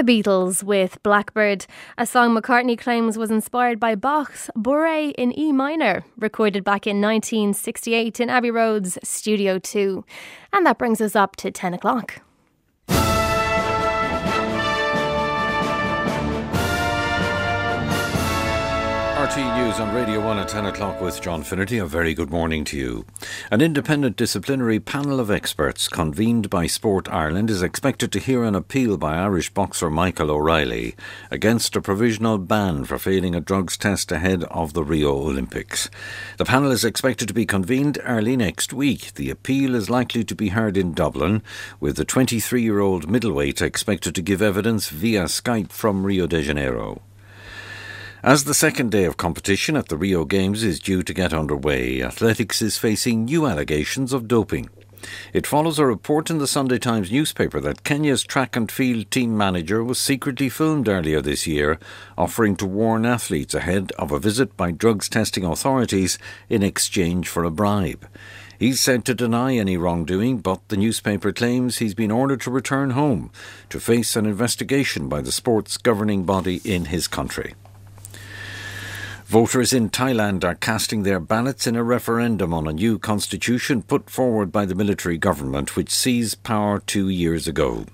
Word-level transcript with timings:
The 0.00 0.22
Beatles 0.22 0.62
with 0.62 1.02
Blackbird, 1.02 1.66
a 1.98 2.06
song 2.06 2.34
McCartney 2.34 2.78
claims 2.78 3.18
was 3.18 3.30
inspired 3.30 3.78
by 3.78 3.94
Bach's 3.96 4.48
Bourrée 4.56 5.12
in 5.18 5.38
E 5.38 5.52
minor, 5.52 6.06
recorded 6.16 6.64
back 6.64 6.86
in 6.86 7.02
1968 7.02 8.18
in 8.18 8.30
Abbey 8.30 8.50
Road's 8.50 8.96
Studio 9.04 9.58
2. 9.58 10.02
And 10.54 10.64
that 10.64 10.78
brings 10.78 11.02
us 11.02 11.14
up 11.14 11.36
to 11.36 11.50
10 11.50 11.74
o'clock. 11.74 12.22
RTE 19.30 19.64
News 19.64 19.78
on 19.78 19.94
Radio 19.94 20.18
1 20.18 20.38
at 20.40 20.48
10 20.48 20.66
o'clock 20.66 21.00
with 21.00 21.22
John 21.22 21.44
Finnerty. 21.44 21.78
A 21.78 21.86
very 21.86 22.14
good 22.14 22.30
morning 22.30 22.64
to 22.64 22.76
you. 22.76 23.06
An 23.52 23.60
independent 23.60 24.16
disciplinary 24.16 24.80
panel 24.80 25.20
of 25.20 25.30
experts 25.30 25.86
convened 25.86 26.50
by 26.50 26.66
Sport 26.66 27.08
Ireland 27.08 27.48
is 27.48 27.62
expected 27.62 28.10
to 28.10 28.18
hear 28.18 28.42
an 28.42 28.56
appeal 28.56 28.96
by 28.96 29.14
Irish 29.14 29.48
boxer 29.50 29.88
Michael 29.88 30.32
O'Reilly 30.32 30.96
against 31.30 31.76
a 31.76 31.80
provisional 31.80 32.38
ban 32.38 32.84
for 32.84 32.98
failing 32.98 33.36
a 33.36 33.40
drugs 33.40 33.76
test 33.76 34.10
ahead 34.10 34.42
of 34.50 34.72
the 34.72 34.82
Rio 34.82 35.12
Olympics. 35.12 35.90
The 36.38 36.44
panel 36.44 36.72
is 36.72 36.84
expected 36.84 37.28
to 37.28 37.34
be 37.34 37.46
convened 37.46 38.00
early 38.02 38.36
next 38.36 38.72
week. 38.72 39.14
The 39.14 39.30
appeal 39.30 39.76
is 39.76 39.88
likely 39.88 40.24
to 40.24 40.34
be 40.34 40.48
heard 40.48 40.76
in 40.76 40.92
Dublin, 40.92 41.44
with 41.78 41.94
the 41.94 42.04
23 42.04 42.62
year 42.62 42.80
old 42.80 43.08
middleweight 43.08 43.62
expected 43.62 44.16
to 44.16 44.22
give 44.22 44.42
evidence 44.42 44.88
via 44.88 45.26
Skype 45.26 45.70
from 45.70 46.04
Rio 46.04 46.26
de 46.26 46.42
Janeiro. 46.42 47.00
As 48.22 48.44
the 48.44 48.52
second 48.52 48.90
day 48.90 49.04
of 49.04 49.16
competition 49.16 49.76
at 49.76 49.88
the 49.88 49.96
Rio 49.96 50.26
Games 50.26 50.62
is 50.62 50.78
due 50.78 51.02
to 51.02 51.14
get 51.14 51.32
underway, 51.32 52.02
athletics 52.02 52.60
is 52.60 52.76
facing 52.76 53.24
new 53.24 53.46
allegations 53.46 54.12
of 54.12 54.28
doping. 54.28 54.68
It 55.32 55.46
follows 55.46 55.78
a 55.78 55.86
report 55.86 56.28
in 56.28 56.36
the 56.36 56.46
Sunday 56.46 56.76
Times 56.76 57.10
newspaper 57.10 57.60
that 57.60 57.82
Kenya's 57.82 58.22
track 58.22 58.56
and 58.56 58.70
field 58.70 59.10
team 59.10 59.38
manager 59.38 59.82
was 59.82 59.98
secretly 59.98 60.50
filmed 60.50 60.86
earlier 60.86 61.22
this 61.22 61.46
year, 61.46 61.78
offering 62.18 62.56
to 62.56 62.66
warn 62.66 63.06
athletes 63.06 63.54
ahead 63.54 63.90
of 63.92 64.12
a 64.12 64.18
visit 64.18 64.54
by 64.54 64.70
drugs 64.70 65.08
testing 65.08 65.46
authorities 65.46 66.18
in 66.50 66.62
exchange 66.62 67.26
for 67.26 67.44
a 67.44 67.50
bribe. 67.50 68.06
He's 68.58 68.82
said 68.82 69.06
to 69.06 69.14
deny 69.14 69.54
any 69.54 69.78
wrongdoing, 69.78 70.40
but 70.40 70.60
the 70.68 70.76
newspaper 70.76 71.32
claims 71.32 71.78
he's 71.78 71.94
been 71.94 72.10
ordered 72.10 72.42
to 72.42 72.50
return 72.50 72.90
home 72.90 73.30
to 73.70 73.80
face 73.80 74.14
an 74.14 74.26
investigation 74.26 75.08
by 75.08 75.22
the 75.22 75.32
sport's 75.32 75.78
governing 75.78 76.24
body 76.24 76.60
in 76.66 76.84
his 76.84 77.08
country. 77.08 77.54
Voters 79.30 79.72
in 79.72 79.90
Thailand 79.90 80.42
are 80.42 80.56
casting 80.56 81.04
their 81.04 81.20
ballots 81.20 81.64
in 81.64 81.76
a 81.76 81.84
referendum 81.84 82.52
on 82.52 82.66
a 82.66 82.72
new 82.72 82.98
constitution 82.98 83.80
put 83.80 84.10
forward 84.10 84.50
by 84.50 84.64
the 84.64 84.74
military 84.74 85.18
government, 85.18 85.76
which 85.76 85.94
seized 85.94 86.42
power 86.42 86.80
two 86.80 87.08
years 87.08 87.46
ago. 87.46 87.86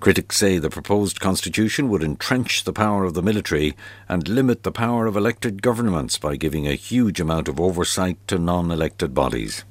Critics 0.00 0.36
say 0.38 0.58
the 0.58 0.70
proposed 0.70 1.20
constitution 1.20 1.88
would 1.88 2.02
entrench 2.02 2.64
the 2.64 2.72
power 2.72 3.04
of 3.04 3.14
the 3.14 3.22
military 3.22 3.76
and 4.08 4.26
limit 4.26 4.64
the 4.64 4.72
power 4.72 5.06
of 5.06 5.16
elected 5.16 5.62
governments 5.62 6.18
by 6.18 6.34
giving 6.34 6.66
a 6.66 6.74
huge 6.74 7.20
amount 7.20 7.46
of 7.46 7.60
oversight 7.60 8.18
to 8.26 8.36
non 8.36 8.72
elected 8.72 9.14
bodies. 9.14 9.62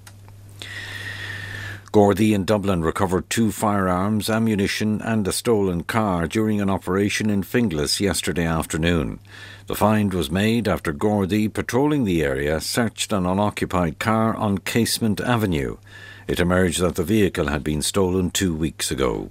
Gardaí 1.92 2.34
in 2.34 2.46
Dublin 2.46 2.84
recovered 2.84 3.30
two 3.30 3.52
firearms, 3.52 4.30
ammunition, 4.30 5.02
and 5.02 5.28
a 5.28 5.34
stolen 5.34 5.84
car 5.84 6.26
during 6.26 6.62
an 6.62 6.70
operation 6.70 7.30
in 7.30 7.44
Finglas 7.44 8.00
yesterday 8.00 8.46
afternoon. 8.46 9.20
The 9.68 9.76
find 9.76 10.14
was 10.14 10.32
made 10.32 10.68
after 10.68 10.92
Gardaí, 10.92 11.54
patrolling 11.54 12.04
the 12.04 12.24
area, 12.24 12.60
searched 12.60 13.14
an 13.14 13.26
unoccupied 13.26 14.00
car 14.00 14.36
on 14.36 14.58
Casement 14.58 15.22
Avenue. 15.22 15.78
It 16.28 16.40
emerged 16.40 16.82
that 16.82 16.96
the 16.96 17.04
vehicle 17.04 17.48
had 17.48 17.64
been 17.64 17.82
stolen 17.82 18.32
two 18.32 18.56
weeks 18.56 18.92
ago. 18.92 19.30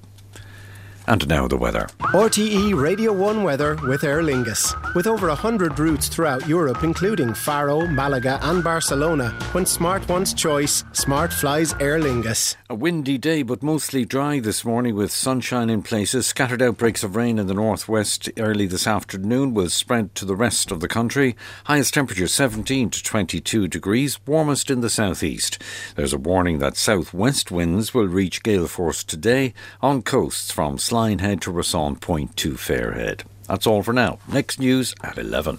And 1.10 1.26
now 1.26 1.48
the 1.48 1.56
weather. 1.56 1.88
RTE 1.98 2.80
Radio 2.80 3.12
1 3.12 3.42
weather 3.42 3.76
with 3.82 4.04
Aer 4.04 4.22
Lingus. 4.22 4.72
With 4.94 5.08
over 5.08 5.26
100 5.26 5.76
routes 5.76 6.06
throughout 6.06 6.46
Europe, 6.46 6.84
including 6.84 7.34
Faro, 7.34 7.84
Malaga, 7.88 8.38
and 8.42 8.62
Barcelona, 8.62 9.30
when 9.50 9.66
smart 9.66 10.08
wants 10.08 10.32
choice, 10.32 10.84
smart 10.92 11.32
flies 11.32 11.74
Aer 11.80 11.98
Lingus. 11.98 12.54
A 12.68 12.76
windy 12.76 13.18
day, 13.18 13.42
but 13.42 13.60
mostly 13.60 14.04
dry 14.04 14.38
this 14.38 14.64
morning 14.64 14.94
with 14.94 15.10
sunshine 15.10 15.68
in 15.68 15.82
places. 15.82 16.28
Scattered 16.28 16.62
outbreaks 16.62 17.02
of 17.02 17.16
rain 17.16 17.40
in 17.40 17.48
the 17.48 17.54
northwest 17.54 18.30
early 18.38 18.66
this 18.66 18.86
afternoon 18.86 19.52
will 19.52 19.68
spread 19.68 20.14
to 20.14 20.24
the 20.24 20.36
rest 20.36 20.70
of 20.70 20.78
the 20.78 20.86
country. 20.86 21.34
Highest 21.64 21.92
temperature 21.92 22.28
17 22.28 22.88
to 22.88 23.02
22 23.02 23.66
degrees, 23.66 24.20
warmest 24.28 24.70
in 24.70 24.80
the 24.80 24.88
southeast. 24.88 25.60
There's 25.96 26.12
a 26.12 26.18
warning 26.18 26.60
that 26.60 26.76
southwest 26.76 27.50
winds 27.50 27.92
will 27.92 28.06
reach 28.06 28.44
gale 28.44 28.68
force 28.68 29.02
today 29.02 29.54
on 29.82 30.02
coasts 30.02 30.52
from 30.52 30.78
Slyne 31.00 31.20
Head 31.22 31.40
to 31.40 31.50
Rossan 31.50 31.98
Point 31.98 32.36
to 32.36 32.58
Fair 32.58 32.92
Head. 32.92 33.24
That's 33.48 33.66
all 33.66 33.82
for 33.82 33.94
now. 33.94 34.18
Next 34.30 34.60
news 34.60 34.94
at 35.02 35.16
11. 35.16 35.58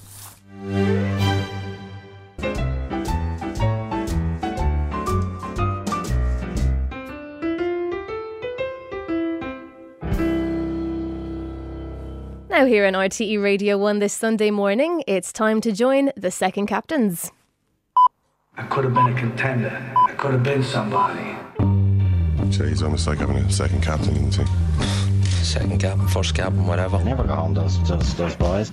Now, 12.52 12.68
here 12.68 12.86
on 12.86 12.94
RTE 12.94 13.42
Radio 13.42 13.80
1 13.80 13.98
this 13.98 14.14
Sunday 14.14 14.52
morning, 14.52 15.04
it's 15.08 15.34
time 15.34 15.60
to 15.62 15.72
join 15.72 16.12
the 16.16 16.30
second 16.30 16.68
captains. 16.68 17.32
I 18.58 18.62
could 18.68 18.84
have 18.84 18.94
been 18.94 19.08
a 19.08 19.16
contender. 19.16 19.94
I 20.08 20.14
could 20.14 20.34
have 20.34 20.44
been 20.44 20.62
somebody. 20.64 21.36
Actually, 22.46 22.70
it's 22.70 22.84
almost 22.84 23.08
like 23.08 23.18
having 23.18 23.38
a 23.38 23.52
second 23.52 23.82
captain 23.82 24.16
in 24.16 24.30
the 24.30 24.38
team. 24.38 25.01
Second 25.44 25.80
captain, 25.80 26.08
first 26.08 26.36
captain, 26.36 26.68
whatever. 26.68 27.04
Never 27.04 27.24
go 27.24 27.36
home, 27.36 27.54
those, 27.54 27.82
those, 27.88 28.14
those 28.16 28.36
boys. 28.36 28.72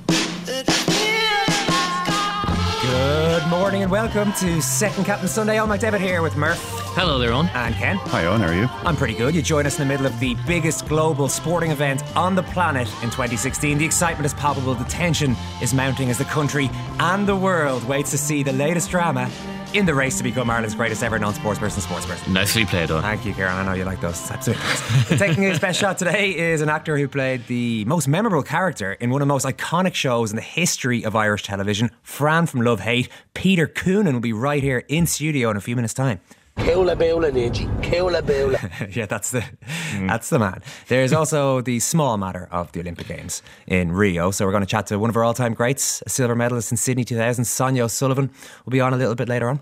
Good 2.83 3.47
morning 3.49 3.83
and 3.83 3.91
welcome 3.91 4.33
to 4.35 4.61
Second 4.61 5.05
Captain 5.05 5.29
Sunday. 5.29 5.59
I'm 5.59 5.69
McDevitt 5.69 6.01
here 6.01 6.21
with 6.21 6.37
Murph. 6.37 6.59
Hello 6.95 7.19
there, 7.19 7.33
Owen. 7.33 7.49
And 7.55 7.75
Ken. 7.75 7.97
Hi, 7.97 8.27
Owen, 8.27 8.41
how 8.41 8.49
are 8.49 8.55
you? 8.55 8.69
I'm 8.85 8.97
pretty 8.97 9.15
good. 9.15 9.35
You 9.35 9.43
join 9.43 9.67
us 9.67 9.79
in 9.79 9.89
the 9.89 9.93
middle 9.93 10.07
of 10.07 10.19
the 10.21 10.37
biggest 10.47 10.87
global 10.89 11.29
sporting 11.29 11.71
event 11.71 12.03
on 12.17 12.35
the 12.35 12.43
planet 12.43 12.89
in 13.03 13.11
2016. 13.11 13.79
The 13.79 13.85
excitement 13.85 14.27
is 14.27 14.35
palpable, 14.35 14.75
the 14.75 14.85
tension 14.85 15.37
is 15.63 15.73
mounting 15.73 16.11
as 16.11 16.19
the 16.19 16.25
country 16.25 16.71
and 17.01 17.27
the 17.27 17.37
world 17.37 17.83
waits 17.85 18.11
to 18.11 18.19
see 18.19 18.43
the 18.43 18.53
latest 18.53 18.91
drama 18.91 19.31
in 19.75 19.87
the 19.87 19.95
race 19.95 20.17
to 20.19 20.23
become 20.23 20.51
Ireland's 20.51 20.75
greatest 20.75 21.03
ever 21.03 21.19
non 21.19 21.35
sportsperson 21.35 21.81
sportsperson. 21.81 22.33
Nicely 22.33 22.65
played, 22.65 22.91
Owen. 22.91 23.03
Thank 23.03 23.25
you, 23.25 23.35
Karen. 23.35 23.55
I 23.55 23.65
know 23.65 23.73
you 23.73 23.85
like 23.85 24.01
those 24.01 24.21
things. 24.21 25.19
Taking 25.19 25.43
his 25.43 25.59
best 25.59 25.79
shot 25.79 25.99
today 25.99 26.37
is 26.37 26.61
an 26.61 26.69
actor 26.69 26.97
who 26.97 27.09
played 27.09 27.47
the 27.47 27.85
most 27.85 28.09
memorable 28.09 28.43
character 28.43 28.93
in 28.95 29.11
one 29.11 29.23
of 29.23 29.29
the 29.29 29.33
most 29.33 29.47
iconic 29.47 29.95
shows 29.95 30.31
in 30.31 30.37
the 30.37 30.43
history 30.43 31.05
of 31.05 31.15
Irish 31.15 31.43
television, 31.43 31.91
Fran 32.03 32.47
from 32.47 32.63
Love 32.63 32.81
Hate. 32.81 33.09
Peter 33.35 33.67
Coonan 33.67 34.13
will 34.15 34.21
be 34.21 34.33
right 34.33 34.63
here 34.63 34.85
in 34.89 35.07
studio 35.07 35.51
in 35.51 35.57
a 35.57 35.61
few 35.61 35.77
minutes' 35.77 35.95
time. 35.95 36.21
Keula 36.59 36.97
Beula, 36.97 37.31
Ninji. 37.31 37.67
Keula 37.83 38.21
Beula. 38.21 38.95
yeah, 38.97 39.07
that's 39.07 39.31
the 39.31 39.41
mm. 39.41 40.09
that's 40.09 40.29
the 40.29 40.39
man. 40.39 40.63
There's 40.89 41.13
also 41.13 41.61
the 41.61 41.81
small 41.81 42.17
matter 42.17 42.49
of 42.51 42.73
the 42.73 42.81
Olympic 42.81 43.09
Games 43.09 43.43
in 43.67 43.93
Rio. 43.93 44.31
So 44.31 44.45
we're 44.45 44.53
going 44.53 44.63
to 44.63 44.67
chat 44.67 44.87
to 44.89 44.99
one 44.99 45.11
of 45.11 45.17
our 45.17 45.25
all-time 45.25 45.55
greats, 45.55 46.03
a 46.05 46.11
silver 46.11 46.35
medalist 46.35 46.71
in 46.71 46.77
Sydney 46.77 47.05
2000, 47.05 47.45
Sonia 47.45 47.85
O'Sullivan. 47.85 48.31
We'll 48.65 48.73
be 48.73 48.81
on 48.81 48.93
a 48.93 48.97
little 48.97 49.15
bit 49.15 49.29
later 49.29 49.49
on. 49.49 49.61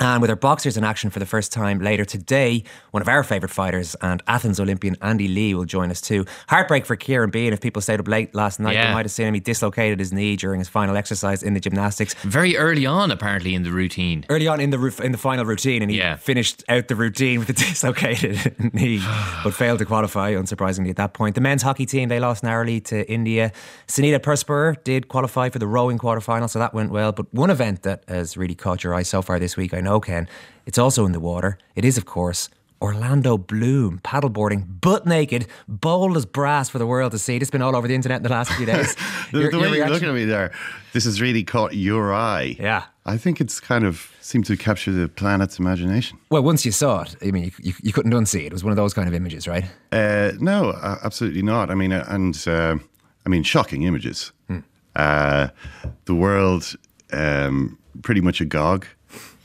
And 0.00 0.20
with 0.22 0.30
our 0.30 0.36
boxers 0.36 0.76
in 0.76 0.84
action 0.84 1.10
for 1.10 1.18
the 1.18 1.26
first 1.26 1.52
time 1.52 1.80
later 1.80 2.04
today, 2.04 2.62
one 2.92 3.00
of 3.02 3.08
our 3.08 3.24
favourite 3.24 3.52
fighters 3.52 3.96
and 4.00 4.22
Athens 4.28 4.60
Olympian 4.60 4.96
Andy 5.02 5.26
Lee 5.28 5.54
will 5.54 5.64
join 5.64 5.90
us 5.90 6.00
too. 6.00 6.24
Heartbreak 6.48 6.86
for 6.86 6.94
Kieran 6.96 7.30
Behan. 7.30 7.52
If 7.52 7.60
people 7.60 7.82
stayed 7.82 7.98
up 8.00 8.06
late 8.06 8.34
last 8.34 8.60
night, 8.60 8.74
Yeah. 8.74 8.88
they 8.88 8.94
might 8.94 9.04
have 9.06 9.10
seen 9.12 9.26
him. 9.26 9.34
He 9.34 9.40
dislocated 9.40 9.98
his 9.98 10.12
knee 10.12 10.36
during 10.36 10.60
his 10.60 10.68
final 10.68 10.96
exercise 10.96 11.42
in 11.42 11.54
the 11.54 11.60
gymnastics. 11.60 12.14
Very 12.22 12.56
early 12.56 12.86
on, 12.86 13.10
apparently, 13.10 13.54
in 13.54 13.64
the 13.64 13.72
routine. 13.72 14.24
Early 14.28 14.46
on 14.46 14.60
in 14.60 14.70
the 14.70 14.78
roof, 14.78 15.00
in 15.00 15.10
the 15.12 15.18
final 15.18 15.44
routine, 15.44 15.82
and 15.82 15.90
he 15.90 15.98
Yeah. 15.98 16.16
finished 16.16 16.62
out 16.68 16.86
the 16.88 16.94
routine 16.96 17.40
with 17.40 17.48
a 17.50 17.52
dislocated 17.66 18.54
knee, 18.74 19.00
but 19.44 19.52
failed 19.54 19.80
to 19.80 19.84
qualify, 19.84 20.32
unsurprisingly, 20.34 20.90
at 20.90 20.96
that 20.96 21.12
point. 21.14 21.34
The 21.34 21.40
men's 21.40 21.62
hockey 21.62 21.86
team, 21.86 22.08
they 22.08 22.20
lost 22.20 22.42
narrowly 22.44 22.80
to 22.82 23.10
India. 23.10 23.50
Sanita 23.88 24.20
Puspure 24.20 24.76
did 24.84 25.08
qualify 25.08 25.48
for 25.48 25.58
the 25.58 25.66
rowing 25.66 25.98
quarterfinal, 25.98 26.48
so 26.48 26.58
that 26.60 26.72
went 26.74 26.90
well. 26.92 27.10
But 27.12 27.32
one 27.34 27.50
event 27.50 27.82
that 27.82 28.04
has 28.06 28.36
really 28.36 28.54
caught 28.54 28.84
your 28.84 28.94
eye 28.94 29.02
so 29.02 29.22
far 29.22 29.38
this 29.40 29.56
week, 29.56 29.74
I 29.74 29.80
know, 29.80 29.87
Ken, 29.98 30.28
it's 30.66 30.78
also 30.78 31.06
in 31.06 31.12
the 31.12 31.20
water. 31.20 31.56
It 31.74 31.84
is, 31.84 31.96
of 31.98 32.04
course, 32.04 32.50
Orlando 32.80 33.36
Bloom 33.38 33.98
paddleboarding, 34.04 34.80
butt 34.80 35.04
naked, 35.06 35.46
bold 35.66 36.16
as 36.16 36.26
brass 36.26 36.68
for 36.68 36.78
the 36.78 36.86
world 36.86 37.10
to 37.12 37.18
see. 37.18 37.36
It's 37.36 37.50
been 37.50 37.62
all 37.62 37.74
over 37.74 37.88
the 37.88 37.94
internet 37.94 38.18
in 38.18 38.22
the 38.22 38.28
last 38.28 38.52
few 38.52 38.66
days. 38.66 38.94
The, 39.32 39.40
Your- 39.40 39.50
the 39.50 39.58
way 39.58 39.76
you're 39.76 39.88
looking 39.90 40.08
at 40.08 40.14
me 40.14 40.24
there, 40.24 40.52
this 40.92 41.04
has 41.04 41.20
really 41.20 41.42
caught 41.44 41.74
your 41.74 42.14
eye. 42.14 42.56
Yeah. 42.58 42.84
I 43.04 43.16
think 43.16 43.40
it's 43.40 43.58
kind 43.60 43.84
of 43.84 44.12
seemed 44.20 44.44
to 44.46 44.56
capture 44.56 44.92
the 44.92 45.08
planet's 45.08 45.58
imagination. 45.58 46.18
Well, 46.30 46.42
once 46.42 46.64
you 46.64 46.72
saw 46.72 47.02
it, 47.02 47.16
I 47.22 47.30
mean, 47.30 47.44
you, 47.44 47.50
you, 47.58 47.74
you 47.82 47.92
couldn't 47.92 48.12
unsee 48.12 48.40
it. 48.40 48.46
It 48.46 48.52
was 48.52 48.62
one 48.64 48.70
of 48.70 48.76
those 48.76 48.94
kind 48.94 49.08
of 49.08 49.14
images, 49.14 49.48
right? 49.48 49.64
Uh, 49.92 50.32
no, 50.38 50.70
uh, 50.70 50.98
absolutely 51.02 51.42
not. 51.42 51.70
I 51.70 51.74
mean, 51.74 51.92
uh, 51.92 52.04
and 52.08 52.36
I 52.46 53.28
mean, 53.28 53.42
shocking 53.42 53.82
images. 53.82 54.32
Uh, 54.96 55.48
the 56.06 56.14
world 56.14 56.74
um, 57.12 57.78
pretty 58.02 58.20
much 58.20 58.40
agog. 58.40 58.86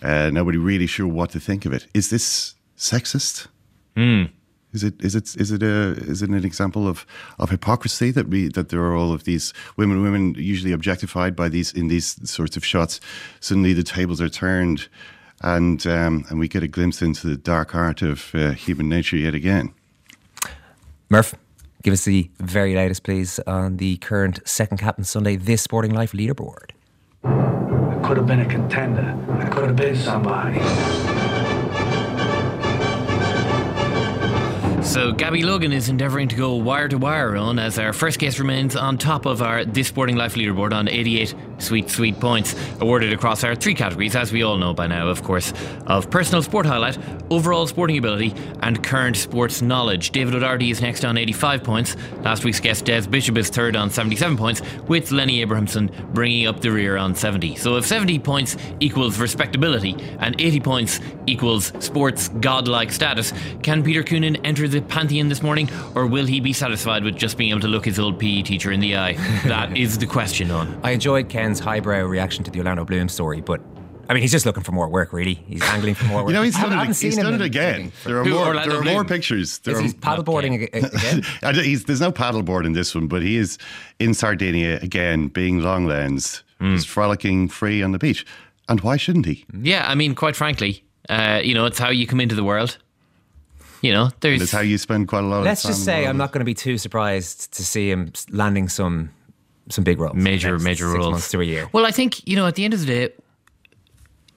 Uh, 0.03 0.29
nobody 0.31 0.57
really 0.57 0.87
sure 0.87 1.07
what 1.07 1.31
to 1.31 1.39
think 1.39 1.65
of 1.65 1.73
it. 1.73 1.87
Is 1.93 2.09
this 2.09 2.55
sexist? 2.77 3.47
Is 4.73 4.83
it 4.83 5.01
is 5.01 5.15
it 5.15 5.35
is 5.35 5.51
it 5.51 5.61
a 5.61 5.91
is 6.09 6.21
it 6.21 6.29
an 6.29 6.43
example 6.43 6.87
of, 6.87 7.05
of 7.37 7.51
hypocrisy 7.51 8.11
that 8.11 8.27
we 8.27 8.49
that 8.49 8.69
there 8.69 8.81
are 8.81 8.95
all 8.95 9.13
of 9.13 9.23
these 9.23 9.53
women 9.77 10.01
women 10.01 10.33
usually 10.33 10.73
objectified 10.73 11.35
by 11.35 11.47
these 11.47 11.71
in 11.71 11.87
these 11.87 12.17
sorts 12.29 12.57
of 12.57 12.65
shots? 12.65 12.99
Suddenly 13.39 13.73
the 13.73 13.83
tables 13.83 14.19
are 14.19 14.29
turned, 14.29 14.89
and 15.41 15.85
um, 15.85 16.25
and 16.29 16.39
we 16.39 16.47
get 16.47 16.63
a 16.63 16.67
glimpse 16.67 17.01
into 17.01 17.27
the 17.27 17.37
dark 17.37 17.75
art 17.75 18.01
of 18.01 18.33
uh, 18.33 18.51
human 18.51 18.89
nature 18.89 19.15
yet 19.15 19.35
again. 19.35 19.73
Murph, 21.09 21.35
give 21.83 21.93
us 21.93 22.05
the 22.05 22.31
very 22.39 22.73
latest, 22.73 23.03
please, 23.03 23.39
on 23.45 23.77
the 23.77 23.97
current 23.97 24.39
second 24.43 24.79
captain 24.79 25.03
Sunday 25.03 25.35
This 25.35 25.61
Sporting 25.61 25.93
Life 25.93 26.13
leaderboard. 26.13 26.72
Could 28.03 28.17
have 28.17 28.27
been 28.27 28.41
a 28.41 28.45
contender. 28.45 29.17
I 29.39 29.49
could 29.49 29.65
have 29.65 29.75
been 29.75 29.95
somebody. 29.95 30.59
So 34.83 35.11
Gabby 35.11 35.41
Logan 35.43 35.71
is 35.71 35.89
endeavouring 35.89 36.27
to 36.27 36.35
go 36.35 36.53
wire 36.55 36.87
to 36.89 36.97
wire 36.97 37.35
on 37.35 37.57
as 37.57 37.79
our 37.79 37.93
first 37.93 38.19
guest 38.19 38.37
remains 38.37 38.75
on 38.75 38.97
top 38.97 39.25
of 39.25 39.41
our 39.41 39.65
This 39.65 39.87
Sporting 39.87 40.17
Life 40.17 40.35
leaderboard 40.35 40.73
on 40.73 40.87
88 40.87 41.33
sweet, 41.63 41.89
sweet 41.89 42.19
points 42.19 42.55
awarded 42.79 43.13
across 43.13 43.43
our 43.43 43.55
three 43.55 43.73
categories, 43.73 44.15
as 44.15 44.31
we 44.31 44.43
all 44.43 44.57
know 44.57 44.73
by 44.73 44.87
now, 44.87 45.07
of 45.07 45.23
course, 45.23 45.53
of 45.87 46.09
personal 46.09 46.41
sport 46.41 46.65
highlight, 46.65 46.97
overall 47.29 47.65
sporting 47.67 47.97
ability, 47.97 48.33
and 48.61 48.83
current 48.83 49.15
sports 49.15 49.61
knowledge. 49.61 50.11
David 50.11 50.35
O'Doherty 50.35 50.69
is 50.69 50.81
next 50.81 51.05
on 51.05 51.17
85 51.17 51.63
points. 51.63 51.95
Last 52.21 52.43
week's 52.43 52.59
guest, 52.59 52.85
Des 52.85 53.07
Bishop, 53.07 53.37
is 53.37 53.49
third 53.49 53.75
on 53.75 53.89
77 53.89 54.37
points, 54.37 54.61
with 54.87 55.11
Lenny 55.11 55.41
Abrahamson 55.41 55.91
bringing 56.13 56.47
up 56.47 56.61
the 56.61 56.69
rear 56.69 56.97
on 56.97 57.15
70. 57.15 57.55
So 57.55 57.77
if 57.77 57.85
70 57.85 58.19
points 58.19 58.57
equals 58.79 59.19
respectability 59.19 59.95
and 60.19 60.39
80 60.39 60.59
points 60.59 60.99
equals 61.25 61.71
sports 61.79 62.29
godlike 62.29 62.91
status, 62.91 63.33
can 63.61 63.83
Peter 63.83 64.03
Coonan 64.03 64.39
enter 64.43 64.67
the 64.67 64.81
pantheon 64.81 65.29
this 65.29 65.41
morning, 65.41 65.69
or 65.95 66.07
will 66.07 66.25
he 66.25 66.39
be 66.39 66.53
satisfied 66.53 67.03
with 67.03 67.15
just 67.15 67.37
being 67.37 67.51
able 67.51 67.61
to 67.61 67.67
look 67.67 67.85
his 67.85 67.99
old 67.99 68.19
PE 68.19 68.41
teacher 68.43 68.71
in 68.71 68.79
the 68.79 68.97
eye? 68.97 69.13
That 69.43 69.77
is 69.77 69.97
the 69.97 70.05
question 70.05 70.51
on. 70.51 70.79
I 70.83 70.91
enjoyed 70.91 71.29
Ken's 71.53 71.59
highbrow 71.63 72.01
reaction 72.05 72.43
to 72.43 72.49
the 72.49 72.57
Orlando 72.57 72.83
Bloom 72.83 73.07
story, 73.07 73.39
but 73.39 73.61
I 74.09 74.13
mean, 74.15 74.21
he's 74.21 74.31
just 74.31 74.43
looking 74.47 74.63
for 74.63 74.71
more 74.71 74.89
work, 74.89 75.13
really. 75.13 75.35
He's 75.35 75.61
angling 75.61 75.93
for 75.93 76.05
more 76.05 76.23
work. 76.23 76.29
You 76.29 76.33
know, 76.33 76.41
he's 76.41 76.55
I 76.55 76.63
done 76.63 76.71
haven't 76.71 76.91
it, 76.91 76.93
seen 76.95 77.11
he's 77.11 77.17
him 77.19 77.25
done 77.25 77.35
it 77.35 77.41
again. 77.41 77.91
There 78.05 78.19
are 78.19 78.23
Who, 78.23 78.31
more. 78.31 78.47
Orlando 78.47 78.71
There 78.71 78.81
are 78.81 78.93
more 78.95 79.05
pictures. 79.05 79.59
There 79.59 79.75
Is 79.75 79.79
are, 79.79 79.83
he 79.83 79.89
paddleboarding 79.93 80.55
ag- 80.55 80.73
again? 81.43 81.55
He's, 81.63 81.83
there's 81.85 82.01
no 82.01 82.11
paddleboard 82.11 82.65
in 82.65 82.73
this 82.73 82.95
one, 82.95 83.05
but 83.07 83.21
he 83.21 83.37
is 83.37 83.59
in 83.99 84.15
Sardinia 84.15 84.79
again, 84.81 85.27
being 85.27 85.59
long 85.61 85.85
lensed, 85.85 86.41
Hmm. 86.59 86.75
just 86.75 86.87
frolicking 86.89 87.49
free 87.49 87.83
on 87.83 87.91
the 87.91 87.99
beach. 87.99 88.25
And 88.67 88.81
why 88.81 88.97
shouldn't 88.97 89.27
he? 89.27 89.45
Yeah, 89.61 89.85
I 89.87 89.93
mean, 89.93 90.15
quite 90.15 90.35
frankly, 90.35 90.83
uh, 91.07 91.39
you 91.43 91.53
know, 91.53 91.65
it's 91.67 91.77
how 91.77 91.89
you 91.91 92.07
come 92.07 92.19
into 92.19 92.33
the 92.35 92.43
world. 92.43 92.79
You 93.83 93.93
know, 93.93 94.09
there's 94.21 94.39
That's 94.39 94.51
how 94.51 94.61
you 94.61 94.77
spend 94.79 95.07
quite 95.07 95.23
a 95.23 95.27
lot 95.27 95.37
of 95.37 95.43
time. 95.43 95.51
Let's 95.51 95.63
just 95.63 95.85
say 95.85 96.07
I'm 96.07 96.17
not 96.17 96.31
going 96.31 96.39
to 96.39 96.45
be 96.45 96.53
too 96.55 96.77
surprised 96.79 97.53
to 97.53 97.63
see 97.63 97.89
him 97.91 98.11
landing 98.31 98.69
some 98.69 99.11
some 99.69 99.83
big 99.83 99.99
roles. 99.99 100.15
major, 100.15 100.59
major 100.59 100.85
six 100.85 100.97
roles 100.97 101.11
months 101.11 101.31
to 101.31 101.41
a 101.41 101.43
year. 101.43 101.69
Well, 101.71 101.85
I 101.85 101.91
think 101.91 102.27
you 102.27 102.35
know, 102.35 102.47
at 102.47 102.55
the 102.55 102.65
end 102.65 102.73
of 102.73 102.79
the 102.81 102.85
day, 102.85 103.09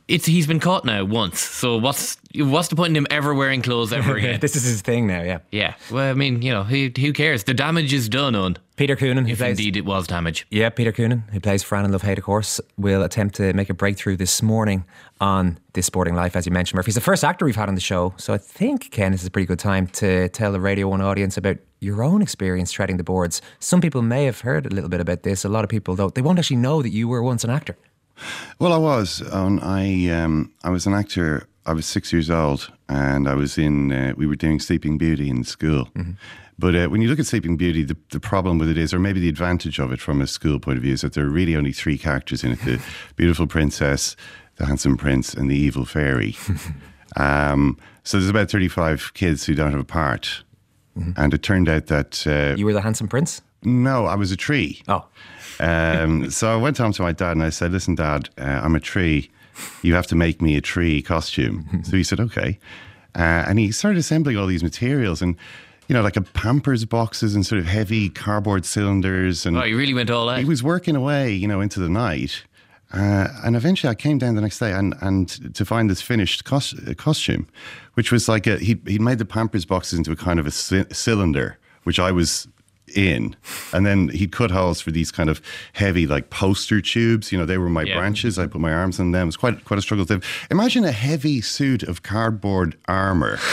it's 0.08 0.24
he's 0.24 0.46
been 0.46 0.60
caught 0.60 0.84
now 0.84 1.04
once. 1.04 1.40
So 1.40 1.78
what's 1.78 2.16
what's 2.36 2.68
the 2.68 2.76
point 2.76 2.90
in 2.90 2.96
him 2.96 3.06
ever 3.10 3.34
wearing 3.34 3.60
clothes 3.60 3.92
ever 3.92 4.16
again? 4.16 4.38
this 4.40 4.54
is 4.54 4.62
his 4.62 4.80
thing 4.82 5.06
now, 5.08 5.22
yeah. 5.22 5.38
yeah. 5.50 5.74
Well, 5.90 6.08
I 6.10 6.14
mean, 6.14 6.42
you 6.42 6.52
know, 6.52 6.62
who 6.62 6.90
who 6.96 7.12
cares? 7.12 7.44
The 7.44 7.54
damage 7.54 7.92
is 7.92 8.08
done 8.08 8.34
on. 8.36 8.56
Peter 8.76 8.94
Coonan, 8.94 9.26
If 9.28 9.38
plays 9.38 9.58
indeed 9.58 9.76
it 9.78 9.86
was 9.86 10.06
damage. 10.06 10.46
Yeah, 10.50 10.68
Peter 10.68 10.92
Coonan, 10.92 11.28
who 11.30 11.40
plays 11.40 11.62
Fran 11.62 11.84
and 11.84 11.92
Love 11.92 12.02
Hate, 12.02 12.18
of 12.18 12.24
course, 12.24 12.60
will 12.76 13.02
attempt 13.02 13.34
to 13.36 13.54
make 13.54 13.70
a 13.70 13.74
breakthrough 13.74 14.18
this 14.18 14.42
morning 14.42 14.84
on 15.18 15.58
This 15.72 15.86
Sporting 15.86 16.14
Life, 16.14 16.36
as 16.36 16.44
you 16.44 16.52
mentioned, 16.52 16.76
Murphy. 16.76 16.88
He's 16.88 16.94
the 16.94 17.00
first 17.00 17.24
actor 17.24 17.46
we've 17.46 17.56
had 17.56 17.70
on 17.70 17.74
the 17.74 17.80
show, 17.80 18.12
so 18.18 18.34
I 18.34 18.38
think, 18.38 18.90
Ken, 18.90 19.12
this 19.12 19.22
is 19.22 19.28
a 19.28 19.30
pretty 19.30 19.46
good 19.46 19.58
time 19.58 19.86
to 19.88 20.28
tell 20.28 20.52
the 20.52 20.60
Radio 20.60 20.88
1 20.88 21.00
audience 21.00 21.38
about 21.38 21.56
your 21.80 22.02
own 22.02 22.22
experience 22.22 22.72
treading 22.72 22.96
the 22.96 23.04
boards. 23.04 23.42
Some 23.58 23.80
people 23.80 24.02
may 24.02 24.24
have 24.24 24.40
heard 24.40 24.66
a 24.66 24.70
little 24.70 24.90
bit 24.90 25.00
about 25.00 25.22
this. 25.22 25.44
A 25.44 25.48
lot 25.48 25.64
of 25.64 25.70
people 25.70 25.96
don't. 25.96 26.14
They 26.14 26.22
won't 26.22 26.38
actually 26.38 26.56
know 26.56 26.82
that 26.82 26.90
you 26.90 27.08
were 27.08 27.22
once 27.22 27.44
an 27.44 27.50
actor. 27.50 27.76
Well, 28.58 28.72
I 28.72 28.78
was. 28.78 29.22
Um, 29.32 29.60
I 29.62 30.08
um, 30.08 30.52
I 30.64 30.70
was 30.70 30.86
an 30.86 30.94
actor. 30.94 31.46
I 31.66 31.72
was 31.72 31.84
six 31.84 32.12
years 32.12 32.30
old, 32.30 32.72
and 32.88 33.28
I 33.28 33.34
was 33.34 33.58
in. 33.58 33.92
Uh, 33.92 34.14
we 34.16 34.26
were 34.26 34.36
doing 34.36 34.60
Sleeping 34.60 34.98
Beauty 34.98 35.28
in 35.28 35.44
school. 35.44 35.88
But 36.58 36.74
uh, 36.74 36.86
when 36.88 37.02
you 37.02 37.08
look 37.08 37.18
at 37.18 37.26
Sleeping 37.26 37.56
Beauty, 37.56 37.82
the, 37.82 37.96
the 38.10 38.20
problem 38.20 38.58
with 38.58 38.70
it 38.70 38.78
is, 38.78 38.94
or 38.94 38.98
maybe 38.98 39.20
the 39.20 39.28
advantage 39.28 39.78
of 39.78 39.92
it 39.92 40.00
from 40.00 40.22
a 40.22 40.26
school 40.26 40.58
point 40.58 40.78
of 40.78 40.82
view, 40.82 40.94
is 40.94 41.02
that 41.02 41.12
there 41.12 41.26
are 41.26 41.30
really 41.30 41.54
only 41.54 41.72
three 41.72 41.98
characters 41.98 42.42
in 42.42 42.52
it: 42.52 42.60
the 42.60 42.80
beautiful 43.16 43.46
princess, 43.46 44.16
the 44.56 44.66
handsome 44.66 44.96
prince, 44.96 45.34
and 45.34 45.50
the 45.50 45.56
evil 45.56 45.84
fairy. 45.84 46.34
um, 47.16 47.76
so 48.04 48.18
there's 48.18 48.30
about 48.30 48.50
thirty-five 48.50 49.12
kids 49.14 49.44
who 49.44 49.54
don't 49.54 49.72
have 49.72 49.80
a 49.80 49.84
part, 49.84 50.44
and 51.16 51.34
it 51.34 51.42
turned 51.42 51.68
out 51.68 51.86
that 51.86 52.26
uh, 52.26 52.54
You 52.56 52.64
were 52.66 52.72
the 52.72 52.80
handsome 52.80 53.08
prince? 53.08 53.42
no, 53.62 54.06
I 54.06 54.14
was 54.14 54.30
a 54.32 54.36
tree. 54.36 54.82
Oh. 54.88 55.04
Um, 55.60 56.30
so 56.30 56.52
I 56.52 56.56
went 56.56 56.78
home 56.78 56.92
to 56.92 57.02
my 57.02 57.12
dad 57.12 57.32
and 57.32 57.42
I 57.42 57.50
said, 57.50 57.72
"Listen, 57.72 57.94
Dad, 57.94 58.28
uh, 58.38 58.42
I'm 58.62 58.74
a 58.74 58.80
tree. 58.80 59.30
You 59.82 59.94
have 59.94 60.06
to 60.08 60.14
make 60.14 60.42
me 60.42 60.56
a 60.56 60.60
tree 60.60 61.02
costume." 61.02 61.82
so 61.84 61.96
he 61.96 62.02
said, 62.04 62.20
"Okay," 62.20 62.58
uh, 63.14 63.44
and 63.48 63.58
he 63.58 63.72
started 63.72 63.98
assembling 63.98 64.36
all 64.36 64.46
these 64.46 64.62
materials 64.62 65.22
and. 65.22 65.36
You 65.88 65.94
know, 65.94 66.02
like 66.02 66.16
a 66.16 66.20
Pampers 66.22 66.84
boxes 66.84 67.36
and 67.36 67.46
sort 67.46 67.60
of 67.60 67.66
heavy 67.66 68.08
cardboard 68.08 68.64
cylinders, 68.64 69.46
and 69.46 69.56
Oh, 69.56 69.62
you 69.62 69.78
really 69.78 69.94
went 69.94 70.10
all 70.10 70.28
out. 70.28 70.40
he 70.40 70.44
was 70.44 70.60
working 70.60 70.96
away, 70.96 71.32
you 71.32 71.46
know, 71.46 71.60
into 71.60 71.78
the 71.78 71.88
night. 71.88 72.42
Uh, 72.92 73.28
and 73.44 73.56
eventually, 73.56 73.90
I 73.90 73.94
came 73.94 74.18
down 74.18 74.36
the 74.36 74.40
next 74.40 74.58
day 74.58 74.72
and, 74.72 74.94
and 75.00 75.54
to 75.54 75.64
find 75.64 75.90
this 75.90 76.00
finished 76.00 76.44
cos- 76.44 76.74
costume, 76.96 77.46
which 77.94 78.12
was 78.12 78.28
like 78.28 78.46
a, 78.46 78.58
he 78.58 78.80
he 78.86 78.98
made 78.98 79.18
the 79.18 79.24
Pampers 79.24 79.64
boxes 79.64 79.98
into 79.98 80.12
a 80.12 80.16
kind 80.16 80.38
of 80.38 80.46
a 80.46 80.50
c- 80.52 80.84
cylinder, 80.92 81.58
which 81.82 81.98
I 81.98 82.12
was 82.12 82.46
in, 82.94 83.34
and 83.72 83.84
then 83.84 84.08
he'd 84.10 84.30
cut 84.30 84.52
holes 84.52 84.80
for 84.80 84.92
these 84.92 85.10
kind 85.10 85.28
of 85.28 85.42
heavy 85.72 86.06
like 86.06 86.30
poster 86.30 86.80
tubes. 86.80 87.32
You 87.32 87.38
know, 87.38 87.44
they 87.44 87.58
were 87.58 87.68
my 87.68 87.82
Yeah. 87.82 87.98
branches. 87.98 88.38
I 88.38 88.46
put 88.46 88.60
my 88.60 88.72
arms 88.72 89.00
in 89.00 89.10
them. 89.10 89.22
It 89.22 89.26
was 89.26 89.36
quite 89.36 89.64
quite 89.64 89.78
a 89.78 89.82
struggle. 89.82 90.06
To 90.06 90.20
imagine 90.50 90.84
a 90.84 90.92
heavy 90.92 91.40
suit 91.40 91.82
of 91.82 92.02
cardboard 92.02 92.76
armor. 92.88 93.38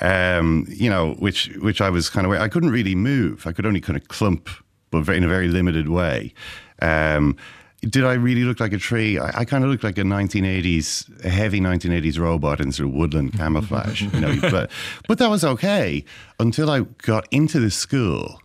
Um, 0.00 0.66
you 0.68 0.88
know, 0.90 1.14
which 1.14 1.48
which 1.60 1.80
I 1.80 1.90
was 1.90 2.08
kind 2.08 2.26
of 2.26 2.32
I 2.32 2.48
couldn't 2.48 2.70
really 2.70 2.94
move. 2.94 3.46
I 3.46 3.52
could 3.52 3.66
only 3.66 3.80
kind 3.80 3.96
of 3.96 4.06
clump, 4.08 4.48
but 4.90 5.08
in 5.08 5.24
a 5.24 5.28
very 5.28 5.48
limited 5.48 5.88
way. 5.88 6.32
Um, 6.80 7.36
did 7.82 8.04
I 8.04 8.14
really 8.14 8.44
look 8.44 8.60
like 8.60 8.72
a 8.72 8.78
tree? 8.78 9.18
I, 9.18 9.40
I 9.40 9.44
kind 9.44 9.64
of 9.64 9.70
looked 9.70 9.84
like 9.84 9.98
a 9.98 10.02
1980s, 10.02 11.24
a 11.24 11.28
heavy 11.28 11.60
1980s 11.60 12.18
robot 12.18 12.60
in 12.60 12.72
sort 12.72 12.88
of 12.88 12.94
woodland 12.94 13.32
camouflage. 13.38 14.02
you 14.02 14.20
know, 14.20 14.36
but 14.50 14.70
but 15.06 15.18
that 15.18 15.30
was 15.30 15.44
okay 15.44 16.04
until 16.40 16.70
I 16.70 16.80
got 16.80 17.26
into 17.30 17.60
the 17.60 17.70
school, 17.70 18.40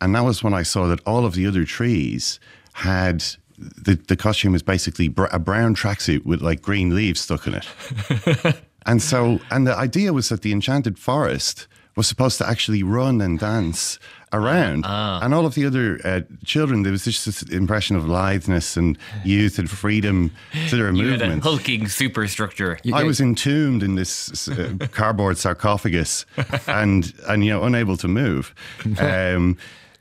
and 0.00 0.14
that 0.14 0.24
was 0.24 0.42
when 0.42 0.54
I 0.54 0.62
saw 0.62 0.86
that 0.88 1.00
all 1.06 1.24
of 1.24 1.34
the 1.34 1.46
other 1.46 1.64
trees 1.64 2.40
had. 2.74 3.24
The, 3.56 3.94
the 3.94 4.16
costume 4.16 4.52
was 4.52 4.64
basically 4.64 5.06
br- 5.06 5.26
a 5.30 5.38
brown 5.38 5.76
tracksuit 5.76 6.26
with 6.26 6.42
like 6.42 6.60
green 6.60 6.92
leaves 6.92 7.20
stuck 7.20 7.46
in 7.46 7.54
it. 7.54 8.56
And 8.86 9.00
so, 9.00 9.40
and 9.50 9.66
the 9.66 9.76
idea 9.76 10.12
was 10.12 10.28
that 10.28 10.42
the 10.42 10.52
enchanted 10.52 10.98
forest 10.98 11.66
was 11.96 12.06
supposed 12.06 12.38
to 12.38 12.48
actually 12.48 12.82
run 12.82 13.20
and 13.20 13.38
dance 13.38 13.98
around. 14.32 14.84
Ah. 14.86 15.20
And 15.22 15.32
all 15.32 15.46
of 15.46 15.54
the 15.54 15.64
other 15.64 16.00
uh, 16.04 16.20
children, 16.44 16.82
there 16.82 16.90
was 16.90 17.04
just 17.04 17.24
this 17.24 17.42
impression 17.42 17.94
of 17.94 18.08
litheness 18.08 18.76
and 18.76 18.98
youth 19.24 19.58
and 19.60 19.70
freedom 19.70 20.32
to 20.68 20.76
their 20.76 20.92
You 20.94 21.10
had 21.10 21.22
a 21.22 21.24
movements. 21.26 21.46
hulking 21.46 21.88
superstructure. 21.88 22.78
I 22.92 23.04
was 23.04 23.20
entombed 23.20 23.82
in 23.84 23.94
this 23.94 24.48
uh, 24.48 24.74
cardboard 24.90 25.38
sarcophagus 25.38 26.26
and, 26.66 27.12
and, 27.28 27.44
you 27.44 27.50
know, 27.52 27.62
unable 27.62 27.96
to 27.98 28.08
move. 28.08 28.54
Um, 28.98 29.56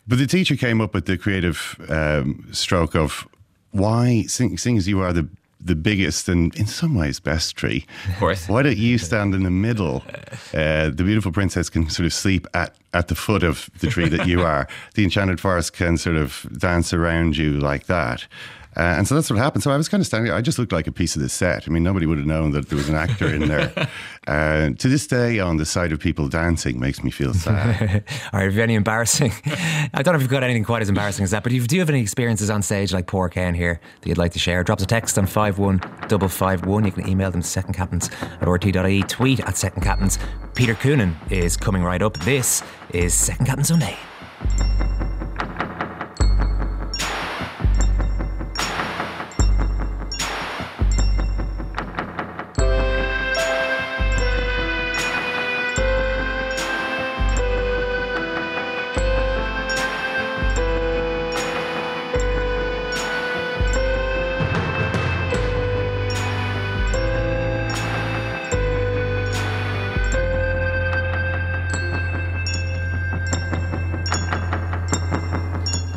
but 0.08 0.18
the 0.18 0.28
teacher 0.28 0.56
came 0.56 0.82
up 0.82 0.94
with 0.94 1.06
the 1.06 1.18
creative 1.18 1.78
um, 1.90 2.48
stroke 2.52 2.96
of 2.96 3.26
why, 3.72 4.24
seeing, 4.28 4.58
seeing 4.58 4.78
as 4.78 4.88
you 4.88 5.00
are 5.02 5.14
the 5.14 5.28
the 5.63 5.75
biggest 5.75 6.27
and 6.29 6.53
in 6.55 6.67
some 6.67 6.96
ways 6.96 7.20
best 7.20 7.55
tree. 7.55 7.86
Of 8.10 8.17
course. 8.17 8.48
Why 8.48 8.62
don't 8.63 8.77
you 8.77 8.98
stand 8.98 9.34
in 9.34 9.43
the 9.43 9.51
middle? 9.51 10.03
Uh, 10.53 10.89
the 10.89 11.03
beautiful 11.03 11.32
princess 11.32 11.67
can 11.70 11.89
sort 11.89 12.05
of 12.05 12.13
sleep 12.13 12.46
at, 12.53 12.75
at 12.93 13.08
the 13.08 13.15
foot 13.15 13.43
of 13.43 13.70
the 13.79 13.88
tree 13.88 14.08
that 14.08 14.27
you 14.27 14.41
are. 14.41 14.67
The 14.93 15.03
enchanted 15.03 15.39
forest 15.39 15.74
can 15.74 15.98
sort 15.98 16.15
of 16.15 16.48
dance 16.58 16.93
around 16.93 17.38
you 17.38 17.60
like 17.60 17.86
that. 17.86 18.27
Uh, 18.75 18.82
and 18.98 19.08
so 19.08 19.15
that's 19.15 19.30
what 19.30 19.38
happened. 19.38 19.63
So 19.63 19.72
I 19.72 19.77
was 19.77 19.89
kind 19.89 20.01
of 20.01 20.08
standing 20.08 20.30
there. 20.30 20.38
I 20.38 20.42
just 20.42 20.58
looked 20.58 20.72
like 20.72 20.88
a 20.88 20.92
piece 20.92 21.15
of 21.15 21.22
the 21.22 21.30
set. 21.30 21.68
I 21.68 21.72
mean, 21.72 21.84
nobody 21.84 22.06
would 22.06 22.18
have 22.18 22.27
known 22.27 22.51
that 22.51 22.70
there 22.70 22.77
was 22.77 22.89
an 22.89 22.96
actor 22.96 23.27
in 23.27 23.48
there. 23.48 23.72
Uh, 24.25 24.70
to 24.77 24.88
this 24.88 25.06
day, 25.06 25.39
on 25.39 25.58
the 25.58 25.65
side 25.65 25.92
of 25.92 26.00
people 26.00 26.30
dancing 26.30 26.80
makes 26.80 27.03
me 27.03 27.12
feel 27.12 27.34
sad. 27.34 28.06
All 28.32 28.39
right, 28.39 28.46
have 28.46 28.56
you 28.56 28.63
any 28.63 28.75
embarrassing? 28.75 29.34
I 29.46 30.01
don't 30.01 30.13
know 30.13 30.15
if 30.15 30.22
you've 30.22 30.32
got 30.32 30.44
anything 30.44 30.63
quite 30.63 30.82
as 30.82 30.88
embarrassing 30.88 31.25
as 31.25 31.32
that, 31.32 31.44
but 31.44 31.51
if 31.51 31.62
you 31.62 31.68
do 31.68 31.80
have 31.80 31.89
any 31.89 32.00
experiences 32.00 32.50
on 32.50 32.62
stage 32.62 32.94
like 32.94 33.06
poor 33.06 33.27
Ken 33.27 33.53
here 33.53 33.82
that 34.00 34.08
you'd 34.08 34.18
like 34.18 34.32
to 34.32 34.39
share, 34.39 34.63
drop 34.63 34.80
us 34.80 34.86
a 34.86 34.88
text 34.88 35.18
on 35.18 35.25
51551. 35.25 36.86
You 36.86 36.92
can 36.94 37.10
email 37.10 37.32
them 37.32 37.42
to 37.42 37.48
secondcaptains 37.48 38.13
at 38.42 38.48
rt.ie, 38.48 39.03
tweet 39.03 39.42
at 39.42 39.58
Second 39.58 39.82
Captains. 39.82 40.18
Peter 40.56 40.75
Coonan 40.75 41.15
is 41.30 41.58
coming 41.58 41.84
right 41.84 42.01
up. 42.01 42.18
This 42.20 42.63
is 42.94 43.13
Second 43.13 43.46
Captain 43.46 43.65
Sunday. 43.65 43.98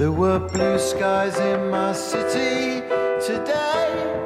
There 0.06 0.12
were 0.12 0.38
blue 0.38 0.78
skies 0.78 1.36
in 1.36 1.68
my 1.68 1.92
city 1.92 2.80
today. 3.26 4.25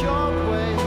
short 0.00 0.34
way. 0.50 0.83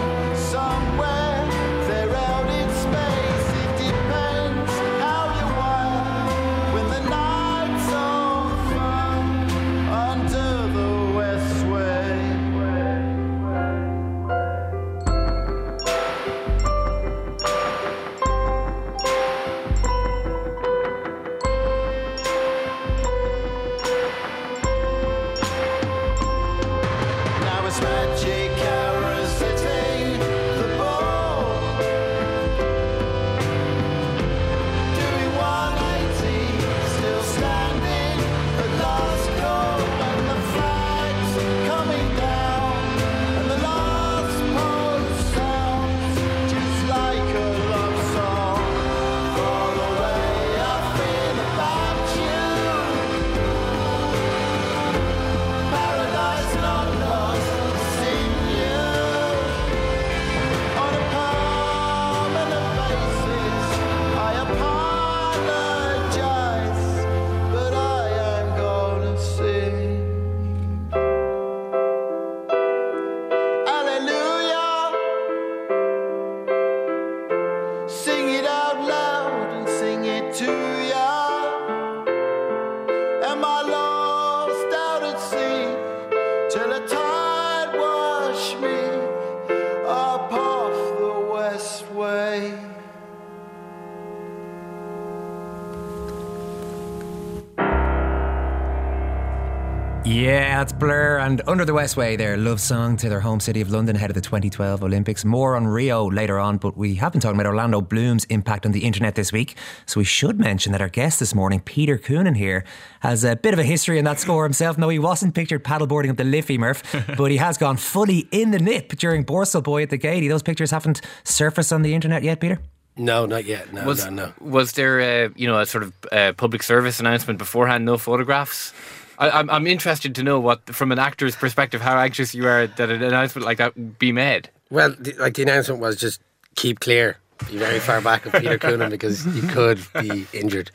Yeah, 100.08 100.62
it's 100.62 100.72
Blur 100.72 101.18
and 101.18 101.42
Under 101.48 101.66
the 101.66 101.74
Westway, 101.74 102.18
their 102.18 102.38
love 102.38 102.62
song 102.62 102.96
to 102.96 103.10
their 103.10 103.20
home 103.20 103.42
city 103.42 103.60
of 103.60 103.70
London 103.70 103.98
ahead 103.98 104.10
of 104.10 104.14
the 104.14 104.22
2012 104.22 104.82
Olympics. 104.82 105.26
More 105.26 105.58
on 105.58 105.68
Rio 105.68 106.10
later 106.10 106.40
on, 106.40 106.60
but 106.60 106.78
we 106.78 106.96
have 106.96 107.12
been 107.12 107.20
talking 107.20 107.38
about 107.38 107.46
Orlando 107.46 107.82
Bloom's 107.82 108.24
impact 108.26 108.66
on 108.66 108.72
the 108.72 108.86
internet 108.86 109.16
this 109.16 109.34
week. 109.34 109.58
So 109.86 110.00
we 110.00 110.06
should 110.06 110.40
mention 110.40 110.72
that 110.72 110.80
our 110.80 110.88
guest 110.88 111.20
this 111.20 111.36
morning, 111.36 111.60
Peter 111.60 111.98
Coonan 111.98 112.38
here, 112.38 112.64
has 113.02 113.26
a 113.26 113.36
bit 113.36 113.52
of 113.52 113.60
a 113.60 113.66
history 113.66 114.00
in 114.00 114.06
that 114.06 114.18
score 114.18 114.46
himself. 114.46 114.78
No, 114.78 114.88
he 114.88 114.98
wasn't 114.98 115.36
pictured 115.36 115.66
paddleboarding 115.66 116.10
up 116.10 116.16
the 116.16 116.24
Liffey 116.24 116.58
Murph, 116.58 116.84
but 117.18 117.30
he 117.30 117.36
has 117.36 117.58
gone 117.58 117.76
fully 117.76 118.30
in 118.32 118.52
the 118.52 118.60
nip 118.60 118.88
during 118.96 119.26
Borstal 119.26 119.62
Boy 119.62 119.84
at 119.84 119.90
the 119.90 119.98
Gaiety. 119.98 120.30
Those 120.30 120.42
pictures 120.42 120.72
haven't 120.72 121.02
surfaced 121.26 121.74
on 121.74 121.82
the 121.82 121.94
internet 121.94 122.24
yet, 122.24 122.40
Peter? 122.40 122.62
No, 122.96 123.26
not 123.26 123.44
yet. 123.44 123.74
No, 123.74 123.84
was, 123.84 124.06
no, 124.06 124.12
no. 124.12 124.34
Was 124.40 124.72
there, 124.72 125.02
a, 125.02 125.34
you 125.36 125.48
know, 125.48 125.60
a 125.60 125.66
sort 125.66 125.84
of 125.84 125.94
uh, 126.14 126.32
public 126.32 126.64
service 126.64 127.02
announcement 127.02 127.40
beforehand? 127.40 127.84
No 127.84 127.98
photographs. 127.98 128.74
I, 129.18 129.30
I'm 129.30 129.50
I'm 129.50 129.68
interested 129.68 130.16
to 130.16 130.24
know 130.24 130.40
what, 130.40 130.74
from 130.74 130.92
an 130.92 131.00
actor's 131.00 131.36
perspective, 131.36 131.82
how 131.82 131.98
anxious 131.98 132.36
you 132.36 132.48
are 132.48 132.68
that 132.68 132.90
an 132.90 133.04
announcement 133.04 133.46
like 133.46 133.58
that 133.58 134.00
be 134.00 134.12
made. 134.12 134.50
Well, 134.70 134.96
the, 135.00 135.14
like 135.14 135.36
the 135.36 135.44
announcement 135.44 135.82
was 135.82 135.96
just 135.96 136.22
keep 136.56 136.80
clear. 136.80 137.18
Be 137.50 137.58
very 137.58 137.80
far 137.80 138.02
back 138.02 138.26
of 138.26 138.34
Peter 138.34 138.58
Coonan 138.60 138.90
because 138.90 139.26
you 139.36 139.44
could 139.44 139.80
be 140.02 140.26
injured. 140.34 140.72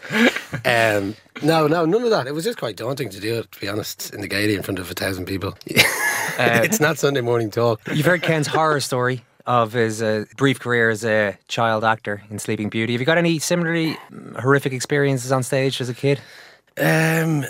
Um, 0.64 1.16
no, 1.42 1.66
no, 1.66 1.84
none 1.84 2.04
of 2.04 2.11
that. 2.11 2.28
It 2.28 2.34
was 2.34 2.44
just 2.44 2.56
quite 2.56 2.76
daunting 2.76 3.11
to 3.11 3.18
do 3.18 3.40
it, 3.40 3.50
to 3.50 3.61
be 3.61 3.68
honest, 3.68 4.14
in 4.14 4.20
the 4.20 4.28
Gaiety 4.28 4.54
in 4.54 4.62
front 4.62 4.78
of 4.78 4.88
a 4.88 4.94
thousand 4.94 5.25
people. 5.25 5.56
it's 5.66 6.78
not 6.78 6.99
Sunday 6.99 7.20
morning 7.20 7.50
talk. 7.50 7.80
You've 7.92 8.06
heard 8.06 8.22
Ken's 8.22 8.46
horror 8.46 8.78
story 8.78 9.25
of 9.44 9.72
his 9.72 10.02
uh, 10.02 10.25
brief 10.37 10.61
career 10.61 10.90
as 10.90 11.04
a 11.04 11.37
child 11.49 11.82
actor 11.82 12.22
in 12.30 12.38
Sleeping 12.38 12.68
Beauty. 12.68 12.92
Have 12.92 13.00
you 13.00 13.06
got 13.06 13.18
any 13.18 13.40
similarly 13.40 13.99
horrific 14.38 14.72
experiences 14.72 15.32
on 15.32 15.42
stage 15.42 15.80
as 15.80 15.88
a 15.88 15.94
kid? 15.94 16.20
Um, 16.80 17.44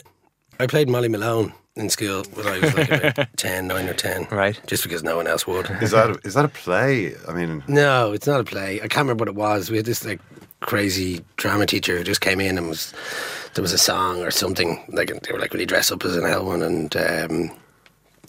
I 0.61 0.67
played 0.67 0.89
Molly 0.89 1.09
Malone 1.09 1.53
in 1.77 1.89
school 1.89 2.25
when 2.35 2.47
I 2.47 2.59
was 2.59 2.75
like 2.75 2.91
about 2.91 3.29
10, 3.37 3.67
9 3.67 3.89
or 3.89 3.95
10. 3.95 4.27
Right. 4.31 4.61
Just 4.67 4.83
because 4.83 5.03
no 5.03 5.17
one 5.17 5.27
else 5.27 5.47
would. 5.47 5.71
Is 5.81 5.91
that 5.93 6.11
a, 6.11 6.19
is 6.25 6.35
that 6.35 6.45
a 6.45 6.49
play? 6.49 7.15
I 7.29 7.33
mean, 7.33 7.63
No, 7.67 8.13
it's 8.13 8.27
not 8.27 8.41
a 8.41 8.45
play. 8.45 8.77
I 8.77 8.89
can't 8.89 9.05
remember 9.07 9.23
what 9.23 9.29
it 9.29 9.35
was. 9.35 9.71
We 9.71 9.79
had 9.79 9.87
this 9.87 10.05
like 10.05 10.21
crazy 10.61 11.25
drama 11.37 11.67
teacher 11.67 11.97
who 11.99 12.05
just 12.05 12.21
came 12.21 12.41
in 12.41 12.57
and 12.59 12.69
was 12.69 12.93
there 13.55 13.63
was 13.63 13.73
a 13.73 13.79
song 13.79 14.23
or 14.23 14.31
something 14.31 14.83
like 14.89 15.09
they 15.23 15.33
were 15.33 15.39
like, 15.39 15.53
"Will 15.53 15.61
you 15.61 15.67
dress 15.67 15.91
up 15.91 16.05
as 16.05 16.17
an 16.17 16.25
Elwyn 16.25 16.63
and 16.63 16.97
um, 16.97 17.51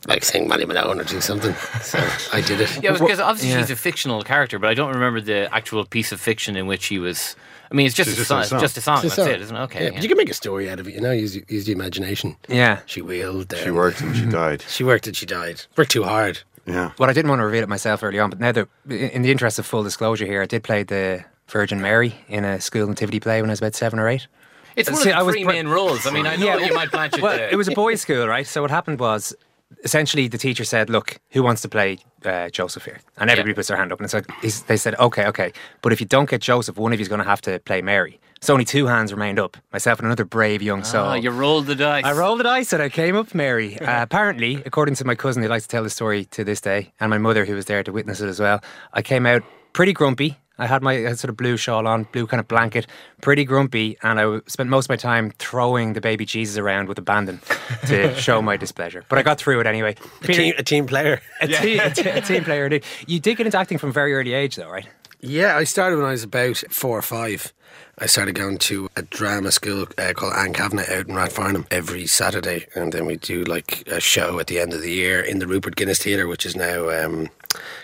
like 0.08 0.24
sing 0.24 0.48
Molly 0.48 0.66
Malone 0.66 1.00
or 1.00 1.04
do 1.04 1.22
something?" 1.22 1.54
So 1.82 2.00
I 2.34 2.42
did 2.42 2.60
it. 2.62 2.82
Yeah, 2.84 2.94
because 2.94 3.20
obviously 3.20 3.52
Yeah. 3.52 3.60
he's 3.60 3.70
a 3.70 3.76
fictional 3.76 4.24
character, 4.24 4.58
but 4.60 4.70
I 4.70 4.74
don't 4.74 4.94
remember 4.94 5.22
the 5.22 5.54
actual 5.54 5.86
piece 5.86 6.12
of 6.12 6.20
fiction 6.20 6.56
in 6.56 6.66
which 6.68 6.88
he 6.88 6.98
was. 6.98 7.36
I 7.74 7.76
mean, 7.76 7.88
it's 7.88 7.96
just, 7.96 8.08
It's 8.10 8.18
a, 8.18 8.22
just 8.22 8.28
song, 8.30 8.38
a 8.38 8.42
it's 8.42 8.50
song. 8.52 8.60
just 8.60 8.78
a 8.78 8.82
song. 8.82 9.02
It's 9.04 9.18
a 9.18 9.22
that's 9.24 9.30
it, 9.36 9.42
isn't 9.42 9.56
it? 9.56 9.60
Okay. 9.62 9.84
Yeah, 9.86 9.90
but 9.92 10.04
you 10.04 10.08
can 10.08 10.18
make 10.18 10.30
a 10.30 10.34
story 10.36 10.70
out 10.70 10.80
of 10.80 10.88
it, 10.88 10.94
you 10.94 11.02
know. 11.02 11.12
Use 11.12 11.36
use 11.50 11.66
the 11.66 11.72
imagination. 11.72 12.38
Yeah. 12.48 12.82
She 12.86 13.02
wheeled. 13.02 13.52
she 13.58 13.72
worked 13.72 14.00
and 14.02 14.16
she 14.16 14.26
died. 14.26 14.64
She 14.70 14.84
worked 14.84 15.08
and 15.08 15.16
she 15.18 15.26
died. 15.26 15.64
Worked 15.76 15.90
too 15.92 16.04
hard. 16.04 16.40
Yeah. 16.68 16.92
Well, 17.00 17.10
I 17.10 17.14
didn't 17.14 17.30
want 17.30 17.40
to 17.40 17.46
reveal 17.46 17.64
it 17.64 17.70
myself 17.70 18.04
early 18.04 18.20
on, 18.20 18.30
but 18.30 18.40
now 18.40 18.52
that, 18.52 18.68
in 18.90 19.24
the 19.24 19.32
interest 19.32 19.58
of 19.60 19.66
full 19.66 19.84
disclosure 19.84 20.26
here, 20.26 20.42
I 20.42 20.46
did 20.46 20.64
play 20.64 20.84
the 20.84 21.26
Virgin 21.50 21.82
Mary 21.82 22.14
in 22.30 22.46
a 22.46 22.62
school 22.62 22.88
nativity 22.88 23.20
play 23.20 23.42
when 23.42 23.50
I 23.50 23.54
was 23.54 23.60
about 23.60 23.74
seven 23.76 23.98
or 24.00 24.08
eight. 24.08 24.28
It's 24.76 24.90
one 24.90 25.02
See, 25.02 25.12
of 25.12 25.18
the 25.20 25.26
was 25.26 25.34
three 25.36 25.44
pre- 25.44 25.54
main 25.56 25.68
roles. 25.68 26.08
I 26.08 26.12
mean, 26.12 26.26
I 26.26 26.36
know 26.36 26.46
Yeah, 26.46 26.58
that 26.58 26.68
you 26.68 26.74
might 26.76 26.90
blanch 26.92 27.16
it. 27.16 27.22
Well, 27.22 27.38
it 27.38 27.56
was 27.56 27.68
a 27.68 27.72
boys' 27.84 28.02
school, 28.02 28.28
right? 28.28 28.46
So 28.48 28.62
what 28.62 28.72
happened 28.72 29.00
was, 29.00 29.36
essentially, 29.84 30.28
the 30.28 30.38
teacher 30.38 30.64
said, 30.64 30.90
"Look, 30.90 31.20
who 31.32 31.44
wants 31.44 31.62
to 31.64 31.70
play 31.70 31.98
uh, 32.26 32.50
Joseph 32.50 32.86
here?" 32.86 33.00
And 33.18 33.30
everybody 33.30 33.54
puts 33.54 33.68
their 33.68 33.78
hand 33.78 33.92
up, 33.92 34.00
and 34.00 34.06
it's 34.06 34.14
like 34.14 34.30
he's- 34.42 34.62
they 34.62 34.78
said, 34.78 34.96
"Okay, 35.00 35.26
okay, 35.28 35.52
but 35.82 35.92
if 35.94 36.00
you 36.00 36.08
don't 36.08 36.30
get 36.30 36.42
Joseph, 36.42 36.78
one 36.78 36.94
of 36.94 37.00
you's 37.00 37.10
going 37.10 37.22
to 37.24 37.28
have 37.28 37.42
to 37.42 37.60
play 37.60 37.82
Mary." 37.82 38.20
So 38.42 38.52
only 38.54 38.66
two 38.66 38.88
hands 38.88 39.14
remained 39.14 39.40
up, 39.40 39.56
myself 39.72 40.00
and 40.00 40.06
another 40.06 40.26
brave 40.26 40.62
young 40.62 40.84
soul. 40.84 41.06
Ah, 41.06 41.14
you 41.14 41.30
rolled 41.32 41.66
the 41.66 41.76
dice. 41.76 42.04
I 42.04 42.12
rolled 42.12 42.40
the 42.40 42.44
dice 42.44 42.74
and 42.74 42.84
I 42.84 42.90
came 42.90 43.16
up 43.16 43.34
Mary. 43.34 43.80
Uh, 43.80 44.04
apparently, 44.04 44.62
according 44.66 44.96
to 44.96 45.06
my 45.06 45.16
cousin 45.16 45.42
who 45.44 45.48
likes 45.48 45.64
to 45.64 45.70
tell 45.70 45.82
the 45.84 45.90
story 45.90 46.26
to 46.26 46.44
this 46.44 46.60
day, 46.60 46.92
and 47.00 47.10
my 47.10 47.18
mother 47.18 47.46
who 47.46 47.56
was 47.56 47.66
there 47.66 47.84
to 47.84 47.92
witness 47.94 48.20
it 48.20 48.28
as 48.28 48.42
well, 48.42 48.62
I 48.92 49.02
came 49.02 49.26
out 49.26 49.44
pretty 49.72 49.94
grumpy. 49.94 50.38
I 50.60 50.68
had 50.68 50.84
my 50.84 51.14
sort 51.14 51.30
of 51.30 51.38
blue 51.38 51.58
shawl 51.58 51.88
on, 51.88 52.04
blue 52.12 52.28
kind 52.28 52.40
of 52.40 52.48
blanket, 52.48 52.86
pretty 53.22 53.44
grumpy, 53.44 53.98
and 54.04 54.20
I 54.20 54.40
spent 54.48 54.70
most 54.70 54.86
of 54.86 54.90
my 54.90 54.96
time 54.96 55.32
throwing 55.40 55.94
the 55.94 56.02
baby 56.02 56.26
Jesus 56.26 56.58
around 56.58 56.88
with 56.88 56.98
abandon 57.00 57.40
to 57.88 58.14
show 58.20 58.42
my 58.42 58.56
displeasure. 58.56 59.04
But 59.10 59.18
I 59.18 59.24
got 59.24 59.40
through 59.40 59.62
it 59.62 59.68
anyway. 59.68 59.96
A 60.22 60.28
team, 60.28 60.54
a 60.58 60.64
team 60.64 60.86
player. 60.86 61.22
a, 61.42 61.48
team, 61.48 61.80
a, 61.80 61.90
te- 61.90 62.10
a 62.10 62.22
team 62.22 62.44
player. 62.44 62.66
indeed. 62.66 62.84
You 63.08 63.20
did 63.20 63.38
get 63.38 63.48
into 63.48 63.58
acting 63.58 63.78
from 63.80 63.90
a 63.90 63.94
very 63.94 64.14
early 64.14 64.34
age, 64.34 64.56
though, 64.56 64.70
right? 64.70 64.88
Yeah, 65.22 65.56
I 65.56 65.64
started 65.64 65.96
when 65.96 66.06
I 66.06 66.12
was 66.12 66.24
about 66.24 66.58
four 66.70 66.98
or 66.98 67.02
five. 67.02 67.54
I 67.98 68.08
started 68.08 68.36
going 68.36 68.58
to 68.60 68.90
a 68.96 69.04
drama 69.04 69.52
school 69.52 69.86
uh, 69.98 70.14
called 70.14 70.34
Anne 70.34 70.54
Kavanagh 70.54 70.92
out 70.92 71.08
in 71.08 71.16
Rathfarnham 71.16 71.66
every 71.72 72.08
Saturday, 72.08 72.68
and 72.76 72.92
then 72.92 73.06
we 73.06 73.18
do 73.18 73.44
like 73.44 73.88
a 73.88 74.00
show 74.00 74.40
at 74.40 74.48
the 74.48 74.60
end 74.60 74.74
of 74.74 74.82
the 74.82 74.92
year 74.92 75.22
in 75.22 75.40
the 75.40 75.48
Rupert 75.48 75.76
Guinness 75.76 76.00
Theatre, 76.00 76.28
which 76.28 76.46
is 76.46 76.56
now 76.56 76.90
um, 76.90 77.30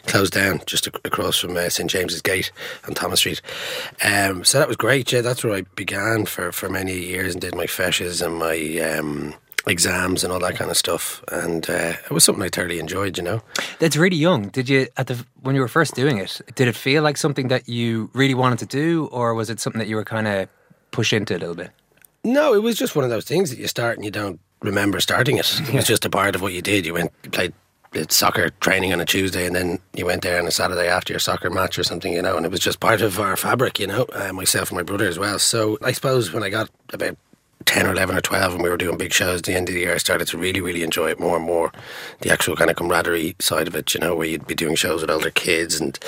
closed 0.05 0.34
down 0.34 0.62
just 0.65 0.88
across 0.88 1.39
from 1.39 1.58
uh, 1.58 1.69
St 1.69 1.89
James's 1.89 2.21
Gate 2.21 2.51
on 2.88 2.93
Thomas 2.93 3.19
Street. 3.19 3.41
Um, 4.03 4.43
so 4.43 4.60
that 4.60 4.67
was 4.67 4.77
great. 4.77 5.12
Yeah, 5.12 5.21
that's 5.21 5.43
where 5.43 5.53
I 5.53 5.62
began 5.75 6.25
for, 6.25 6.51
for 6.51 6.69
many 6.69 6.97
years 6.97 7.34
and 7.34 7.41
did 7.41 7.55
my 7.55 7.65
feshes 7.65 8.25
and 8.25 8.36
my 8.36 8.79
um, 8.89 9.36
exams 9.67 10.23
and 10.23 10.34
all 10.34 10.39
that 10.39 10.55
kind 10.55 10.71
of 10.71 10.77
stuff. 10.77 11.23
And 11.32 11.69
uh, 11.69 11.93
it 12.03 12.12
was 12.12 12.23
something 12.23 12.43
I 12.43 12.49
thoroughly 12.49 12.79
enjoyed. 12.79 13.17
You 13.17 13.23
know. 13.23 13.41
That's 13.79 13.97
really 13.97 14.17
young. 14.17 14.49
Did 14.49 14.69
you 14.69 14.88
at 14.97 15.08
the 15.08 15.25
when 15.41 15.55
you 15.55 15.62
were 15.62 15.67
first 15.67 15.95
doing 15.95 16.17
it? 16.17 16.41
Did 16.55 16.67
it 16.67 16.75
feel 16.75 17.03
like 17.03 17.17
something 17.17 17.47
that 17.49 17.67
you 17.67 18.10
really 18.13 18.34
wanted 18.34 18.60
to 18.60 18.65
do, 18.65 19.08
or 19.12 19.34
was 19.34 19.49
it 19.49 19.60
something 19.60 19.79
that 19.79 19.88
you 19.88 19.95
were 19.95 20.05
kind 20.05 20.27
of 20.27 20.49
pushed 20.91 21.13
into 21.13 21.36
a 21.36 21.39
little 21.39 21.55
bit? 21.55 21.71
No, 22.23 22.53
it 22.53 22.62
was 22.62 22.75
just 22.75 22.95
one 22.95 23.05
of 23.05 23.10
those 23.10 23.25
things 23.25 23.49
that 23.49 23.60
you 23.60 23.67
start 23.67 23.95
and 23.95 24.03
you 24.03 24.12
don't 24.12 24.39
remember 24.62 24.99
starting 24.99 25.38
it. 25.38 25.62
It 25.62 25.73
was 25.73 25.86
just 25.86 26.05
a 26.05 26.10
part 26.10 26.36
of 26.36 26.41
what 26.41 26.51
you 26.51 26.62
did. 26.62 26.86
You 26.86 26.93
went, 26.93 27.13
you 27.23 27.29
played 27.29 27.53
did 27.91 28.12
soccer 28.12 28.49
training 28.60 28.93
on 28.93 29.02
a 29.02 29.06
Tuesday, 29.06 29.45
and 29.45 29.56
then 29.56 29.80
you 29.93 30.06
went 30.06 30.21
there 30.21 30.39
on 30.39 30.47
a 30.47 30.52
Saturday 30.52 30.88
after 30.88 31.13
your 31.13 31.19
soccer 31.19 31.49
match 31.49 31.80
or 31.80 31.84
something, 31.84 32.13
you 32.13 32.21
know. 32.21 32.38
And 32.38 32.45
it 32.45 32.52
was 32.52 32.60
just 32.60 32.80
part 32.80 33.02
of 33.02 33.19
our 33.19 33.36
fabric, 33.36 33.80
you 33.80 33.88
know. 33.88 34.06
Uh, 34.13 34.32
myself 34.34 34.69
and 34.69 34.78
my 34.78 34.84
brother 34.84 35.08
as 35.08 35.17
well. 35.17 35.39
So 35.39 35.78
I 35.82 35.91
suppose 35.91 36.32
when 36.32 36.43
I 36.43 36.49
got 36.49 36.69
about 36.93 37.17
10 37.65 37.88
or 37.88 37.91
11 37.91 38.15
or 38.15 38.21
12 38.21 38.54
and 38.54 38.63
we 38.63 38.69
were 38.69 38.78
doing 38.78 38.97
big 38.97 39.13
shows 39.13 39.39
at 39.39 39.45
the 39.45 39.54
end 39.54 39.69
of 39.69 39.75
the 39.75 39.82
year, 39.82 39.93
I 39.93 39.97
started 39.97 40.28
to 40.30 40.38
really, 40.38 40.62
really 40.62 40.84
enjoy 40.84 41.10
it 41.10 41.19
more 41.19 41.36
and 41.36 41.45
more. 41.45 41.71
The 42.21 42.32
actual 42.32 42.56
kind 42.56 42.69
of 42.69 42.78
camaraderie 42.78 43.36
side 43.39 43.67
of 43.67 43.75
it, 43.75 43.93
you 43.93 43.99
know, 43.99 44.15
where 44.15 44.28
you'd 44.28 44.47
be 44.47 44.56
doing 44.56 44.75
shows 44.75 45.02
with 45.02 45.10
older 45.10 45.32
kids 45.32 45.80
and 45.80 45.99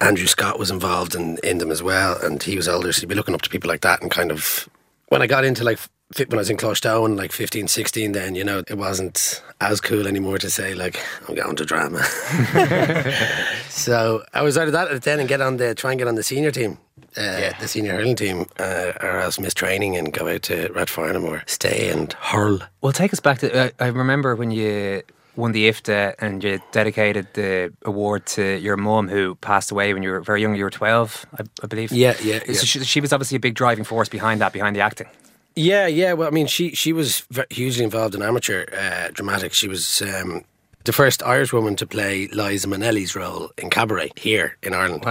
Andrew 0.00 0.26
Scott 0.26 0.58
was 0.58 0.70
involved 0.70 1.14
in, 1.14 1.38
in 1.44 1.58
them 1.58 1.70
as 1.70 1.82
well. 1.82 2.18
And 2.22 2.42
he 2.42 2.56
was 2.56 2.68
older, 2.68 2.92
so 2.92 3.02
you'd 3.02 3.08
be 3.08 3.14
looking 3.14 3.34
up 3.34 3.42
to 3.42 3.50
people 3.50 3.68
like 3.68 3.82
that 3.82 4.02
and 4.02 4.10
kind 4.10 4.30
of. 4.30 4.68
When 5.08 5.22
I 5.22 5.26
got 5.26 5.44
into 5.44 5.64
like 5.64 5.78
when 6.18 6.34
I 6.34 6.36
was 6.36 6.50
in 6.50 6.56
Closhdown, 6.56 7.16
like 7.16 7.32
15, 7.32 7.68
16, 7.68 8.12
then, 8.12 8.34
you 8.34 8.44
know, 8.44 8.62
it 8.68 8.78
wasn't 8.78 9.42
as 9.60 9.80
cool 9.80 10.06
anymore 10.06 10.38
to 10.38 10.50
say, 10.50 10.74
like, 10.74 10.98
I'm 11.28 11.34
going 11.34 11.56
to 11.56 11.64
drama. 11.64 12.02
so 13.68 14.24
I 14.32 14.42
was 14.42 14.56
out 14.56 14.66
of 14.66 14.72
that 14.72 14.90
at 14.90 15.02
then 15.02 15.20
and 15.20 15.28
get 15.28 15.40
on 15.40 15.56
the, 15.56 15.74
try 15.74 15.92
and 15.92 15.98
get 15.98 16.08
on 16.08 16.14
the 16.14 16.22
senior 16.22 16.50
team, 16.50 16.78
uh, 17.16 17.52
the 17.60 17.68
senior 17.68 17.92
hurling 17.92 18.16
team, 18.16 18.46
uh, 18.58 18.92
or 19.00 19.18
else 19.20 19.38
miss 19.38 19.54
training 19.54 19.96
and 19.96 20.12
go 20.12 20.28
out 20.28 20.42
to 20.42 20.68
Rathfarnham 20.70 21.24
or 21.24 21.42
stay 21.46 21.90
and 21.90 22.12
hurl. 22.14 22.60
Well, 22.80 22.92
take 22.92 23.12
us 23.12 23.20
back 23.20 23.38
to. 23.38 23.52
Uh, 23.52 23.70
I 23.80 23.86
remember 23.86 24.36
when 24.36 24.50
you 24.50 25.02
won 25.36 25.52
the 25.52 25.68
IFTA 25.68 26.14
and 26.20 26.44
you 26.44 26.60
dedicated 26.70 27.26
the 27.34 27.72
award 27.84 28.24
to 28.24 28.58
your 28.58 28.76
mum 28.76 29.08
who 29.08 29.34
passed 29.36 29.72
away 29.72 29.92
when 29.92 30.02
you 30.02 30.10
were 30.10 30.20
very 30.20 30.40
young. 30.42 30.54
You 30.54 30.64
were 30.64 30.70
twelve, 30.70 31.26
I, 31.36 31.42
I 31.62 31.66
believe. 31.66 31.90
Yeah, 31.92 32.14
yeah, 32.22 32.38
So 32.38 32.52
yeah. 32.52 32.58
she, 32.60 32.84
she 32.84 33.00
was 33.00 33.12
obviously 33.12 33.36
a 33.36 33.40
big 33.40 33.54
driving 33.54 33.84
force 33.84 34.08
behind 34.08 34.40
that, 34.40 34.52
behind 34.52 34.76
the 34.76 34.80
acting. 34.80 35.08
Yeah, 35.56 35.86
yeah. 35.86 36.14
Well, 36.14 36.28
I 36.28 36.30
mean, 36.30 36.46
she 36.46 36.74
she 36.74 36.92
was 36.92 37.26
hugely 37.50 37.84
involved 37.84 38.14
in 38.14 38.22
amateur 38.22 38.66
uh, 38.76 39.10
dramatics. 39.12 39.56
She 39.56 39.68
was 39.68 40.02
um, 40.02 40.44
the 40.84 40.92
first 40.92 41.22
Irish 41.22 41.52
woman 41.52 41.76
to 41.76 41.86
play 41.86 42.26
Liza 42.28 42.66
Minnelli's 42.68 43.14
role 43.14 43.50
in 43.56 43.70
Cabaret 43.70 44.10
here 44.16 44.56
in 44.62 44.74
Ireland. 44.74 45.02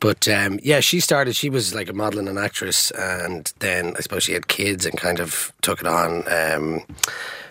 But 0.00 0.26
um, 0.28 0.58
yeah, 0.62 0.80
she 0.80 1.00
started. 1.00 1.36
She 1.36 1.48
was 1.48 1.74
like 1.74 1.88
a 1.88 1.92
model 1.92 2.18
and 2.18 2.28
an 2.28 2.38
actress, 2.38 2.90
and 2.92 3.52
then 3.60 3.94
I 3.96 4.00
suppose 4.00 4.24
she 4.24 4.32
had 4.32 4.48
kids 4.48 4.84
and 4.84 4.98
kind 4.98 5.20
of 5.20 5.52
took 5.62 5.80
it 5.80 5.86
on. 5.86 6.24
Um, 6.30 6.82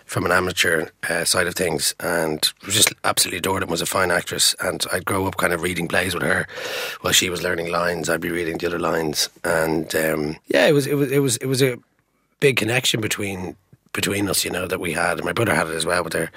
from 0.04 0.24
an 0.24 0.32
amateur 0.32 0.86
uh, 1.10 1.22
side 1.22 1.46
of 1.46 1.54
things, 1.54 1.94
and 2.00 2.50
just 2.62 2.94
absolutely 3.04 3.36
adored 3.36 3.62
it. 3.62 3.68
Was 3.68 3.82
a 3.82 3.86
fine 3.86 4.10
actress, 4.10 4.54
and 4.58 4.82
I'd 4.90 5.04
grow 5.04 5.26
up 5.26 5.36
kind 5.36 5.52
of 5.52 5.60
reading 5.60 5.86
plays 5.86 6.14
with 6.14 6.22
her 6.22 6.46
while 7.02 7.12
she 7.12 7.28
was 7.28 7.42
learning 7.42 7.70
lines. 7.70 8.08
I'd 8.08 8.22
be 8.22 8.30
reading 8.30 8.56
the 8.56 8.68
other 8.68 8.78
lines, 8.78 9.28
and 9.44 9.94
um, 9.94 10.36
yeah, 10.46 10.66
it 10.66 10.72
was 10.72 10.86
it 10.86 10.94
was 10.94 11.12
it 11.12 11.18
was 11.18 11.36
it 11.36 11.46
was 11.46 11.60
a 11.60 11.76
big 12.40 12.56
connection 12.56 13.00
between 13.00 13.56
between 13.92 14.28
us, 14.28 14.44
you 14.44 14.50
know, 14.50 14.66
that 14.66 14.80
we 14.80 14.92
had. 14.92 15.18
And 15.18 15.24
my 15.24 15.32
brother 15.32 15.54
had 15.54 15.68
it 15.68 15.74
as 15.74 15.86
well 15.86 16.04
with 16.04 16.12
her. 16.12 16.30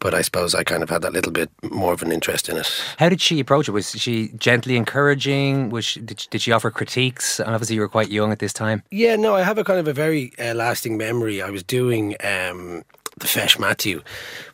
But 0.00 0.14
I 0.14 0.22
suppose 0.22 0.54
I 0.54 0.64
kind 0.64 0.82
of 0.82 0.88
had 0.88 1.02
that 1.02 1.12
little 1.12 1.30
bit 1.30 1.50
more 1.62 1.92
of 1.92 2.02
an 2.02 2.10
interest 2.10 2.48
in 2.48 2.56
it. 2.56 2.70
How 2.98 3.10
did 3.10 3.20
she 3.20 3.38
approach 3.38 3.68
it? 3.68 3.72
Was 3.72 3.90
she 3.90 4.28
gently 4.38 4.76
encouraging? 4.76 5.68
Was 5.68 5.84
she, 5.84 6.00
did, 6.00 6.20
she, 6.20 6.28
did 6.30 6.40
she 6.40 6.52
offer 6.52 6.70
critiques? 6.70 7.38
And 7.38 7.50
obviously, 7.50 7.76
you 7.76 7.82
were 7.82 7.88
quite 7.88 8.08
young 8.10 8.32
at 8.32 8.38
this 8.38 8.54
time. 8.54 8.82
Yeah, 8.90 9.16
no, 9.16 9.34
I 9.34 9.42
have 9.42 9.58
a 9.58 9.64
kind 9.64 9.78
of 9.78 9.86
a 9.86 9.92
very 9.92 10.32
uh, 10.38 10.54
lasting 10.54 10.96
memory. 10.96 11.42
I 11.42 11.50
was 11.50 11.62
doing 11.62 12.16
um, 12.24 12.82
the 13.20 13.26
Feis 13.26 13.56
Maitiú. 13.56 14.02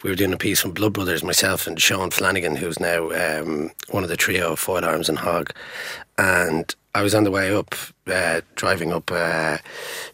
We 0.02 0.10
were 0.10 0.16
doing 0.16 0.32
a 0.32 0.36
piece 0.36 0.60
from 0.60 0.72
Blood 0.72 0.92
Brothers, 0.92 1.24
myself 1.24 1.66
and 1.66 1.80
Sean 1.80 2.10
Flanagan, 2.10 2.56
who's 2.56 2.78
now 2.78 3.10
um, 3.12 3.70
one 3.90 4.02
of 4.02 4.08
the 4.08 4.16
trio 4.16 4.52
of 4.52 4.58
Foil 4.58 4.84
Arms 4.84 5.08
and 5.08 5.18
Hog. 5.18 5.52
And 6.18 6.74
I 6.94 7.02
was 7.02 7.14
on 7.14 7.24
the 7.24 7.30
way 7.30 7.54
up, 7.54 7.74
uh, 8.06 8.40
driving 8.54 8.92
up 8.92 9.10
uh, 9.10 9.58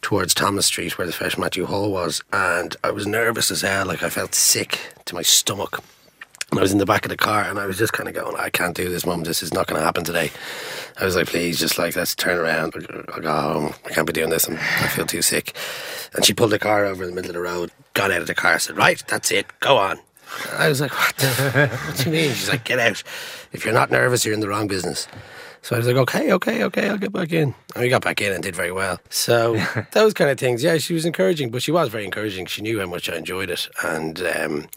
towards 0.00 0.34
Thomas 0.34 0.66
Street, 0.66 0.98
where 0.98 1.06
the 1.06 1.12
Feis 1.12 1.36
Maitiú 1.36 1.64
Hall 1.64 1.90
was, 1.90 2.22
and 2.32 2.76
I 2.84 2.90
was 2.90 3.06
nervous 3.06 3.50
as 3.50 3.62
hell. 3.62 3.86
Like 3.86 4.02
I 4.02 4.10
felt 4.10 4.34
sick 4.34 4.78
to 5.06 5.14
my 5.14 5.22
stomach. 5.22 5.82
And 6.52 6.58
I 6.58 6.62
was 6.62 6.72
in 6.72 6.76
the 6.76 6.84
back 6.84 7.06
of 7.06 7.08
the 7.08 7.16
car, 7.16 7.40
and 7.44 7.58
I 7.58 7.64
was 7.64 7.78
just 7.78 7.94
kind 7.94 8.10
of 8.10 8.14
going, 8.14 8.36
"I 8.36 8.50
can't 8.50 8.76
do 8.76 8.90
this, 8.90 9.06
Mum. 9.06 9.22
This 9.22 9.42
is 9.42 9.54
not 9.54 9.66
going 9.66 9.80
to 9.80 9.84
happen 9.84 10.04
today." 10.04 10.30
I 11.00 11.06
was 11.06 11.16
like, 11.16 11.28
"Please, 11.28 11.58
just 11.58 11.78
like 11.78 11.96
let's 11.96 12.14
turn 12.14 12.36
around. 12.38 12.74
I'll 13.14 13.22
go 13.22 13.32
home. 13.32 13.74
I 13.86 13.88
can't 13.88 14.06
be 14.06 14.12
doing 14.12 14.28
this. 14.28 14.46
I'm, 14.46 14.56
I 14.56 14.88
feel 14.88 15.06
too 15.06 15.22
sick." 15.22 15.56
And 16.12 16.26
she 16.26 16.34
pulled 16.34 16.50
the 16.50 16.58
car 16.58 16.84
over 16.84 17.04
in 17.04 17.08
the 17.08 17.16
middle 17.16 17.30
of 17.30 17.34
the 17.36 17.40
road, 17.40 17.70
got 17.94 18.10
out 18.10 18.20
of 18.20 18.26
the 18.26 18.34
car, 18.34 18.58
said, 18.58 18.76
"Right, 18.76 19.02
that's 19.08 19.30
it. 19.30 19.46
Go 19.60 19.78
on." 19.78 19.98
I 20.58 20.68
was 20.68 20.82
like, 20.82 20.92
"What? 20.92 21.16
The, 21.16 21.68
what 21.86 21.96
do 21.96 22.10
you 22.10 22.12
mean?" 22.16 22.34
She's 22.34 22.50
like, 22.50 22.64
"Get 22.64 22.78
out. 22.78 23.02
If 23.52 23.64
you're 23.64 23.72
not 23.72 23.90
nervous, 23.90 24.26
you're 24.26 24.34
in 24.34 24.40
the 24.40 24.48
wrong 24.48 24.68
business." 24.68 25.08
So 25.62 25.76
I 25.76 25.78
was 25.78 25.86
like, 25.86 25.96
okay, 25.96 26.32
okay, 26.32 26.64
okay, 26.64 26.88
I'll 26.88 26.98
get 26.98 27.12
back 27.12 27.32
in. 27.32 27.54
And 27.74 27.82
we 27.82 27.88
got 27.88 28.02
back 28.02 28.20
in 28.20 28.32
and 28.32 28.42
did 28.42 28.56
very 28.56 28.72
well. 28.72 28.98
So 29.10 29.64
those 29.92 30.12
kind 30.12 30.28
of 30.28 30.36
things, 30.36 30.60
yeah, 30.60 30.76
she 30.78 30.92
was 30.92 31.04
encouraging, 31.04 31.50
but 31.52 31.62
she 31.62 31.70
was 31.70 31.88
very 31.88 32.04
encouraging. 32.04 32.46
She 32.46 32.62
knew 32.62 32.80
how 32.80 32.86
much 32.86 33.08
I 33.08 33.14
enjoyed 33.14 33.48
it. 33.48 33.68
And 33.84 34.20
um, 34.22 34.68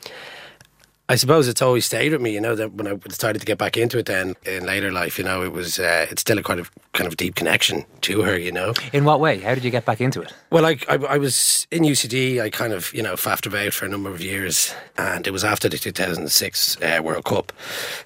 I 1.07 1.15
suppose 1.15 1.47
it's 1.47 1.61
always 1.61 1.85
stayed 1.85 2.13
with 2.13 2.21
me, 2.21 2.33
you 2.33 2.41
know, 2.41 2.55
that 2.55 2.73
when 2.73 2.87
I 2.87 2.95
decided 2.95 3.39
to 3.39 3.45
get 3.45 3.59
back 3.59 3.77
into 3.77 3.99
it 3.99 4.07
then 4.07 4.35
in 4.43 4.65
later 4.65 4.91
life, 4.91 5.19
you 5.19 5.23
know, 5.23 5.43
it 5.43 5.51
was, 5.51 5.77
uh, 5.77 6.07
it's 6.09 6.21
still 6.21 6.39
a 6.39 6.43
kind 6.43 6.59
of, 6.59 6.71
kind 6.93 7.07
of 7.07 7.15
deep 7.15 7.35
connection 7.35 7.85
to 8.01 8.23
her, 8.23 8.35
you 8.39 8.51
know. 8.51 8.73
In 8.91 9.05
what 9.05 9.19
way? 9.19 9.37
How 9.37 9.53
did 9.53 9.63
you 9.63 9.69
get 9.69 9.85
back 9.85 10.01
into 10.01 10.19
it? 10.19 10.33
Well, 10.49 10.65
I, 10.65 10.79
I, 10.89 10.95
I 10.95 11.17
was 11.19 11.67
in 11.69 11.83
UCD, 11.83 12.41
I 12.41 12.49
kind 12.49 12.73
of, 12.73 12.91
you 12.91 13.03
know, 13.03 13.13
faffed 13.13 13.45
about 13.45 13.73
for 13.73 13.85
a 13.85 13.89
number 13.89 14.09
of 14.09 14.19
years, 14.19 14.73
and 14.97 15.27
it 15.27 15.31
was 15.31 15.43
after 15.43 15.69
the 15.69 15.77
2006 15.77 16.81
uh, 16.81 17.01
World 17.03 17.25
Cup. 17.25 17.53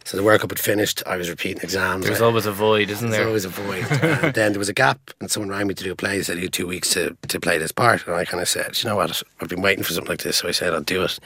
So 0.03 0.17
the 0.17 0.23
World 0.23 0.41
Cup 0.41 0.51
had 0.51 0.59
finished, 0.59 1.01
I 1.05 1.15
was 1.15 1.29
repeating 1.29 1.63
exams. 1.63 2.05
There's 2.05 2.19
always 2.21 2.47
a 2.47 2.51
void, 2.51 2.89
isn't 2.89 3.12
there? 3.12 3.25
There's 3.25 3.45
always 3.45 3.45
a 3.45 3.49
void. 3.49 3.85
and 4.23 4.33
then 4.33 4.51
there 4.51 4.59
was 4.59 4.69
a 4.69 4.73
gap, 4.73 5.12
and 5.21 5.31
someone 5.31 5.49
rang 5.49 5.67
me 5.67 5.73
to 5.73 5.83
do 5.85 5.93
a 5.93 5.95
play. 5.95 6.17
They 6.17 6.23
said, 6.23 6.35
You 6.35 6.43
had 6.43 6.53
two 6.53 6.67
weeks 6.67 6.93
to, 6.95 7.15
to 7.29 7.39
play 7.39 7.57
this 7.57 7.71
part. 7.71 8.05
And 8.07 8.15
I 8.15 8.25
kind 8.25 8.41
of 8.41 8.49
said, 8.49 8.77
You 8.83 8.89
know 8.89 8.97
what? 8.97 9.23
I've 9.39 9.47
been 9.47 9.62
waiting 9.62 9.85
for 9.85 9.93
something 9.93 10.09
like 10.09 10.23
this. 10.23 10.38
So 10.38 10.49
I 10.49 10.51
said, 10.51 10.73
I'll 10.73 10.81
do 10.81 11.03
it. 11.03 11.17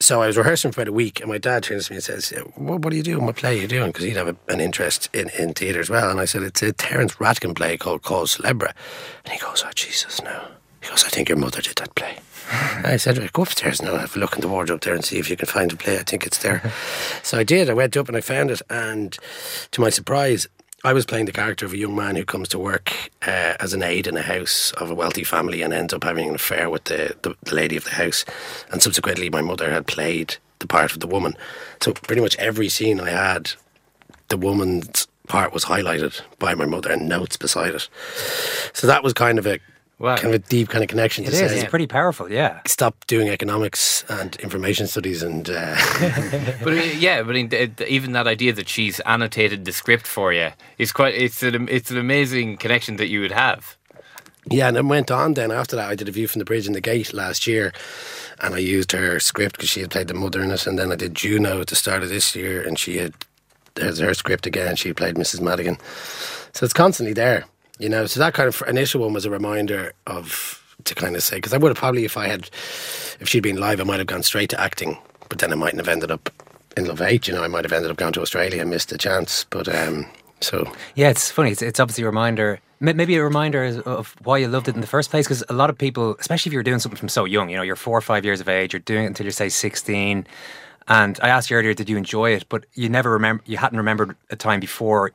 So 0.00 0.22
I 0.22 0.28
was 0.28 0.36
rehearsing 0.36 0.70
for 0.70 0.80
about 0.82 0.90
a 0.90 0.92
week, 0.92 1.20
and 1.20 1.28
my 1.28 1.38
dad 1.38 1.64
turns 1.64 1.86
to 1.86 1.92
me 1.92 1.96
and 1.96 2.04
says, 2.04 2.32
"What, 2.54 2.82
what 2.82 2.92
are 2.92 2.96
you 2.96 3.02
doing? 3.02 3.26
What 3.26 3.34
play 3.34 3.58
are 3.58 3.62
you 3.62 3.66
doing?" 3.66 3.88
Because 3.90 4.04
he'd 4.04 4.16
have 4.16 4.28
a, 4.28 4.36
an 4.46 4.60
interest 4.60 5.08
in, 5.12 5.28
in 5.30 5.54
theatre 5.54 5.80
as 5.80 5.90
well. 5.90 6.08
And 6.08 6.20
I 6.20 6.24
said, 6.24 6.42
"It's 6.44 6.62
a 6.62 6.72
Terence 6.72 7.14
Rattigan 7.14 7.56
play 7.56 7.76
called 7.76 8.02
Cause 8.02 8.36
Célèbre." 8.36 8.72
And 9.24 9.32
he 9.32 9.40
goes, 9.40 9.64
"Oh 9.66 9.72
Jesus, 9.74 10.22
no!" 10.22 10.52
He 10.80 10.88
goes, 10.88 11.04
"I 11.04 11.08
think 11.08 11.28
your 11.28 11.38
mother 11.38 11.60
did 11.60 11.76
that 11.78 11.96
play." 11.96 12.18
I 12.50 12.96
said, 12.96 13.18
right, 13.18 13.32
"Go 13.32 13.42
upstairs 13.42 13.82
now. 13.82 13.96
Have 13.96 14.14
a 14.14 14.20
look 14.20 14.36
in 14.36 14.40
the 14.40 14.48
wardrobe 14.48 14.82
there 14.82 14.94
and 14.94 15.04
see 15.04 15.18
if 15.18 15.28
you 15.28 15.36
can 15.36 15.46
find 15.48 15.70
the 15.72 15.76
play. 15.76 15.98
I 15.98 16.04
think 16.04 16.24
it's 16.24 16.38
there." 16.38 16.72
so 17.24 17.38
I 17.38 17.42
did. 17.42 17.68
I 17.68 17.74
went 17.74 17.96
up 17.96 18.06
and 18.06 18.16
I 18.16 18.20
found 18.20 18.52
it, 18.52 18.62
and 18.70 19.18
to 19.72 19.80
my 19.80 19.90
surprise, 19.90 20.46
I 20.84 20.92
was 20.92 21.04
playing 21.04 21.24
the 21.24 21.32
character 21.32 21.66
of 21.66 21.72
a 21.72 21.76
young 21.76 21.96
man 21.96 22.14
who 22.14 22.24
comes 22.24 22.48
to 22.50 22.58
work 22.58 22.92
uh, 23.26 23.54
as 23.58 23.72
an 23.72 23.82
aide 23.82 24.06
in 24.06 24.16
a 24.16 24.22
house 24.22 24.70
of 24.72 24.90
a 24.90 24.94
wealthy 24.94 25.24
family 25.24 25.62
and 25.62 25.74
ends 25.74 25.92
up 25.92 26.04
having 26.04 26.28
an 26.28 26.36
affair 26.36 26.70
with 26.70 26.84
the, 26.84 27.16
the, 27.22 27.34
the, 27.42 27.54
lady 27.54 27.76
of 27.76 27.82
the 27.82 27.90
house. 27.90 28.24
And 28.70 28.80
subsequently, 28.80 29.28
my 29.28 29.42
mother 29.42 29.70
had 29.72 29.88
played 29.88 30.36
the 30.60 30.68
part 30.68 30.92
of 30.92 31.00
the 31.00 31.08
woman. 31.08 31.36
So, 31.80 31.92
pretty 31.94 32.22
much 32.22 32.36
every 32.36 32.68
scene 32.68 33.00
I 33.00 33.10
had, 33.10 33.50
the 34.28 34.36
woman's 34.36 35.08
part 35.26 35.52
was 35.52 35.64
highlighted 35.64 36.20
by 36.38 36.54
my 36.54 36.64
mother 36.64 36.92
and 36.92 37.08
notes 37.08 37.36
beside 37.36 37.74
it. 37.74 37.88
So, 38.72 38.86
that 38.86 39.02
was 39.02 39.12
kind 39.12 39.40
of 39.40 39.48
a 39.48 39.58
Wow. 39.98 40.14
kind 40.14 40.32
of 40.32 40.34
a 40.34 40.44
deep 40.48 40.68
kind 40.68 40.84
of 40.84 40.88
connection 40.88 41.24
it 41.24 41.30
to 41.30 41.32
is. 41.32 41.50
say. 41.50 41.60
It's 41.60 41.70
pretty 41.70 41.88
powerful, 41.88 42.30
yeah. 42.30 42.60
Stop 42.66 43.04
doing 43.08 43.28
economics 43.28 44.04
and 44.08 44.36
information 44.36 44.86
studies 44.86 45.24
and. 45.24 45.50
Uh, 45.50 45.76
but 46.62 46.72
uh, 46.72 46.82
yeah, 46.96 47.22
but 47.24 47.34
in, 47.34 47.52
uh, 47.52 47.84
even 47.88 48.12
that 48.12 48.28
idea 48.28 48.52
that 48.52 48.68
she's 48.68 49.00
annotated 49.00 49.64
the 49.64 49.72
script 49.72 50.06
for 50.06 50.32
you 50.32 50.50
is 50.78 50.92
quite. 50.92 51.14
It's 51.14 51.42
an 51.42 51.68
it's 51.68 51.90
an 51.90 51.98
amazing 51.98 52.58
connection 52.58 52.96
that 52.96 53.08
you 53.08 53.20
would 53.20 53.32
have. 53.32 53.76
Yeah, 54.48 54.68
and 54.68 54.76
then 54.76 54.86
went 54.86 55.10
on. 55.10 55.34
Then 55.34 55.50
after 55.50 55.74
that, 55.74 55.90
I 55.90 55.96
did 55.96 56.08
a 56.08 56.12
view 56.12 56.28
from 56.28 56.38
the 56.38 56.44
bridge 56.44 56.68
in 56.68 56.74
the 56.74 56.80
gate 56.80 57.12
last 57.12 57.48
year, 57.48 57.72
and 58.40 58.54
I 58.54 58.58
used 58.58 58.92
her 58.92 59.18
script 59.18 59.56
because 59.56 59.68
she 59.68 59.80
had 59.80 59.90
played 59.90 60.06
the 60.06 60.14
mother 60.14 60.42
in 60.42 60.52
it. 60.52 60.64
And 60.64 60.78
then 60.78 60.92
I 60.92 60.96
did 60.96 61.16
Juno 61.16 61.60
at 61.60 61.66
the 61.66 61.76
start 61.76 62.04
of 62.04 62.08
this 62.08 62.36
year, 62.36 62.62
and 62.62 62.78
she 62.78 62.98
had 62.98 63.14
there's 63.74 63.98
her 63.98 64.14
script 64.14 64.46
again. 64.46 64.76
She 64.76 64.92
played 64.92 65.16
Mrs. 65.16 65.40
Madigan, 65.40 65.76
so 66.52 66.64
it's 66.64 66.72
constantly 66.72 67.14
there 67.14 67.46
you 67.78 67.88
know 67.88 68.06
so 68.06 68.20
that 68.20 68.34
kind 68.34 68.48
of 68.48 68.62
initial 68.66 69.00
one 69.00 69.12
was 69.12 69.24
a 69.24 69.30
reminder 69.30 69.92
of 70.06 70.62
to 70.84 70.94
kind 70.94 71.16
of 71.16 71.22
say 71.22 71.36
because 71.36 71.52
i 71.52 71.56
would 71.56 71.68
have 71.68 71.76
probably 71.76 72.04
if 72.04 72.16
i 72.16 72.26
had 72.26 72.50
if 73.20 73.28
she'd 73.28 73.42
been 73.42 73.56
live 73.58 73.80
i 73.80 73.84
might 73.84 73.98
have 73.98 74.06
gone 74.06 74.22
straight 74.22 74.50
to 74.50 74.60
acting 74.60 74.98
but 75.28 75.38
then 75.38 75.52
i 75.52 75.54
mightn't 75.54 75.78
have 75.78 75.88
ended 75.88 76.10
up 76.10 76.30
in 76.76 76.86
Love 76.86 77.00
Hate 77.00 77.26
you 77.26 77.34
know 77.34 77.42
i 77.42 77.48
might 77.48 77.64
have 77.64 77.72
ended 77.72 77.90
up 77.90 77.96
going 77.96 78.12
to 78.12 78.20
australia 78.20 78.60
and 78.60 78.70
missed 78.70 78.90
the 78.90 78.98
chance 78.98 79.44
but 79.50 79.68
um 79.68 80.06
so 80.40 80.70
yeah 80.94 81.08
it's 81.08 81.30
funny 81.30 81.50
it's, 81.50 81.62
it's 81.62 81.80
obviously 81.80 82.04
a 82.04 82.06
reminder 82.06 82.60
maybe 82.80 83.16
a 83.16 83.24
reminder 83.24 83.82
of 83.86 84.14
why 84.22 84.38
you 84.38 84.46
loved 84.46 84.68
it 84.68 84.74
in 84.76 84.80
the 84.80 84.86
first 84.86 85.10
place 85.10 85.26
because 85.26 85.42
a 85.48 85.52
lot 85.52 85.68
of 85.68 85.76
people 85.76 86.14
especially 86.20 86.50
if 86.50 86.52
you're 86.52 86.62
doing 86.62 86.78
something 86.78 86.98
from 86.98 87.08
so 87.08 87.24
young 87.24 87.48
you 87.48 87.56
know 87.56 87.62
you're 87.62 87.76
four 87.76 87.98
or 87.98 88.00
five 88.00 88.24
years 88.24 88.40
of 88.40 88.48
age 88.48 88.72
you're 88.72 88.80
doing 88.80 89.04
it 89.04 89.08
until 89.08 89.24
you're 89.24 89.32
say 89.32 89.48
16 89.48 90.26
and 90.88 91.20
I 91.22 91.28
asked 91.28 91.50
you 91.50 91.56
earlier, 91.58 91.74
did 91.74 91.88
you 91.88 91.98
enjoy 91.98 92.30
it? 92.30 92.48
But 92.48 92.64
you 92.72 92.88
never 92.88 93.10
remember, 93.10 93.42
you 93.46 93.58
hadn't 93.58 93.76
remembered 93.76 94.16
a 94.30 94.36
time 94.36 94.58
before 94.58 95.12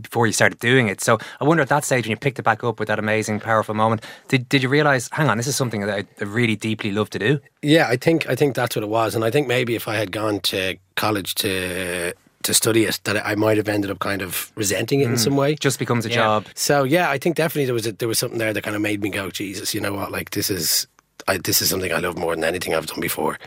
before 0.00 0.26
you 0.26 0.32
started 0.32 0.58
doing 0.58 0.88
it. 0.88 1.00
So 1.00 1.18
I 1.40 1.44
wonder 1.44 1.62
at 1.62 1.68
that 1.68 1.84
stage 1.84 2.04
when 2.04 2.10
you 2.10 2.16
picked 2.16 2.38
it 2.38 2.42
back 2.42 2.64
up 2.64 2.78
with 2.78 2.88
that 2.88 2.98
amazing, 2.98 3.40
powerful 3.40 3.74
moment, 3.74 4.04
did, 4.28 4.48
did 4.48 4.62
you 4.62 4.68
realize, 4.68 5.08
hang 5.12 5.28
on, 5.28 5.36
this 5.36 5.46
is 5.46 5.56
something 5.56 5.80
that 5.82 6.06
I 6.20 6.24
really 6.24 6.56
deeply 6.56 6.92
love 6.92 7.10
to 7.10 7.18
do? 7.18 7.40
Yeah, 7.62 7.88
I 7.88 7.96
think 7.96 8.28
I 8.28 8.34
think 8.34 8.54
that's 8.54 8.76
what 8.76 8.82
it 8.82 8.88
was, 8.88 9.14
and 9.14 9.24
I 9.24 9.30
think 9.30 9.48
maybe 9.48 9.74
if 9.74 9.88
I 9.88 9.96
had 9.96 10.12
gone 10.12 10.40
to 10.40 10.76
college 10.94 11.34
to 11.36 12.12
to 12.42 12.54
study 12.54 12.84
it, 12.84 13.00
that 13.04 13.26
I 13.26 13.34
might 13.34 13.56
have 13.56 13.68
ended 13.68 13.90
up 13.90 13.98
kind 13.98 14.22
of 14.22 14.52
resenting 14.54 15.00
it 15.00 15.08
mm, 15.08 15.12
in 15.12 15.18
some 15.18 15.36
way. 15.36 15.56
Just 15.56 15.80
becomes 15.80 16.06
a 16.06 16.08
yeah. 16.08 16.14
job. 16.14 16.46
So 16.54 16.84
yeah, 16.84 17.10
I 17.10 17.18
think 17.18 17.34
definitely 17.34 17.64
there 17.64 17.74
was 17.74 17.86
a, 17.86 17.92
there 17.92 18.06
was 18.06 18.20
something 18.20 18.38
there 18.38 18.52
that 18.52 18.62
kind 18.62 18.76
of 18.76 18.82
made 18.82 19.02
me 19.02 19.10
go, 19.10 19.30
Jesus, 19.30 19.74
you 19.74 19.80
know 19.80 19.92
what? 19.92 20.12
Like 20.12 20.30
this 20.30 20.48
is 20.48 20.86
I, 21.28 21.38
this 21.38 21.60
is 21.60 21.70
something 21.70 21.92
I 21.92 21.98
love 21.98 22.16
more 22.16 22.34
than 22.34 22.44
anything 22.44 22.74
I've 22.74 22.86
done 22.86 23.00
before. 23.00 23.38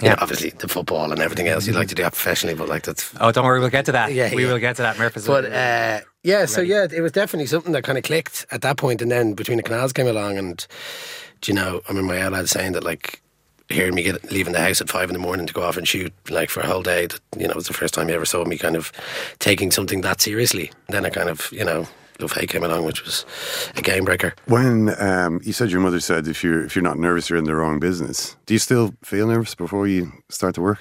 You 0.00 0.06
yeah, 0.06 0.10
know, 0.10 0.18
obviously 0.20 0.50
the 0.50 0.68
football 0.68 1.12
and 1.12 1.20
everything 1.20 1.48
else 1.48 1.66
you'd 1.66 1.76
like 1.76 1.88
to 1.88 1.94
do 1.94 2.02
that 2.02 2.12
professionally, 2.12 2.54
but 2.54 2.68
like 2.68 2.82
that's. 2.82 3.14
Oh, 3.20 3.30
don't 3.30 3.44
worry, 3.44 3.60
we'll 3.60 3.70
get 3.70 3.86
to 3.86 3.92
that. 3.92 4.12
Yeah, 4.12 4.34
we 4.34 4.44
yeah. 4.44 4.52
will 4.52 4.58
get 4.58 4.76
to 4.76 4.82
that, 4.82 4.98
Murph. 4.98 5.14
But 5.26 5.44
uh, 5.46 6.00
yeah, 6.22 6.46
so 6.46 6.60
yeah, 6.60 6.86
it 6.90 7.00
was 7.00 7.12
definitely 7.12 7.46
something 7.46 7.72
that 7.72 7.84
kind 7.84 7.98
of 7.98 8.04
clicked 8.04 8.46
at 8.50 8.62
that 8.62 8.76
point, 8.76 9.02
and 9.02 9.10
then 9.10 9.34
between 9.34 9.56
the 9.56 9.62
canals 9.62 9.92
came 9.92 10.08
along, 10.08 10.36
and 10.36 10.66
you 11.46 11.54
know, 11.54 11.80
I 11.88 11.92
mean, 11.92 12.04
my 12.04 12.26
lad 12.28 12.48
saying 12.48 12.72
that 12.72 12.84
like 12.84 13.22
hearing 13.68 13.94
me 13.94 14.02
get 14.02 14.30
leaving 14.32 14.52
the 14.52 14.60
house 14.60 14.80
at 14.80 14.88
five 14.88 15.10
in 15.10 15.12
the 15.12 15.20
morning 15.20 15.46
to 15.46 15.52
go 15.52 15.62
off 15.62 15.76
and 15.76 15.86
shoot 15.86 16.12
like 16.30 16.50
for 16.50 16.60
a 16.60 16.66
whole 16.66 16.82
day. 16.82 17.06
That 17.06 17.20
you 17.36 17.46
know, 17.46 17.52
it 17.52 17.56
was 17.56 17.68
the 17.68 17.74
first 17.74 17.94
time 17.94 18.08
he 18.08 18.14
ever 18.14 18.24
saw 18.24 18.44
me 18.44 18.58
kind 18.58 18.76
of 18.76 18.92
taking 19.38 19.70
something 19.70 20.00
that 20.00 20.20
seriously. 20.20 20.72
And 20.86 20.94
then 20.94 21.06
I 21.06 21.10
kind 21.10 21.28
of 21.28 21.52
you 21.52 21.64
know 21.64 21.86
Love 22.20 22.34
came 22.34 22.64
along, 22.64 22.84
which 22.84 23.04
was 23.04 23.24
a 23.76 23.82
game 23.82 24.04
breaker. 24.04 24.34
When 24.46 25.00
um, 25.00 25.40
you 25.44 25.52
said 25.52 25.70
your 25.70 25.80
mother 25.80 26.00
said 26.00 26.26
if 26.26 26.42
you're 26.42 26.64
if 26.64 26.74
you're 26.74 26.82
not 26.82 26.98
nervous, 26.98 27.30
you're 27.30 27.38
in 27.38 27.44
the 27.44 27.54
wrong 27.54 27.78
business. 27.78 28.36
Do 28.46 28.54
you 28.54 28.58
still 28.58 28.94
feel 29.02 29.28
nervous 29.28 29.54
before 29.54 29.86
you 29.86 30.12
start 30.28 30.56
to 30.56 30.60
work? 30.60 30.80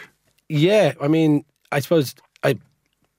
Yeah, 0.49 0.93
I 0.99 1.07
mean, 1.07 1.45
I 1.71 1.79
suppose 1.79 2.15
I 2.43 2.57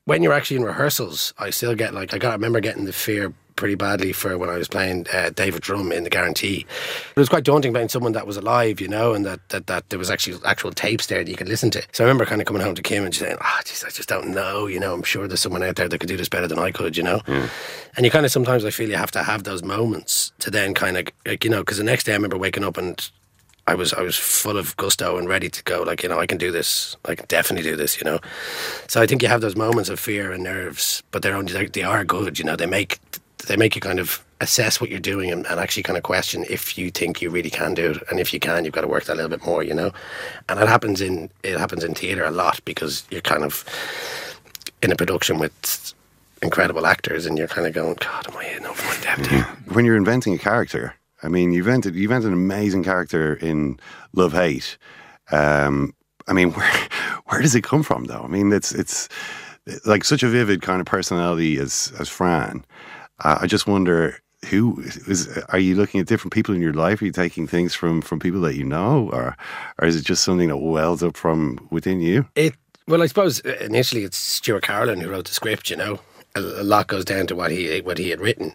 when 0.05 0.21
you're 0.21 0.33
actually 0.33 0.57
in 0.57 0.63
rehearsals, 0.63 1.33
I 1.37 1.49
still 1.51 1.75
get 1.75 1.93
like 1.93 2.13
I 2.13 2.17
got 2.17 2.31
I 2.31 2.33
remember 2.33 2.59
getting 2.59 2.85
the 2.85 2.93
fear 2.93 3.33
pretty 3.59 3.75
badly 3.75 4.13
for 4.13 4.37
when 4.37 4.49
I 4.49 4.57
was 4.57 4.69
playing 4.69 5.05
uh, 5.13 5.31
David 5.31 5.61
Drumm 5.61 5.91
in 5.91 6.05
the 6.05 6.09
Guarantee. 6.09 6.65
It 7.09 7.19
was 7.19 7.27
quite 7.27 7.43
daunting 7.43 7.73
playing 7.73 7.89
someone 7.89 8.13
that 8.13 8.25
was 8.25 8.37
alive, 8.37 8.79
you 8.79 8.87
know, 8.87 9.13
and 9.13 9.25
that, 9.25 9.41
that, 9.49 9.67
that 9.67 9.89
there 9.89 9.99
was 9.99 10.09
actually 10.09 10.39
actual 10.45 10.71
tapes 10.71 11.07
there 11.07 11.25
that 11.25 11.29
you 11.29 11.35
could 11.35 11.49
listen 11.49 11.69
to. 11.71 11.83
So 11.91 12.05
I 12.05 12.07
remember 12.07 12.25
kind 12.25 12.39
of 12.39 12.47
coming 12.47 12.61
home 12.61 12.73
to 12.75 12.81
Kim 12.81 13.03
and 13.03 13.13
saying, 13.13 13.35
"Ah, 13.41 13.57
oh, 13.57 13.59
I 13.59 13.89
just 13.89 14.07
don't 14.07 14.29
know, 14.29 14.65
you 14.67 14.79
know. 14.79 14.93
I'm 14.93 15.03
sure 15.03 15.27
there's 15.27 15.41
someone 15.41 15.61
out 15.61 15.75
there 15.75 15.89
that 15.89 15.99
could 15.99 16.07
do 16.07 16.15
this 16.15 16.29
better 16.29 16.47
than 16.47 16.57
I 16.57 16.71
could, 16.71 16.95
you 16.95 17.03
know." 17.03 17.19
Mm. 17.19 17.49
And 17.97 18.05
you 18.05 18.11
kind 18.11 18.25
of 18.25 18.31
sometimes 18.31 18.63
I 18.63 18.69
feel 18.69 18.89
you 18.89 18.95
have 18.95 19.11
to 19.11 19.23
have 19.23 19.43
those 19.43 19.61
moments 19.61 20.31
to 20.39 20.49
then 20.49 20.73
kind 20.73 20.95
of 20.97 21.09
like 21.25 21.43
you 21.43 21.49
know 21.49 21.59
because 21.59 21.77
the 21.77 21.83
next 21.83 22.05
day 22.05 22.13
I 22.13 22.15
remember 22.15 22.37
waking 22.37 22.63
up 22.63 22.77
and 22.77 23.11
I 23.69 23.75
was 23.75 23.93
I 23.93 24.01
was 24.01 24.15
full 24.15 24.57
of 24.57 24.75
gusto 24.77 25.17
and 25.17 25.29
ready 25.29 25.47
to 25.47 25.63
go. 25.63 25.83
Like 25.83 26.01
you 26.01 26.09
know, 26.09 26.19
I 26.19 26.25
can 26.25 26.39
do 26.39 26.51
this. 26.51 26.97
I 27.05 27.13
can 27.13 27.25
definitely 27.27 27.69
do 27.69 27.75
this. 27.75 28.01
You 28.01 28.05
know, 28.05 28.19
so 28.87 28.99
I 28.99 29.05
think 29.05 29.21
you 29.21 29.27
have 29.27 29.41
those 29.41 29.55
moments 29.55 29.89
of 29.89 29.99
fear 29.99 30.31
and 30.31 30.43
nerves, 30.43 31.03
but 31.11 31.21
they're 31.21 31.35
only 31.35 31.67
they 31.67 31.83
are 31.83 32.03
good. 32.03 32.39
You 32.39 32.45
know, 32.45 32.55
they 32.55 32.65
make 32.65 32.99
they 33.49 33.57
make 33.57 33.75
you 33.75 33.81
kind 33.81 33.99
of 33.99 34.23
assess 34.41 34.79
what 34.79 34.89
you're 34.91 34.99
doing 34.99 35.31
and, 35.31 35.45
and, 35.47 35.59
actually 35.59 35.83
kind 35.83 35.97
of 35.97 36.03
question 36.03 36.45
if 36.49 36.77
you 36.77 36.91
think 36.91 37.19
you 37.19 37.29
really 37.31 37.49
can 37.49 37.73
do 37.73 37.91
it. 37.91 38.03
And 38.09 38.19
if 38.19 38.31
you 38.31 38.39
can 38.39 38.63
you've 38.63 38.75
got 38.75 38.81
to 38.81 38.87
work 38.87 39.05
that 39.05 39.13
a 39.13 39.15
little 39.15 39.29
bit 39.29 39.43
more 39.43 39.63
you 39.63 39.73
know? 39.73 39.91
And 40.47 40.59
it 40.59 40.67
happens 40.67 41.01
in 41.01 41.29
it 41.43 41.57
happens 41.57 41.83
in 41.83 41.95
theater 41.95 42.23
a 42.23 42.31
lot 42.31 42.61
because 42.63 43.05
you're 43.09 43.21
kind 43.21 43.43
of 43.43 43.65
in 44.81 44.91
a 44.91 44.95
production 44.95 45.39
with 45.39 45.93
incredible 46.41 46.85
actors 46.85 47.25
and 47.25 47.37
you're 47.37 47.47
kind 47.47 47.67
of 47.67 47.73
going 47.73 47.97
god 47.99 48.27
am 48.29 48.37
I 48.37 48.45
in 48.45 48.65
over 48.65 48.81
my 48.85 48.97
depth 49.01 49.25
here? 49.27 49.41
Mm-hmm. 49.41 49.73
when 49.73 49.83
you're 49.83 49.97
inventing 49.97 50.35
a 50.35 50.37
character 50.37 50.93
I 51.23 51.27
mean 51.27 51.51
you 51.51 51.59
invented 51.59 51.95
you 51.95 52.03
invented 52.03 52.27
an 52.27 52.33
amazing 52.33 52.83
character 52.83 53.33
in 53.33 53.79
Love 54.13 54.33
Hate. 54.33 54.77
Um, 55.31 55.93
I 56.27 56.33
mean 56.33 56.51
where 56.57 56.87
where 57.25 57.41
does 57.41 57.55
it 57.55 57.63
come 57.63 57.81
from 57.81 58.05
though? 58.05 58.21
I 58.23 58.27
mean 58.27 58.53
it's 58.53 58.71
it's 58.71 59.09
like 59.85 60.03
such 60.03 60.23
a 60.23 60.29
vivid 60.29 60.61
kind 60.61 60.79
of 60.79 60.85
personality 60.85 61.57
as 61.57 61.91
as 61.99 62.07
Fran 62.07 62.63
I 63.21 63.47
just 63.47 63.67
wonder 63.67 64.19
who 64.47 64.79
is? 64.81 65.37
Are 65.49 65.59
you 65.59 65.75
looking 65.75 65.99
at 65.99 66.07
different 66.07 66.33
people 66.33 66.55
in 66.55 66.61
your 66.61 66.73
life? 66.73 67.01
Are 67.01 67.05
you 67.05 67.11
taking 67.11 67.47
things 67.47 67.75
from 67.75 68.01
from 68.01 68.19
people 68.19 68.41
that 68.41 68.55
you 68.55 68.63
know, 68.63 69.09
or 69.11 69.35
or 69.79 69.87
is 69.87 69.95
it 69.95 70.05
just 70.05 70.23
something 70.23 70.47
that 70.49 70.57
wells 70.57 71.03
up 71.03 71.17
from 71.17 71.67
within 71.69 71.99
you? 71.99 72.27
It 72.35 72.55
well, 72.87 73.03
I 73.03 73.07
suppose 73.07 73.43
uh, 73.45 73.57
initially 73.61 74.03
it's 74.03 74.17
Stuart 74.17 74.63
Carolan 74.63 75.01
who 75.01 75.09
wrote 75.09 75.27
the 75.27 75.33
script. 75.33 75.69
You 75.69 75.75
know, 75.75 75.99
a, 76.35 76.39
a 76.39 76.63
lot 76.63 76.87
goes 76.87 77.05
down 77.05 77.27
to 77.27 77.35
what 77.35 77.51
he 77.51 77.81
what 77.81 77.97
he 77.97 78.09
had 78.09 78.21
written, 78.21 78.53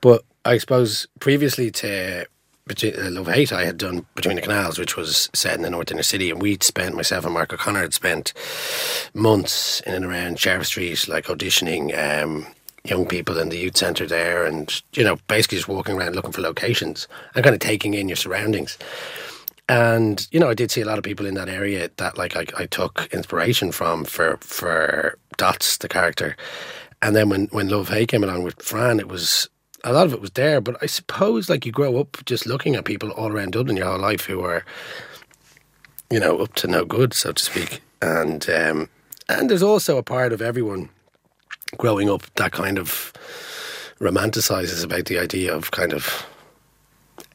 but 0.00 0.22
I 0.44 0.58
suppose 0.58 1.06
previously 1.18 1.70
to 1.72 2.26
between 2.66 2.94
uh, 2.94 3.10
Love 3.10 3.28
Hate, 3.28 3.52
I 3.52 3.64
had 3.64 3.76
done 3.76 4.06
Between 4.14 4.36
the 4.36 4.42
Canals, 4.42 4.78
which 4.78 4.96
was 4.96 5.28
set 5.34 5.56
in 5.56 5.62
the 5.62 5.70
North 5.70 5.90
Inner 5.90 6.02
City, 6.02 6.30
and 6.30 6.40
we'd 6.40 6.62
spent 6.62 6.94
myself 6.94 7.24
and 7.24 7.34
Mark 7.34 7.52
O'Connor 7.52 7.80
had 7.80 7.94
spent 7.94 8.32
months 9.14 9.80
in 9.80 9.94
and 9.94 10.04
around 10.04 10.38
Sheriff 10.38 10.68
Street, 10.68 11.08
like 11.08 11.26
auditioning. 11.26 11.92
Um, 11.96 12.46
young 12.84 13.06
people 13.06 13.38
in 13.38 13.48
the 13.48 13.58
youth 13.58 13.76
centre 13.76 14.06
there 14.06 14.44
and 14.44 14.82
you 14.94 15.04
know 15.04 15.16
basically 15.28 15.58
just 15.58 15.68
walking 15.68 15.96
around 15.96 16.16
looking 16.16 16.32
for 16.32 16.40
locations 16.40 17.06
and 17.34 17.44
kind 17.44 17.54
of 17.54 17.60
taking 17.60 17.94
in 17.94 18.08
your 18.08 18.16
surroundings. 18.16 18.78
And 19.68 20.26
you 20.32 20.40
know 20.40 20.50
I 20.50 20.54
did 20.54 20.70
see 20.70 20.80
a 20.80 20.86
lot 20.86 20.98
of 20.98 21.04
people 21.04 21.26
in 21.26 21.34
that 21.34 21.48
area 21.48 21.90
that 21.96 22.18
like 22.18 22.36
I, 22.36 22.46
I 22.58 22.66
took 22.66 23.08
inspiration 23.12 23.72
from 23.72 24.04
for 24.04 24.36
for 24.38 25.18
Dots 25.36 25.76
the 25.78 25.88
character. 25.88 26.36
And 27.00 27.14
then 27.14 27.28
when 27.28 27.46
when 27.46 27.68
Love 27.68 27.88
Hate 27.88 28.08
came 28.08 28.24
along 28.24 28.42
with 28.42 28.60
Fran 28.60 28.98
it 28.98 29.08
was 29.08 29.48
a 29.84 29.92
lot 29.92 30.06
of 30.06 30.12
it 30.12 30.20
was 30.20 30.32
there. 30.32 30.60
But 30.60 30.76
I 30.82 30.86
suppose 30.86 31.48
like 31.48 31.64
you 31.64 31.72
grow 31.72 31.98
up 31.98 32.18
just 32.26 32.46
looking 32.46 32.74
at 32.74 32.84
people 32.84 33.10
all 33.12 33.30
around 33.30 33.52
Dublin 33.52 33.76
your 33.76 33.86
whole 33.86 33.98
life 33.98 34.26
who 34.26 34.44
are 34.44 34.64
you 36.10 36.18
know 36.18 36.38
up 36.38 36.54
to 36.54 36.66
no 36.66 36.84
good 36.84 37.14
so 37.14 37.32
to 37.32 37.42
speak. 37.42 37.80
And 38.00 38.50
um, 38.50 38.88
and 39.28 39.48
there's 39.48 39.62
also 39.62 39.98
a 39.98 40.02
part 40.02 40.32
of 40.32 40.42
everyone 40.42 40.90
growing 41.78 42.10
up 42.10 42.22
that 42.34 42.52
kind 42.52 42.78
of 42.78 43.12
romanticizes 43.98 44.84
about 44.84 45.06
the 45.06 45.18
idea 45.18 45.54
of 45.54 45.70
kind 45.70 45.92
of 45.92 46.26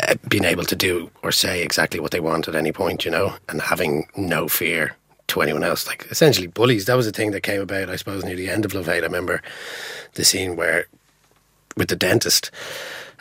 uh, 0.08 0.16
being 0.28 0.44
able 0.44 0.66
to 0.66 0.76
do 0.76 1.10
or 1.24 1.32
say 1.32 1.64
exactly 1.64 2.00
what 2.00 2.12
they 2.12 2.20
want 2.20 2.48
at 2.48 2.56
any 2.56 2.72
point, 2.72 3.06
you 3.06 3.12
know, 3.12 3.34
and 3.50 3.62
having 3.62 4.08
no 4.16 4.48
fear 4.48 4.96
to 5.28 5.42
anyone 5.42 5.64
else. 5.64 5.88
Like 5.88 6.06
essentially 6.10 6.48
bullies. 6.48 6.86
That 6.86 6.98
was 6.98 7.08
a 7.08 7.12
thing 7.12 7.32
that 7.32 7.42
came 7.42 7.62
about, 7.62 7.90
I 7.90 7.96
suppose, 7.96 8.24
near 8.24 8.36
the 8.36 8.50
end 8.50 8.66
of 8.66 8.74
Love 8.74 8.86
Hate. 8.86 9.04
I 9.04 9.08
remember 9.08 9.42
the 10.14 10.26
scene 10.26 10.56
where 10.56 10.88
with 11.78 11.90
the 11.90 11.96
dentist. 11.96 12.52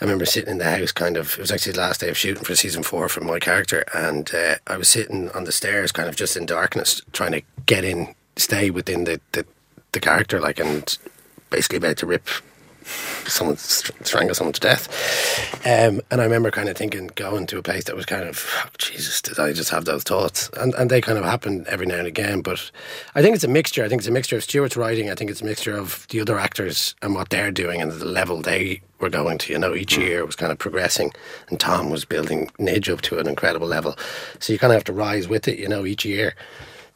I 0.01 0.05
remember 0.05 0.27
sitting 0.27 0.51
in 0.51 0.59
the 0.59 0.65
house, 0.65 0.93
kind 0.93 1.17
of. 1.17 1.35
It 1.35 1.41
was 1.41 1.53
actually 1.53 1.73
the 1.73 1.81
last 1.81 2.01
day 2.01 2.09
of 2.09 2.19
shooting 2.19 2.45
for 2.45 2.55
season 2.55 2.83
four 2.83 3.09
for 3.09 3.23
my 3.23 3.39
character, 3.39 3.85
and 3.95 4.31
uh, 4.35 4.57
I 4.67 4.77
was 4.77 4.89
sitting 4.89 5.31
on 5.31 5.45
the 5.45 5.53
stairs, 5.53 5.93
kind 5.93 6.09
of 6.09 6.17
just 6.17 6.37
in 6.37 6.45
darkness, 6.45 7.01
trying 7.13 7.33
to 7.33 7.43
get 7.65 7.85
in, 7.85 8.15
stay 8.37 8.71
within 8.71 9.05
the, 9.05 9.21
the 9.33 9.47
the 9.97 10.01
character, 10.01 10.41
like, 10.41 10.61
and 10.61 10.99
basically 11.49 11.79
about 11.79 11.97
to 11.97 12.07
rip 12.07 12.29
someone, 13.27 13.57
strangle 13.57 14.35
someone 14.35 14.53
to 14.53 14.61
death. 14.61 14.87
Um, 15.67 16.03
and 16.11 16.21
I 16.21 16.25
remember 16.25 16.51
kind 16.51 16.69
of 16.69 16.77
thinking, 16.77 17.11
going 17.15 17.47
to 17.47 17.59
a 17.59 17.63
place 17.63 17.85
that 17.85 17.97
was 17.97 18.05
kind 18.05 18.29
of, 18.29 18.47
oh, 18.63 18.69
Jesus, 18.77 19.23
did 19.23 19.39
I 19.39 19.55
just 19.55 19.71
have 19.71 19.87
those 19.87 20.03
thoughts? 20.03 20.51
And 20.51 20.75
and 20.75 20.91
they 20.91 21.01
kind 21.01 21.19
of 21.19 21.25
happen 21.25 21.65
every 21.67 21.87
now 21.87 21.97
and 21.97 22.07
again. 22.07 22.43
But 22.43 22.71
I 23.15 23.23
think 23.23 23.35
it's 23.35 23.43
a 23.45 23.49
mixture. 23.49 23.85
I 23.85 23.89
think 23.89 24.01
it's 24.01 24.09
a 24.09 24.13
mixture 24.13 24.37
of 24.37 24.45
Stuart's 24.45 24.77
writing. 24.77 25.11
I 25.11 25.15
think 25.15 25.31
it's 25.31 25.41
a 25.41 25.47
mixture 25.47 25.77
of 25.77 26.07
the 26.11 26.21
other 26.21 26.39
actors 26.39 26.95
and 27.01 27.15
what 27.15 27.31
they're 27.31 27.51
doing 27.51 27.81
and 27.81 27.91
the 27.91 28.05
level 28.05 28.43
they 28.43 28.83
were 29.01 29.11
going 29.11 29.39
to. 29.39 29.53
You 29.53 29.59
know, 29.59 29.75
each 29.75 29.97
year 29.97 30.25
was 30.27 30.37
kind 30.37 30.53
of 30.53 30.59
progressing, 30.59 31.11
and 31.49 31.59
Tom 31.59 31.91
was 31.91 32.05
building 32.05 32.51
Nidge 32.59 32.93
up 32.93 33.01
to 33.03 33.19
an 33.19 33.27
incredible 33.27 33.67
level. 33.67 33.97
So 34.41 34.53
you 34.53 34.59
kind 34.59 34.73
of 34.73 34.77
have 34.77 34.85
to 34.85 34.93
rise 34.93 35.27
with 35.27 35.49
it. 35.49 35.59
You 35.59 35.69
know, 35.69 35.87
each 35.87 36.05
year. 36.05 36.35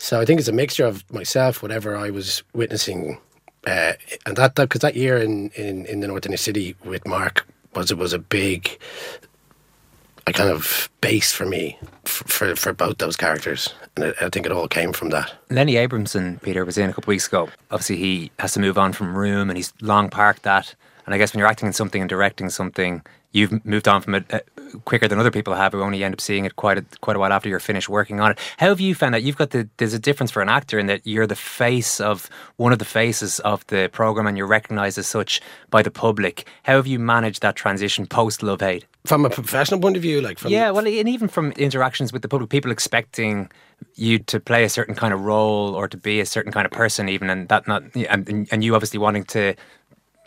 So 0.00 0.18
I 0.18 0.24
think 0.24 0.40
it's 0.40 0.48
a 0.48 0.52
mixture 0.52 0.86
of 0.86 1.04
myself, 1.12 1.62
whatever 1.62 1.94
I 1.94 2.08
was 2.08 2.42
witnessing, 2.54 3.18
uh, 3.66 3.92
and 4.24 4.34
that 4.36 4.54
because 4.54 4.80
that, 4.80 4.94
that, 4.94 4.96
year 4.96 5.18
in, 5.18 5.50
in, 5.50 5.84
in 5.84 6.00
the 6.00 6.08
North 6.08 6.24
Inner 6.24 6.38
City 6.38 6.74
with 6.86 7.06
Mark 7.06 7.46
was 7.74 7.90
it 7.90 7.98
was 7.98 8.14
a 8.14 8.18
big, 8.18 8.78
a 10.26 10.32
kind 10.32 10.48
of 10.48 10.88
base 11.02 11.32
for 11.32 11.44
me 11.44 11.78
for 12.06 12.24
for, 12.24 12.56
for 12.56 12.72
both 12.72 12.96
those 12.96 13.14
characters, 13.14 13.74
and 13.94 14.06
I, 14.06 14.24
I 14.24 14.28
think 14.30 14.46
it 14.46 14.52
all 14.52 14.68
came 14.68 14.94
from 14.94 15.10
that. 15.10 15.34
Lenny 15.50 15.76
Abrahamson, 15.76 16.40
Peter 16.42 16.64
was 16.64 16.78
in 16.78 16.88
a 16.88 16.94
couple 16.94 17.12
weeks 17.12 17.26
ago. 17.26 17.50
Obviously, 17.70 17.96
he 17.96 18.30
has 18.38 18.54
to 18.54 18.60
move 18.60 18.78
on 18.78 18.94
from 18.94 19.14
Room, 19.14 19.50
and 19.50 19.58
he's 19.58 19.74
long 19.82 20.08
parked 20.08 20.44
that. 20.44 20.74
And 21.04 21.14
I 21.14 21.18
guess 21.18 21.34
when 21.34 21.40
you're 21.40 21.48
acting 21.48 21.66
in 21.66 21.74
something 21.74 22.00
and 22.00 22.08
directing 22.08 22.48
something, 22.48 23.02
you've 23.32 23.66
moved 23.66 23.86
on 23.86 24.00
from 24.00 24.14
it 24.14 24.24
uh, 24.32 24.40
quicker 24.84 25.08
than 25.08 25.18
other 25.18 25.30
people 25.30 25.54
have 25.54 25.72
who 25.72 25.82
only 25.82 26.04
end 26.04 26.14
up 26.14 26.20
seeing 26.20 26.44
it 26.44 26.56
quite 26.56 26.78
a, 26.78 26.84
quite 27.00 27.16
a 27.16 27.18
while 27.18 27.32
after 27.32 27.48
you're 27.48 27.60
finished 27.60 27.88
working 27.88 28.20
on 28.20 28.32
it. 28.32 28.38
How 28.58 28.68
have 28.68 28.80
you 28.80 28.94
found 28.94 29.14
that 29.14 29.22
you've 29.22 29.36
got 29.36 29.50
the 29.50 29.68
there's 29.76 29.94
a 29.94 29.98
difference 29.98 30.30
for 30.30 30.42
an 30.42 30.48
actor 30.48 30.78
in 30.78 30.86
that 30.86 31.06
you're 31.06 31.26
the 31.26 31.36
face 31.36 32.00
of 32.00 32.28
one 32.56 32.72
of 32.72 32.78
the 32.78 32.84
faces 32.84 33.40
of 33.40 33.66
the 33.68 33.88
program 33.92 34.26
and 34.26 34.36
you're 34.36 34.46
recognised 34.46 34.98
as 34.98 35.06
such 35.06 35.40
by 35.70 35.82
the 35.82 35.90
public. 35.90 36.46
How 36.64 36.76
have 36.76 36.86
you 36.86 36.98
managed 36.98 37.42
that 37.42 37.56
transition 37.56 38.06
post 38.06 38.42
Love 38.42 38.60
Hate? 38.60 38.86
From 39.04 39.24
a 39.24 39.30
professional 39.30 39.80
point 39.80 39.96
of 39.96 40.02
view, 40.02 40.20
like 40.20 40.38
from 40.38 40.50
yeah, 40.50 40.70
well, 40.70 40.86
and 40.86 41.08
even 41.08 41.28
from 41.28 41.52
interactions 41.52 42.12
with 42.12 42.20
the 42.20 42.28
public, 42.28 42.50
people 42.50 42.70
expecting 42.70 43.50
you 43.94 44.18
to 44.18 44.38
play 44.38 44.62
a 44.64 44.68
certain 44.68 44.94
kind 44.94 45.14
of 45.14 45.22
role 45.22 45.74
or 45.74 45.88
to 45.88 45.96
be 45.96 46.20
a 46.20 46.26
certain 46.26 46.52
kind 46.52 46.66
of 46.66 46.72
person, 46.72 47.08
even, 47.08 47.30
and 47.30 47.48
that 47.48 47.66
not 47.66 47.82
and 47.94 48.46
and 48.50 48.62
you 48.62 48.74
obviously 48.74 48.98
wanting 48.98 49.24
to 49.24 49.54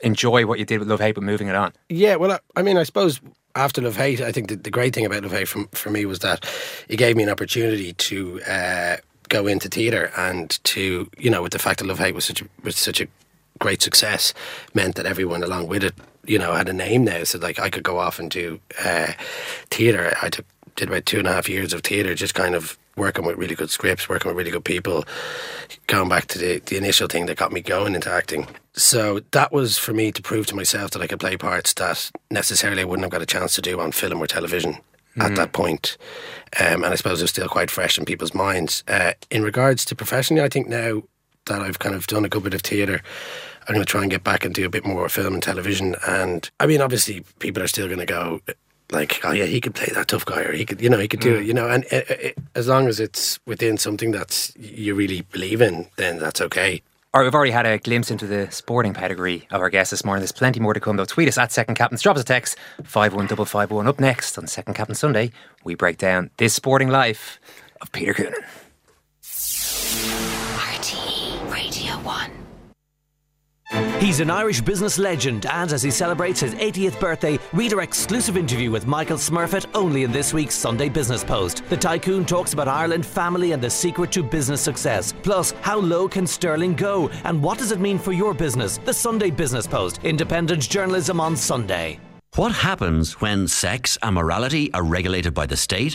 enjoy 0.02 0.46
what 0.46 0.60
you 0.60 0.66
did 0.66 0.80
with 0.80 0.88
Love 0.88 1.00
Hate, 1.00 1.14
but 1.16 1.24
moving 1.24 1.48
it 1.48 1.56
on. 1.56 1.72
Yeah, 1.90 2.16
well, 2.16 2.32
I, 2.32 2.40
I 2.56 2.62
mean, 2.64 2.78
I 2.78 2.84
suppose 2.84 3.22
after 3.56 3.82
Love 3.82 3.98
Hate, 3.98 4.22
I 4.22 4.32
think 4.32 4.50
the, 4.50 4.72
great 4.72 4.96
thing 4.96 5.06
about 5.06 5.24
Love 5.24 5.32
Hate 5.32 5.48
for, 5.48 5.66
for 5.72 5.90
me 5.90 6.06
was 6.06 6.20
that 6.20 6.46
it 6.88 6.98
gave 6.98 7.16
me 7.16 7.24
an 7.24 7.30
opportunity 7.30 7.94
to 7.94 8.42
uh, 8.44 8.98
go 9.30 9.48
into 9.48 9.70
theatre 9.70 10.12
and 10.18 10.64
to, 10.64 11.10
you 11.18 11.30
know, 11.30 11.42
with 11.42 11.52
the 11.52 11.60
fact 11.60 11.80
that 11.80 11.86
Love 11.86 12.00
Hate 12.00 12.16
was 12.16 12.26
such 12.26 12.42
a, 12.42 12.46
was 12.64 12.76
such 12.76 13.00
a 13.00 13.08
great 13.60 13.82
success, 13.82 14.34
meant 14.74 14.96
that 14.96 15.06
everyone 15.06 15.44
along 15.44 15.68
with 15.68 15.84
it, 15.84 15.94
you 16.26 16.40
know, 16.40 16.54
had 16.54 16.70
a 16.70 16.74
name 16.74 17.04
now. 17.04 17.24
So, 17.24 17.38
like, 17.38 17.60
I 17.60 17.70
could 17.70 17.84
go 17.84 18.00
off 18.00 18.20
and 18.20 18.32
do 18.32 18.60
uh, 18.84 19.14
theatre. 19.70 20.16
I 20.22 20.30
took, 20.30 20.46
did 20.76 20.90
about 20.90 21.06
two 21.06 21.20
and 21.20 21.28
a 21.28 21.34
half 21.34 21.48
years 21.48 21.74
of 21.74 21.82
theatre, 21.82 22.16
just 22.16 22.34
kind 22.34 22.56
of 22.56 22.78
working 22.96 23.26
with 23.26 23.38
really 23.38 23.56
good 23.56 23.70
scripts, 23.70 24.08
working 24.08 24.30
with 24.30 24.38
really 24.38 24.52
good 24.52 24.66
people, 24.66 25.06
going 25.88 26.10
back 26.10 26.28
to 26.28 26.38
the, 26.38 26.60
the 26.60 26.78
initial 26.78 27.08
thing 27.08 27.26
that 27.26 27.38
got 27.38 27.52
me 27.52 27.62
going 27.62 27.96
into 27.96 28.12
acting. 28.12 28.48
So 28.74 29.22
that 29.32 29.52
was 29.52 29.78
for 29.78 29.94
me 29.94 30.12
to 30.12 30.22
prove 30.22 30.48
to 30.48 30.56
myself 30.56 30.92
that 30.92 31.02
I 31.02 31.08
could 31.08 31.20
play 31.20 31.38
parts 31.38 31.74
that 31.76 32.12
necessarily 32.32 32.82
I 32.82 32.86
wouldn't 32.86 33.04
have 33.04 33.12
got 33.12 33.22
a 33.22 33.26
chance 33.26 33.56
to 33.56 33.62
do 33.62 33.80
on 33.80 33.92
film 33.92 34.22
or 34.22 34.28
television 34.28 34.78
mm. 35.16 35.24
at 35.24 35.36
that 35.36 35.54
point. 35.54 35.98
Um, 36.60 36.84
and 36.84 36.88
I 36.88 36.96
suppose 36.96 37.20
it 37.20 37.24
was 37.24 37.32
still 37.32 37.50
quite 37.50 37.72
fresh 37.72 37.98
in 37.98 38.06
people's 38.06 38.34
minds. 38.34 38.84
Uh, 38.88 39.14
in 39.30 39.44
regards 39.44 39.86
to 39.86 39.96
professionally, 39.96 40.44
I 40.44 40.50
think 40.50 40.68
now 40.68 41.04
that 41.46 41.62
I've 41.62 41.80
kind 41.80 41.96
of 41.96 42.08
done 42.08 42.26
a 42.26 42.30
good 42.30 42.44
bit 42.44 42.54
of 42.54 42.62
theatre, 42.62 43.02
I'm 43.68 43.76
going 43.76 43.86
to 43.86 43.90
try 43.90 44.02
and 44.02 44.12
get 44.12 44.24
back 44.24 44.46
and 44.46 44.54
do 44.54 44.66
a 44.66 44.70
bit 44.70 44.86
more 44.86 45.08
film 45.10 45.34
and 45.34 45.44
television. 45.44 45.96
And 46.08 46.50
I 46.60 46.68
mean, 46.68 46.82
obviously, 46.82 47.24
people 47.40 47.64
are 47.64 47.68
still 47.68 47.88
going 47.88 48.00
to 48.00 48.06
go, 48.06 48.42
like, 48.94 49.20
oh 49.24 49.32
yeah, 49.32 49.46
he 49.46 49.60
could 49.60 49.76
play 49.76 49.90
that 49.94 50.08
tough 50.08 50.26
guy, 50.26 50.42
or 50.42 50.54
he 50.54 50.66
could, 50.66 50.82
you 50.82 50.90
know, 50.90 51.00
he 51.00 51.08
could 51.08 51.20
do 51.20 51.36
mm. 51.36 51.42
it, 51.42 51.46
you 51.46 51.54
know. 51.54 51.68
And 51.70 51.84
it, 51.86 52.10
it, 52.10 52.38
as 52.56 52.68
long 52.68 52.88
as 52.88 53.00
it's 53.00 53.40
within 53.46 53.78
something 53.78 54.12
that 54.12 54.52
you 54.58 54.96
really 54.96 55.22
believe 55.22 55.62
in, 55.62 55.88
then 55.98 56.20
that's 56.20 56.42
okay. 56.42 56.82
Or 57.16 57.24
we've 57.24 57.36
already 57.36 57.52
had 57.52 57.68
a 57.68 57.78
glimpse 57.78 58.10
into 58.10 58.26
the 58.26 58.50
sporting 58.50 58.94
pedigree 58.94 59.48
of 59.52 59.62
our 59.62 59.70
guests 59.70 59.92
this 59.92 60.04
morning. 60.04 60.22
There's 60.22 60.32
plenty 60.32 60.60
more 60.60 60.74
to 60.74 60.80
come, 60.80 60.98
though. 60.98 61.06
Tweet 61.06 61.28
us 61.28 61.38
at 61.38 61.52
Second 61.52 61.76
Captains. 61.76 62.02
Drop 62.02 62.16
us 62.16 62.24
a 62.24 62.26
text, 62.26 62.58
51551. 62.84 63.88
Up 63.88 64.00
next 64.00 64.38
on 64.38 64.48
Second 64.48 64.74
Captain 64.74 64.96
Sunday, 64.96 65.32
we 65.64 65.76
break 65.76 65.98
down 65.98 66.32
this 66.38 66.56
sporting 66.56 66.90
life 66.90 67.40
of 67.82 67.92
Peter 67.92 68.16
Coonan. 68.16 68.44
He's 74.04 74.20
an 74.20 74.30
Irish 74.30 74.60
business 74.60 75.00
legend, 75.00 75.46
and 75.46 75.72
as 75.72 75.82
he 75.82 75.90
celebrates 75.90 76.42
his 76.42 76.54
80th 76.56 77.00
birthday, 77.00 77.40
read 77.54 77.74
our 77.74 77.80
exclusive 77.80 78.36
interview 78.36 78.70
with 78.70 78.86
Michael 78.86 79.16
Smurfit 79.16 79.66
only 79.74 80.04
in 80.04 80.12
this 80.12 80.34
week's 80.34 80.56
Sunday 80.56 80.90
Business 80.90 81.24
Post. 81.24 81.64
The 81.70 81.78
tycoon 81.78 82.26
talks 82.26 82.52
about 82.52 82.68
Ireland, 82.68 83.06
family, 83.06 83.54
and 83.54 83.64
the 83.64 83.70
secret 83.70 84.12
to 84.12 84.22
business 84.22 84.60
success. 84.60 85.14
Plus, 85.24 85.52
how 85.62 85.80
low 85.80 86.10
can 86.10 86.28
sterling 86.28 86.76
go, 86.76 87.08
and 87.24 87.42
what 87.42 87.58
does 87.58 87.72
it 87.72 87.80
mean 87.80 87.98
for 87.98 88.12
your 88.12 88.34
business? 88.34 88.78
The 88.78 88.94
Sunday 88.94 89.32
Business 89.32 89.66
Post, 89.66 90.02
independent 90.04 90.68
journalism 90.70 91.22
on 91.22 91.38
Sunday. 91.38 91.98
What 92.36 92.52
happens 92.52 93.22
when 93.22 93.48
sex 93.48 93.96
and 94.02 94.16
morality 94.16 94.74
are 94.74 94.82
regulated 94.82 95.36
by 95.36 95.46
the 95.46 95.56
state? 95.56 95.94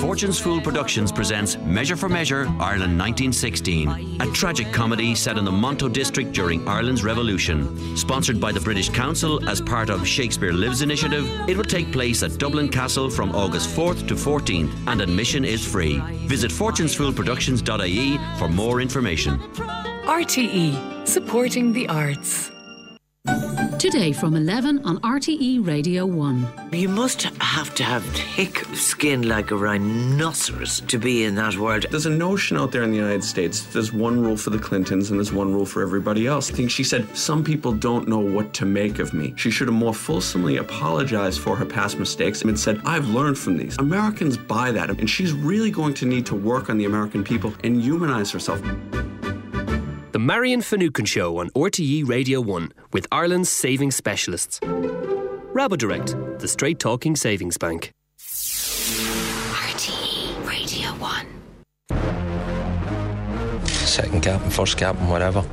Fortune's 0.00 0.40
Fool 0.40 0.60
Productions 0.60 1.12
presents 1.12 1.56
Measure 1.58 1.94
for 1.94 2.08
Measure 2.08 2.48
Ireland 2.58 2.98
1916, 2.98 4.20
a 4.20 4.26
tragic 4.32 4.72
comedy 4.72 5.14
set 5.14 5.38
in 5.38 5.44
the 5.44 5.52
Monto 5.52 5.92
district 5.92 6.32
during 6.32 6.66
Ireland's 6.66 7.04
Revolution. 7.04 7.96
Sponsored 7.96 8.40
by 8.40 8.50
the 8.50 8.58
British 8.58 8.88
Council 8.88 9.48
as 9.48 9.60
part 9.60 9.90
of 9.90 10.04
Shakespeare 10.04 10.52
Lives 10.52 10.82
initiative, 10.82 11.24
it 11.48 11.56
will 11.56 11.62
take 11.62 11.92
place 11.92 12.24
at 12.24 12.36
Dublin 12.36 12.68
Castle 12.68 13.08
from 13.08 13.32
August 13.32 13.68
4th 13.76 14.08
to 14.08 14.14
14th 14.14 14.74
and 14.88 15.00
admission 15.00 15.44
is 15.44 15.64
free. 15.64 16.00
Visit 16.26 16.50
fortunesfoolproductions.ie 16.50 18.18
for 18.40 18.48
more 18.48 18.80
information. 18.80 19.38
RTE, 19.38 21.06
supporting 21.06 21.72
the 21.72 21.88
arts. 21.88 22.55
Today 23.78 24.12
from 24.12 24.34
11 24.34 24.84
on 24.84 24.98
RTE 25.00 25.66
Radio 25.66 26.06
1. 26.06 26.70
You 26.72 26.88
must 26.88 27.22
have 27.22 27.74
to 27.74 27.84
have 27.84 28.04
thick 28.04 28.64
skin 28.74 29.28
like 29.28 29.50
a 29.50 29.56
rhinoceros 29.56 30.80
to 30.80 30.98
be 30.98 31.24
in 31.24 31.34
that 31.34 31.56
world. 31.56 31.86
There's 31.90 32.06
a 32.06 32.10
notion 32.10 32.56
out 32.56 32.72
there 32.72 32.82
in 32.82 32.90
the 32.90 32.96
United 32.96 33.22
States 33.22 33.62
there's 33.66 33.92
one 33.92 34.20
rule 34.20 34.36
for 34.36 34.50
the 34.50 34.58
Clintons 34.58 35.10
and 35.10 35.20
there's 35.20 35.32
one 35.32 35.52
rule 35.52 35.66
for 35.66 35.82
everybody 35.82 36.26
else. 36.26 36.50
I 36.50 36.54
think 36.54 36.70
she 36.70 36.84
said, 36.84 37.16
Some 37.16 37.44
people 37.44 37.72
don't 37.72 38.08
know 38.08 38.18
what 38.18 38.52
to 38.54 38.64
make 38.64 38.98
of 38.98 39.12
me. 39.12 39.34
She 39.36 39.50
should 39.50 39.68
have 39.68 39.76
more 39.76 39.94
fulsomely 39.94 40.56
apologized 40.56 41.40
for 41.40 41.54
her 41.54 41.66
past 41.66 41.98
mistakes 41.98 42.42
and 42.42 42.58
said, 42.58 42.80
I've 42.84 43.08
learned 43.08 43.38
from 43.38 43.56
these. 43.56 43.76
Americans 43.78 44.36
buy 44.36 44.72
that, 44.72 44.90
and 44.90 45.08
she's 45.08 45.32
really 45.32 45.70
going 45.70 45.94
to 45.94 46.06
need 46.06 46.26
to 46.26 46.34
work 46.34 46.70
on 46.70 46.78
the 46.78 46.86
American 46.86 47.22
people 47.22 47.52
and 47.62 47.80
humanize 47.80 48.30
herself. 48.30 48.62
The 50.16 50.20
Marian 50.20 50.62
Finucane 50.62 51.04
Show 51.04 51.36
on 51.40 51.50
RTE 51.50 52.08
Radio 52.08 52.40
1 52.40 52.72
with 52.90 53.06
Ireland's 53.12 53.50
savings 53.50 53.96
specialists. 53.96 54.58
Rabodirect, 54.60 56.38
the 56.38 56.48
straight 56.48 56.78
talking 56.78 57.14
savings 57.14 57.58
bank. 57.58 57.90
RTE 59.52 60.48
Radio 60.48 60.88
1. 60.92 61.26
Second 63.66 64.22
captain, 64.22 64.48
first 64.48 64.78
captain, 64.78 65.06
whatever. 65.10 65.44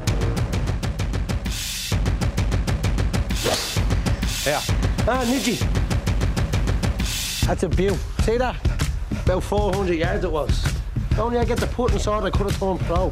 Yeah. 4.46 4.62
Ah, 5.06 5.26
Nidge. 5.26 5.60
That's 7.48 7.64
a 7.64 7.68
view. 7.68 7.98
See 8.22 8.38
that? 8.38 8.56
About 9.26 9.44
400 9.44 9.94
yards 9.96 10.24
it 10.24 10.32
was. 10.32 10.66
Only 11.18 11.38
I 11.38 11.44
get 11.44 11.58
the 11.58 11.68
put 11.68 11.92
inside, 11.92 12.24
I 12.24 12.30
could 12.30 12.50
have 12.50 12.58
turned 12.58 12.80
pro. 12.80 13.12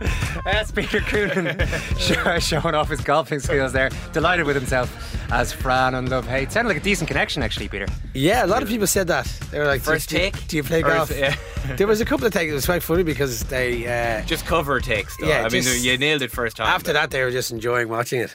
That's 0.44 0.70
Peter 0.70 1.00
Coonan 1.00 2.40
showing 2.40 2.74
off 2.74 2.88
his 2.88 3.00
golfing 3.00 3.40
skills 3.40 3.72
there. 3.72 3.90
Delighted 4.12 4.46
with 4.46 4.56
himself 4.56 5.14
as 5.32 5.52
Fran 5.52 5.94
and 5.94 6.08
Love 6.08 6.26
Hate. 6.26 6.50
Sounded 6.52 6.68
like 6.68 6.78
a 6.78 6.84
decent 6.84 7.08
connection, 7.08 7.42
actually, 7.42 7.68
Peter. 7.68 7.86
Yeah, 8.14 8.44
a 8.44 8.48
lot 8.48 8.62
of 8.62 8.68
people 8.68 8.86
said 8.86 9.08
that. 9.08 9.26
They 9.50 9.58
were 9.58 9.66
like, 9.66 9.82
First 9.82 10.08
do 10.08 10.16
take? 10.16 10.46
Do 10.48 10.56
you 10.56 10.62
play 10.62 10.80
golf? 10.82 11.10
is- 11.10 11.18
yeah. 11.18 11.36
there 11.76 11.86
was 11.86 12.00
a 12.00 12.04
couple 12.04 12.26
of 12.26 12.32
takes. 12.32 12.50
It 12.50 12.54
was 12.54 12.64
quite 12.66 12.82
funny 12.82 13.02
because 13.02 13.42
they 13.44 13.86
uh, 13.86 14.24
Just 14.24 14.46
cover 14.46 14.80
takes, 14.80 15.16
though. 15.18 15.26
Yeah, 15.28 15.44
I 15.44 15.48
mean, 15.50 15.64
you 15.80 15.98
nailed 15.98 16.22
it 16.22 16.30
first 16.30 16.56
time. 16.56 16.66
after 16.66 16.92
that 16.94 17.10
they 17.10 17.22
were 17.22 17.30
just 17.30 17.50
enjoying 17.50 17.88
watching 17.88 18.20
it. 18.20 18.30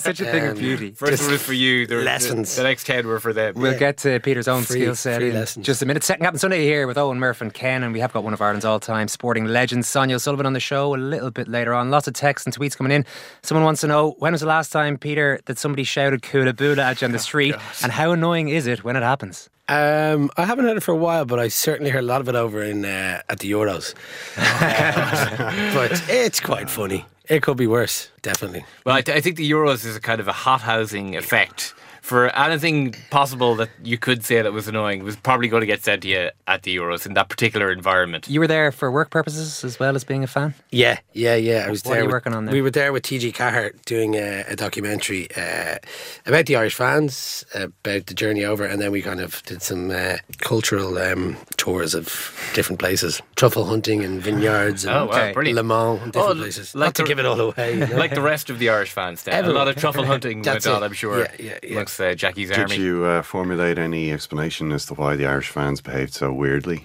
Such 0.00 0.20
a 0.20 0.24
thing 0.24 0.44
of 0.46 0.52
Um, 0.52 0.58
beauty. 0.58 0.90
First 0.92 1.12
just 1.12 1.22
one 1.24 1.32
was 1.32 1.42
for 1.42 1.52
you. 1.52 1.86
The, 1.86 1.96
lessons. 1.96 2.56
The, 2.56 2.62
the 2.62 2.68
next 2.68 2.86
ten 2.86 3.06
were 3.06 3.20
for 3.20 3.32
them. 3.32 3.54
We'll 3.56 3.78
get 3.78 3.98
to 3.98 4.18
Peter's 4.20 4.48
own 4.48 4.62
Free- 4.62 4.80
skill 4.80 4.94
set 4.96 5.22
in 5.22 5.34
lessons. 5.34 5.64
just 5.66 5.82
a 5.82 5.86
minute. 5.86 6.02
Second 6.02 6.24
Captain 6.24 6.38
Sunday 6.38 6.62
here 6.64 6.86
with 6.86 6.98
Owen 6.98 7.18
Murph 7.18 7.40
and 7.42 7.52
Ken, 7.52 7.82
and 7.84 7.92
we 7.92 8.00
have 8.00 8.12
got 8.12 8.24
one 8.24 8.32
of 8.32 8.40
Ireland's 8.40 8.64
all-time 8.64 9.06
sporting 9.08 9.44
legends, 9.44 9.86
Sonia 9.88 10.18
Sullivan, 10.18 10.46
on 10.46 10.52
the 10.54 10.60
show 10.62 10.94
a 10.94 10.96
little 10.96 11.30
bit 11.30 11.48
later 11.48 11.74
on. 11.74 11.90
Lots 11.90 12.08
of 12.08 12.14
texts 12.14 12.46
and 12.46 12.56
tweets 12.56 12.76
coming 12.76 12.92
in. 12.92 13.04
Someone 13.42 13.64
wants 13.64 13.80
to 13.82 13.86
know 13.86 14.14
when 14.18 14.32
was 14.32 14.40
the 14.40 14.46
last 14.46 14.72
time, 14.72 14.96
Peter, 14.96 15.40
that 15.46 15.58
somebody 15.58 15.84
shouted 15.84 16.22
"Kula 16.22 16.56
Bula" 16.56 16.82
at 16.82 17.00
you 17.02 17.06
on 17.06 17.12
the 17.12 17.18
street, 17.30 17.54
and 17.82 17.92
how 17.92 18.12
annoying 18.12 18.48
is 18.48 18.66
it 18.66 18.84
when 18.84 18.96
it 18.96 19.02
happens? 19.02 19.50
Um, 19.68 20.30
I 20.36 20.44
haven't 20.44 20.64
heard 20.66 20.76
it 20.76 20.82
for 20.82 20.92
a 20.92 20.96
while, 20.96 21.24
but 21.24 21.38
I 21.38 21.48
certainly 21.48 21.90
heard 21.90 22.02
a 22.04 22.06
lot 22.06 22.20
of 22.20 22.28
it 22.28 22.34
over 22.34 22.62
in 22.62 22.84
uh, 22.84 23.22
at 23.28 23.38
the 23.40 23.50
Euros. 23.50 23.94
Uh, 24.64 25.74
but 25.74 26.02
it's 26.08 26.40
quite 26.40 26.68
funny. 26.70 27.04
It 27.28 27.42
could 27.42 27.56
be 27.56 27.66
worse, 27.66 28.10
definitely. 28.22 28.64
Well, 28.84 28.94
I, 28.96 29.00
th- 29.02 29.16
I 29.16 29.20
think 29.20 29.36
the 29.36 29.50
Euros 29.50 29.84
is 29.86 29.96
a 29.96 30.00
kind 30.00 30.20
of 30.20 30.28
a 30.28 30.32
hot 30.32 30.60
housing 30.60 31.16
effect. 31.16 31.74
For 32.02 32.28
anything 32.36 32.94
possible 33.10 33.54
that 33.56 33.70
you 33.84 33.96
could 33.96 34.24
say 34.24 34.42
that 34.42 34.52
was 34.52 34.66
annoying 34.66 35.04
was 35.04 35.14
probably 35.14 35.46
going 35.46 35.60
to 35.60 35.66
get 35.66 35.84
said 35.84 36.02
to 36.02 36.08
you 36.08 36.30
at 36.48 36.64
the 36.64 36.76
Euros 36.76 37.06
in 37.06 37.14
that 37.14 37.28
particular 37.28 37.70
environment. 37.70 38.28
You 38.28 38.40
were 38.40 38.48
there 38.48 38.72
for 38.72 38.90
work 38.90 39.08
purposes 39.10 39.62
as 39.64 39.78
well 39.78 39.94
as 39.94 40.02
being 40.02 40.24
a 40.24 40.26
fan. 40.26 40.52
Yeah, 40.72 40.98
yeah, 41.12 41.36
yeah. 41.36 41.64
I 41.66 41.70
was 41.70 41.84
What 41.84 41.92
there. 41.92 41.98
are 41.98 42.02
you 42.02 42.06
with- 42.06 42.12
working 42.12 42.34
on 42.34 42.44
there? 42.46 42.52
We 42.54 42.60
were 42.60 42.72
there 42.72 42.92
with 42.92 43.04
TG 43.04 43.32
Ceathair 43.32 43.80
doing 43.84 44.16
a, 44.16 44.44
a 44.48 44.56
documentary 44.56 45.28
uh, 45.36 45.76
about 46.26 46.46
the 46.46 46.56
Irish 46.56 46.74
fans, 46.74 47.44
about 47.54 48.06
the 48.06 48.14
journey 48.14 48.44
over, 48.44 48.64
and 48.64 48.82
then 48.82 48.90
we 48.90 49.00
kind 49.00 49.20
of 49.20 49.40
did 49.44 49.62
some 49.62 49.90
uh, 49.92 50.16
cultural 50.38 50.98
um, 50.98 51.36
tours 51.56 51.94
of 51.94 52.06
different 52.52 52.80
places, 52.80 53.22
truffle 53.36 53.64
hunting 53.64 54.02
and 54.04 54.20
vineyards, 54.20 54.84
and 54.84 54.92
Oh, 54.96 55.06
wow, 55.06 55.32
brilliant. 55.32 55.56
Le 55.56 55.62
Mans, 55.62 56.02
and 56.02 56.12
different 56.12 56.38
Oh, 56.38 56.42
places. 56.42 56.74
like 56.74 56.88
Not 56.88 56.94
to 56.96 57.02
the- 57.02 57.08
give 57.08 57.20
it 57.20 57.26
all 57.26 57.40
away, 57.40 57.74
you 57.78 57.86
know? 57.86 57.96
like 57.96 58.12
the 58.14 58.20
rest 58.22 58.50
of 58.50 58.58
the 58.58 58.70
Irish 58.70 58.90
fans, 58.90 59.22
then. 59.22 59.34
Everyone. 59.34 59.54
A 59.56 59.58
lot 59.60 59.68
of 59.68 59.76
truffle 59.76 60.04
hunting 60.04 60.38
went 60.38 60.44
That's 60.46 60.66
on, 60.66 60.82
it. 60.82 60.86
I'm 60.86 60.92
sure, 60.92 61.20
Yeah, 61.20 61.30
yeah, 61.38 61.58
yeah. 61.62 61.74
Amongst 61.98 62.00
uh, 62.00 62.14
Jackie's 62.14 62.48
Did 62.48 62.58
army. 62.58 62.76
you 62.76 63.04
uh, 63.04 63.22
formulate 63.22 63.78
any 63.78 64.12
explanation 64.12 64.72
as 64.72 64.86
to 64.86 64.94
why 64.94 65.16
the 65.16 65.26
Irish 65.26 65.48
fans 65.48 65.80
behaved 65.80 66.14
so 66.14 66.32
weirdly? 66.32 66.84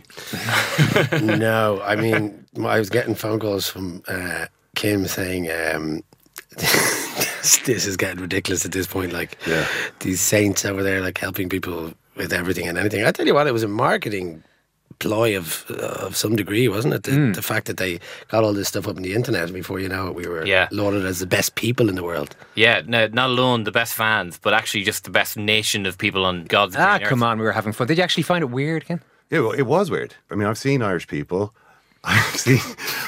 no, 1.22 1.82
I 1.84 1.96
mean, 1.96 2.46
I 2.58 2.80
was 2.80 2.89
getting 2.89 3.15
phone 3.15 3.39
calls 3.39 3.67
from 3.67 4.04
uh, 4.08 4.48
Kim 4.76 5.08
saying, 5.08 5.50
um, 5.52 6.02
"This 6.58 7.86
is 7.86 7.98
getting 7.98 8.22
ridiculous 8.22 8.65
at 8.65 8.72
this 8.72 8.88
point." 8.88 9.13
Like 9.13 9.38
these 10.00 10.22
saints 10.22 10.65
over 10.65 10.84
there, 10.84 11.02
like 11.02 11.17
helping 11.17 11.50
people 11.50 11.93
with 12.15 12.34
everything 12.34 12.67
and 12.67 12.78
anything. 12.78 13.06
I 13.06 13.12
tell 13.12 13.28
you 13.28 13.34
what, 13.34 13.48
it 13.48 13.54
was 13.54 13.63
a 13.63 13.67
marketing 13.67 14.43
ploy 15.00 15.38
of 15.38 15.66
of 15.70 16.16
some 16.16 16.36
degree, 16.36 16.68
wasn't 16.68 16.94
it? 16.94 17.04
The, 17.04 17.12
Hmm. 17.12 17.32
the 17.34 17.42
fact 17.42 17.66
that 17.68 17.78
they 17.78 18.00
got 18.30 18.44
all 18.44 18.54
this 18.54 18.68
stuff 18.68 18.88
up 18.88 18.98
on 18.98 19.04
the 19.04 19.14
internet 19.14 19.52
before 19.54 19.80
you 19.80 19.90
know 19.90 20.08
it, 20.08 20.16
we 20.16 20.28
were 20.28 20.46
Yeah. 20.46 20.68
lauded 20.72 21.06
as 21.06 21.20
the 21.20 21.28
best 21.28 21.56
people 21.56 21.90
in 21.90 21.96
the 21.96 22.04
world. 22.04 22.36
Yeah, 22.56 22.82
no, 22.86 23.08
not 23.08 23.30
alone 23.30 23.64
the 23.64 23.72
best 23.72 23.94
fans, 23.94 24.40
but 24.42 24.54
actually 24.54 24.84
just 24.84 25.04
the 25.04 25.12
best 25.12 25.38
nation 25.38 25.86
of 25.86 25.98
people 25.98 26.26
on 26.26 26.46
God's 26.46 26.76
Ah, 26.76 26.96
earth. 26.96 27.10
come 27.10 27.24
on, 27.24 27.38
we 27.40 27.46
were 27.46 27.52
having 27.54 27.74
fun. 27.74 27.88
Did 27.88 27.98
you 27.98 28.04
actually 28.04 28.24
find 28.24 28.42
it 28.42 28.50
weird, 28.50 28.86
Ken? 28.86 29.02
Yeah, 29.30 29.42
well, 29.42 29.52
it 29.52 29.64
was 29.68 29.92
weird. 29.92 30.16
I 30.32 30.36
mean, 30.36 30.48
I've 30.48 30.58
seen 30.58 30.82
Irish 30.82 31.08
people. 31.08 31.54
I've 32.08 32.38
seen, 32.38 32.60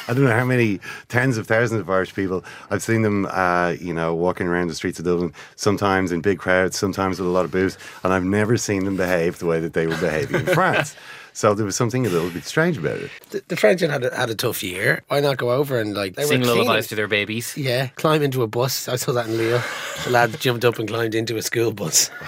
I 0.10 0.14
don't 0.14 0.26
know 0.26 0.32
how 0.36 0.44
many 0.44 0.80
tens 1.08 1.38
of 1.38 1.48
thousands 1.48 1.80
of 1.80 1.90
Irish 1.90 2.14
people. 2.14 2.44
I've 2.70 2.84
seen 2.84 3.02
them, 3.04 3.26
uh, 3.28 3.76
you 3.80 3.94
know, 3.94 4.14
walking 4.14 4.46
around 4.48 4.68
the 4.68 4.76
streets 4.76 5.00
of 5.00 5.06
Dublin, 5.06 5.32
sometimes 5.56 6.12
in 6.12 6.20
big 6.22 6.38
crowds, 6.40 6.78
sometimes 6.78 7.18
with 7.20 7.28
a 7.28 7.32
lot 7.32 7.46
of 7.46 7.52
booze, 7.52 7.78
and 8.04 8.12
I've 8.12 8.26
never 8.26 8.58
seen 8.58 8.84
them 8.84 8.98
behave 8.98 9.40
the 9.40 9.46
way 9.46 9.60
that 9.62 9.72
they 9.74 9.88
were 9.88 9.96
behaving 9.98 10.42
in 10.42 10.46
France. 10.54 10.96
So 11.34 11.54
there 11.54 11.66
was 11.66 11.76
something 11.76 12.06
a 12.06 12.10
little 12.10 12.30
bit 12.30 12.44
strange 12.46 12.78
about 12.78 12.98
it. 12.98 13.12
The, 13.30 13.44
the 13.48 13.56
French 13.56 13.82
had 13.82 14.04
a, 14.04 14.16
had 14.16 14.30
a 14.30 14.36
tough 14.36 14.64
year. 14.64 15.04
Why 15.08 15.20
not 15.20 15.38
go 15.38 15.52
over 15.52 15.80
and 15.80 15.94
like 15.94 16.16
they 16.16 16.26
Sing 16.26 16.42
were 16.42 16.48
lullabies 16.48 16.88
to 16.88 16.96
their 16.96 17.08
babies. 17.08 17.56
Yeah, 17.58 17.88
climb 17.96 18.22
into 18.22 18.44
a 18.44 18.48
bus. 18.48 18.88
I 18.88 18.96
saw 18.98 19.12
that 19.14 19.28
in 19.28 19.38
Leo. 19.38 19.62
The 20.06 20.12
lad 20.12 20.40
jumped 20.46 20.66
up 20.66 20.80
and 20.80 20.88
climbed 20.88 21.16
into 21.16 21.38
a 21.38 21.42
school 21.42 21.72
bus. 21.72 22.10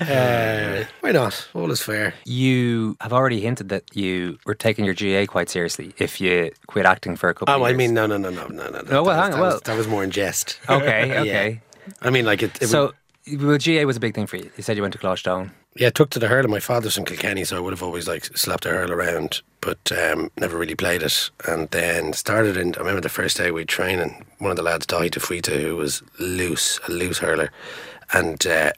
uh, 0.00 0.84
why 1.00 1.12
not? 1.12 1.48
All 1.54 1.70
is 1.70 1.82
fair. 1.82 2.14
You 2.24 2.96
have 3.00 3.12
already 3.12 3.40
hinted 3.40 3.68
that 3.70 3.84
you 3.94 4.38
were 4.46 4.54
taking 4.54 4.84
your 4.84 4.94
GA 4.94 5.26
quite 5.26 5.48
seriously 5.48 5.94
if 5.98 6.20
you 6.20 6.50
quit 6.66 6.86
acting 6.86 7.16
for 7.16 7.28
a 7.28 7.34
couple 7.34 7.54
Oh, 7.54 7.64
of 7.64 7.70
I 7.70 7.72
mean, 7.72 7.94
no, 7.94 8.06
no, 8.06 8.16
no, 8.16 8.30
no, 8.30 8.46
no, 8.48 8.68
no. 8.70 8.80
No, 8.82 9.02
well, 9.02 9.16
that, 9.16 9.32
hang 9.32 9.32
was, 9.32 9.32
on, 9.32 9.40
that, 9.40 9.40
was, 9.40 9.40
well- 9.40 9.60
that 9.64 9.76
was 9.76 9.88
more 9.88 10.04
in 10.04 10.10
jest. 10.10 10.58
Okay, 10.68 11.08
Yeah. 11.08 11.20
okay. 11.20 11.60
I 12.00 12.10
mean, 12.10 12.24
like 12.24 12.42
it. 12.42 12.62
it 12.62 12.68
so, 12.68 12.92
well, 13.38 13.58
GA 13.58 13.84
was 13.84 13.96
a 13.96 14.00
big 14.00 14.14
thing 14.14 14.26
for 14.26 14.36
you. 14.36 14.50
You 14.56 14.62
said 14.62 14.76
you 14.76 14.82
went 14.82 14.92
to 14.94 14.98
Gloucester. 14.98 15.50
Yeah, 15.76 15.88
I 15.88 15.90
took 15.90 16.10
to 16.10 16.18
the 16.18 16.28
hurl. 16.28 16.46
My 16.48 16.60
father's 16.60 16.94
from 16.94 17.04
Kilkenny, 17.04 17.44
so 17.44 17.56
I 17.56 17.60
would 17.60 17.72
have 17.72 17.82
always 17.82 18.06
like 18.06 18.24
slapped 18.36 18.66
a 18.66 18.70
hurl 18.70 18.92
around, 18.92 19.42
but 19.60 19.92
um, 19.92 20.30
never 20.38 20.56
really 20.56 20.74
played 20.74 21.02
it. 21.02 21.30
And 21.46 21.68
then 21.70 22.12
started 22.12 22.56
in. 22.56 22.74
I 22.76 22.78
remember 22.78 23.00
the 23.00 23.08
first 23.08 23.36
day 23.36 23.50
we 23.50 23.64
trained, 23.64 24.00
and 24.00 24.24
one 24.38 24.50
of 24.50 24.56
the 24.56 24.62
lads 24.62 24.86
died 24.86 25.12
to 25.12 25.20
Fuita, 25.20 25.60
who 25.60 25.76
was 25.76 26.02
loose, 26.18 26.80
a 26.88 26.92
loose 26.92 27.18
hurler, 27.18 27.50
and. 28.12 28.46
Uh, 28.46 28.72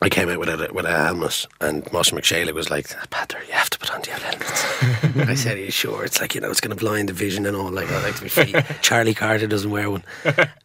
I 0.00 0.08
came 0.08 0.28
out 0.28 0.38
with 0.38 0.48
a 0.48 0.72
with 0.72 0.84
a 0.84 0.90
helmet, 0.90 1.46
and 1.60 1.90
Marshall 1.92 2.18
McShaley 2.18 2.52
was 2.52 2.70
like, 2.70 2.88
"Pater, 3.10 3.38
you 3.46 3.52
have 3.52 3.70
to 3.70 3.78
put 3.78 3.92
on 3.92 4.00
the 4.02 4.10
helmet." 4.10 5.28
I 5.28 5.34
said, 5.34 5.56
"Are 5.56 5.60
you 5.60 5.72
sure?" 5.72 6.04
It's 6.04 6.20
like 6.20 6.34
you 6.34 6.40
know, 6.40 6.50
it's 6.50 6.60
going 6.60 6.76
to 6.76 6.84
blind 6.84 7.08
the 7.08 7.12
vision 7.12 7.46
and 7.46 7.56
all. 7.56 7.70
Like 7.70 7.90
I 7.90 8.02
like 8.02 8.14
to 8.16 8.22
be 8.22 8.28
free. 8.28 8.54
Charlie 8.80 9.14
Carter 9.14 9.48
doesn't 9.48 9.70
wear 9.70 9.90
one. 9.90 10.04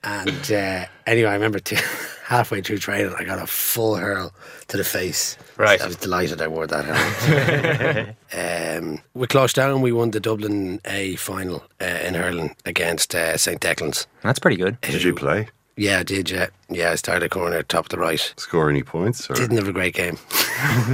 And 0.04 0.52
uh, 0.52 0.86
anyway, 1.08 1.30
I 1.30 1.34
remember 1.34 1.60
t- 1.60 1.78
halfway 2.26 2.62
through 2.62 2.78
training, 2.78 3.14
I 3.18 3.24
got 3.24 3.42
a 3.42 3.48
full 3.48 3.96
hurl 3.96 4.34
to 4.68 4.78
the 4.78 4.84
face. 4.84 5.38
Right. 5.58 5.82
I 5.82 5.88
was 5.88 5.96
delighted 5.96 6.42
I 6.42 6.48
wore 6.48 6.68
that 6.68 6.86
helmet. 6.86 8.16
um, 8.34 9.00
with 9.14 9.30
Closhdown, 9.30 9.82
we 9.82 9.92
won 9.92 10.12
the 10.12 10.20
Dublin 10.20 10.80
A 10.86 11.16
final 11.16 11.64
uh, 11.82 11.86
in 11.86 12.14
hurling 12.14 12.56
against 12.66 13.14
uh, 13.16 13.38
St 13.38 13.60
Declan's. 13.60 14.08
That's 14.22 14.40
pretty 14.40 14.58
good. 14.58 14.80
Did 14.82 15.04
you 15.04 15.14
play? 15.14 15.50
Yeah, 15.76 16.00
I 16.00 16.04
did. 16.04 16.30
Yeah, 16.30 16.48
yeah. 16.70 16.92
I 16.92 16.96
started 16.96 17.24
a 17.24 17.30
corner, 17.30 17.64
top 17.64 17.88
to 17.90 17.96
the 17.96 18.00
right. 18.00 18.34
Score 18.38 18.70
any 18.70 18.84
points? 18.84 19.28
Or? 19.30 19.34
Didn't 19.34 19.58
have 19.58 19.68
a 19.68 19.74
great 19.74 19.96
game. 19.96 20.18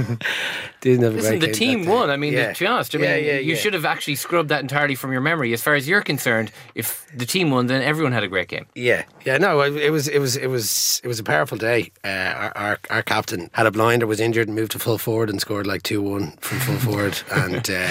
Didn't 0.80 1.02
have 1.02 1.12
a 1.12 1.16
Listen, 1.16 1.38
great 1.38 1.40
the 1.40 1.46
game 1.58 1.80
team 1.82 1.86
won. 1.86 2.08
I 2.08 2.16
mean, 2.16 2.32
Yeah. 2.32 2.52
to 2.54 2.58
be 2.64 2.66
honest, 2.66 2.94
I 2.94 2.98
mean, 2.98 3.10
Yeah, 3.10 3.16
yeah, 3.16 3.32
you 3.38 3.52
yeah. 3.52 3.56
should 3.56 3.74
have 3.74 3.84
actually 3.84 4.14
scrubbed 4.14 4.48
that 4.48 4.62
entirely 4.62 4.94
from 4.94 5.12
your 5.12 5.20
memory. 5.20 5.52
As 5.52 5.62
far 5.62 5.74
as 5.74 5.86
you're 5.86 6.00
concerned, 6.00 6.50
if 6.74 7.06
the 7.14 7.26
team 7.26 7.50
won, 7.50 7.66
then 7.66 7.82
everyone 7.82 8.12
had 8.12 8.24
a 8.24 8.28
great 8.28 8.48
game. 8.48 8.64
Yeah, 8.74 9.04
yeah, 9.26 9.36
no, 9.36 9.60
it 9.60 9.76
it 9.76 9.90
was, 9.90 10.08
it 10.08 10.18
was, 10.18 10.36
it 10.36 10.46
was, 10.46 11.00
it 11.04 11.08
was 11.08 11.18
a 11.20 11.24
powerful 11.24 11.58
day. 11.58 11.92
Uh, 12.02 12.08
our, 12.08 12.52
our 12.56 12.78
our 12.88 13.02
captain 13.02 13.50
had 13.52 13.66
a 13.66 13.70
blinder, 13.70 14.06
was 14.06 14.20
injured, 14.20 14.48
and 14.48 14.56
moved 14.56 14.72
to 14.72 14.78
full 14.78 14.96
forward 14.96 15.28
and 15.28 15.40
scored 15.40 15.66
like 15.66 15.82
two 15.82 16.00
one 16.00 16.30
from 16.40 16.58
full 16.60 16.76
forward. 16.92 17.20
And 17.30 17.68
uh, 17.68 17.88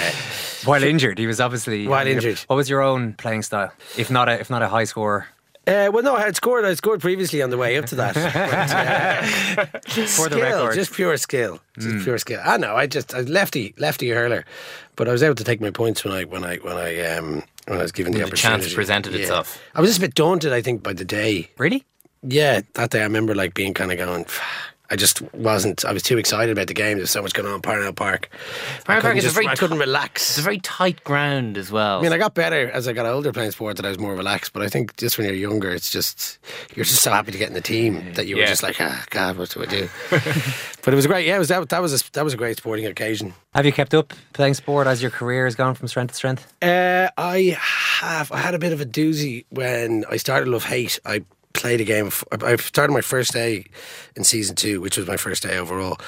While 0.64 0.82
injured, 0.82 1.18
he 1.18 1.28
was 1.28 1.40
obviously 1.40 1.86
While 1.86 2.08
injured. 2.08 2.38
What 2.48 2.56
was 2.56 2.68
your 2.68 2.82
own 2.82 3.12
playing 3.12 3.42
style? 3.42 3.72
If 3.96 4.10
not 4.10 4.28
a 4.28 4.40
if 4.40 4.50
not 4.50 4.62
a 4.62 4.68
high 4.68 4.84
scorer, 4.84 5.28
uh, 5.70 5.90
well, 5.92 6.02
no, 6.02 6.14
I 6.16 6.20
had 6.22 6.36
scored. 6.36 6.64
I 6.64 6.74
scored 6.74 7.00
previously 7.00 7.40
on 7.42 7.50
the 7.50 7.56
way 7.56 7.76
up 7.78 7.86
to 7.86 7.94
that. 7.96 8.14
But, 9.56 9.68
uh, 9.74 10.06
For 10.06 10.28
the 10.28 10.36
skill, 10.36 10.40
record. 10.40 10.74
just 10.74 10.92
pure 10.92 11.16
skill, 11.16 11.60
just 11.78 11.96
Mm. 11.96 12.02
pure 12.04 12.18
skill. 12.18 12.40
I 12.44 12.56
know. 12.56 12.74
I 12.76 12.86
just 12.86 13.14
I 13.14 13.20
lefty 13.20 13.74
lefty 13.78 14.08
hurler, 14.10 14.44
but 14.96 15.08
I 15.08 15.12
was 15.12 15.22
able 15.22 15.34
to 15.36 15.44
take 15.44 15.60
my 15.60 15.70
points 15.70 16.04
when 16.04 16.12
I 16.14 16.24
when 16.24 16.44
I 16.44 16.56
when 16.58 16.76
I 16.76 16.90
um 17.16 17.42
when 17.66 17.78
I 17.78 17.82
was 17.82 17.92
given 17.92 18.12
the 18.12 18.18
When 18.18 18.26
the 18.28 18.32
opportunity. 18.32 18.62
chance 18.64 18.74
presented 18.74 19.12
Yeah. 19.14 19.20
itself. 19.20 19.58
I 19.74 19.80
was 19.80 19.90
just 19.90 19.98
a 19.98 20.02
bit 20.02 20.14
daunted, 20.14 20.52
I 20.52 20.62
think, 20.62 20.82
by 20.82 20.92
the 20.92 21.04
day. 21.04 21.48
Really? 21.58 21.84
Yeah, 22.22 22.60
that 22.74 22.90
day 22.90 23.00
I 23.00 23.04
remember 23.04 23.34
like 23.34 23.54
being 23.54 23.74
kind 23.74 23.90
of 23.92 23.98
going. 23.98 24.26
I 24.90 24.96
just 24.96 25.22
wasn't. 25.34 25.84
I 25.84 25.92
was 25.92 26.02
too 26.02 26.18
excited 26.18 26.50
about 26.50 26.66
the 26.66 26.74
game. 26.74 26.96
There's 26.96 27.10
so 27.10 27.22
much 27.22 27.32
going 27.32 27.48
on 27.48 27.54
in 27.54 27.62
Parnell 27.62 27.92
Park. 27.92 28.28
I 28.80 28.82
Park 28.84 29.02
couldn't 29.02 29.18
is 29.18 29.26
a 29.26 29.30
very 29.30 29.46
I 29.46 29.54
couldn't 29.54 29.78
relax. 29.78 30.30
It's 30.30 30.38
a 30.38 30.42
very 30.42 30.58
tight 30.58 31.04
ground 31.04 31.56
as 31.56 31.70
well. 31.70 32.00
I 32.00 32.02
mean, 32.02 32.12
I 32.12 32.18
got 32.18 32.34
better 32.34 32.68
as 32.70 32.88
I 32.88 32.92
got 32.92 33.06
older 33.06 33.32
playing 33.32 33.52
sport 33.52 33.76
that 33.76 33.86
I 33.86 33.88
was 33.88 34.00
more 34.00 34.16
relaxed. 34.16 34.52
But 34.52 34.62
I 34.62 34.68
think 34.68 34.96
just 34.96 35.16
when 35.16 35.28
you're 35.28 35.36
younger, 35.36 35.70
it's 35.70 35.90
just 35.90 36.40
you're 36.74 36.84
just 36.84 37.02
so 37.02 37.12
happy 37.12 37.30
to 37.30 37.38
get 37.38 37.48
in 37.48 37.54
the 37.54 37.60
team 37.60 38.14
that 38.14 38.26
you 38.26 38.36
were 38.36 38.46
just 38.46 38.64
like, 38.64 38.80
ah, 38.80 39.04
God, 39.10 39.38
what 39.38 39.50
do 39.50 39.62
I 39.62 39.66
do? 39.66 39.88
but 40.10 40.92
it 40.92 40.96
was 40.96 41.06
great. 41.06 41.24
Yeah, 41.24 41.36
it 41.36 41.38
was 41.38 41.48
that. 41.48 41.68
That 41.68 41.82
was 41.82 42.02
a, 42.02 42.12
that 42.12 42.24
was 42.24 42.34
a 42.34 42.36
great 42.36 42.56
sporting 42.56 42.86
occasion. 42.86 43.32
Have 43.54 43.66
you 43.66 43.72
kept 43.72 43.94
up 43.94 44.12
playing 44.32 44.54
sport 44.54 44.88
as 44.88 45.00
your 45.00 45.12
career 45.12 45.44
has 45.44 45.54
gone 45.54 45.74
from 45.76 45.86
strength 45.86 46.10
to 46.10 46.16
strength? 46.16 46.52
Uh, 46.62 47.08
I 47.16 47.56
have. 47.60 48.32
I 48.32 48.38
had 48.38 48.54
a 48.54 48.58
bit 48.58 48.72
of 48.72 48.80
a 48.80 48.86
doozy 48.86 49.44
when 49.50 50.04
I 50.10 50.16
started 50.16 50.48
Love 50.48 50.64
Hate. 50.64 50.98
I 51.04 51.22
played 51.60 51.80
a 51.80 51.84
game. 51.84 52.10
I 52.42 52.56
started 52.56 52.92
my 52.92 53.02
first 53.02 53.32
day 53.32 53.66
in 54.16 54.24
season 54.24 54.56
two, 54.56 54.80
which 54.80 54.96
was 54.96 55.06
my 55.06 55.16
first 55.16 55.42
day 55.42 55.58
overall. 55.58 55.98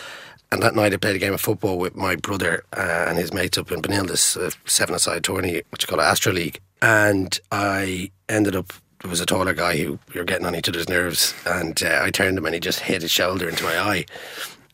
And 0.50 0.62
that 0.62 0.74
night, 0.74 0.92
I 0.92 0.96
played 0.96 1.16
a 1.16 1.18
game 1.18 1.32
of 1.32 1.40
football 1.40 1.78
with 1.78 1.94
my 1.94 2.16
brother 2.16 2.64
uh, 2.76 3.06
and 3.08 3.18
his 3.18 3.32
mates 3.32 3.56
up 3.56 3.70
in 3.70 3.80
Benildus, 3.80 4.36
a 4.36 4.52
seven-a-side 4.68 5.24
tourney, 5.24 5.62
which 5.70 5.84
is 5.84 5.86
called 5.86 6.00
Astro 6.00 6.32
League. 6.32 6.60
And 6.80 7.38
I 7.50 8.10
ended 8.28 8.56
up. 8.56 8.72
There 9.00 9.10
was 9.10 9.20
a 9.20 9.26
taller 9.26 9.52
guy 9.52 9.76
who 9.76 9.98
we 10.12 10.20
were 10.20 10.24
getting 10.24 10.46
on 10.46 10.54
each 10.54 10.68
other's 10.68 10.88
nerves, 10.88 11.34
and 11.44 11.82
uh, 11.82 12.00
I 12.02 12.10
turned 12.10 12.38
him, 12.38 12.46
and 12.46 12.54
he 12.54 12.60
just 12.60 12.80
hit 12.80 13.02
his 13.02 13.10
shoulder 13.10 13.48
into 13.48 13.64
my 13.64 13.76
eye. 13.78 14.04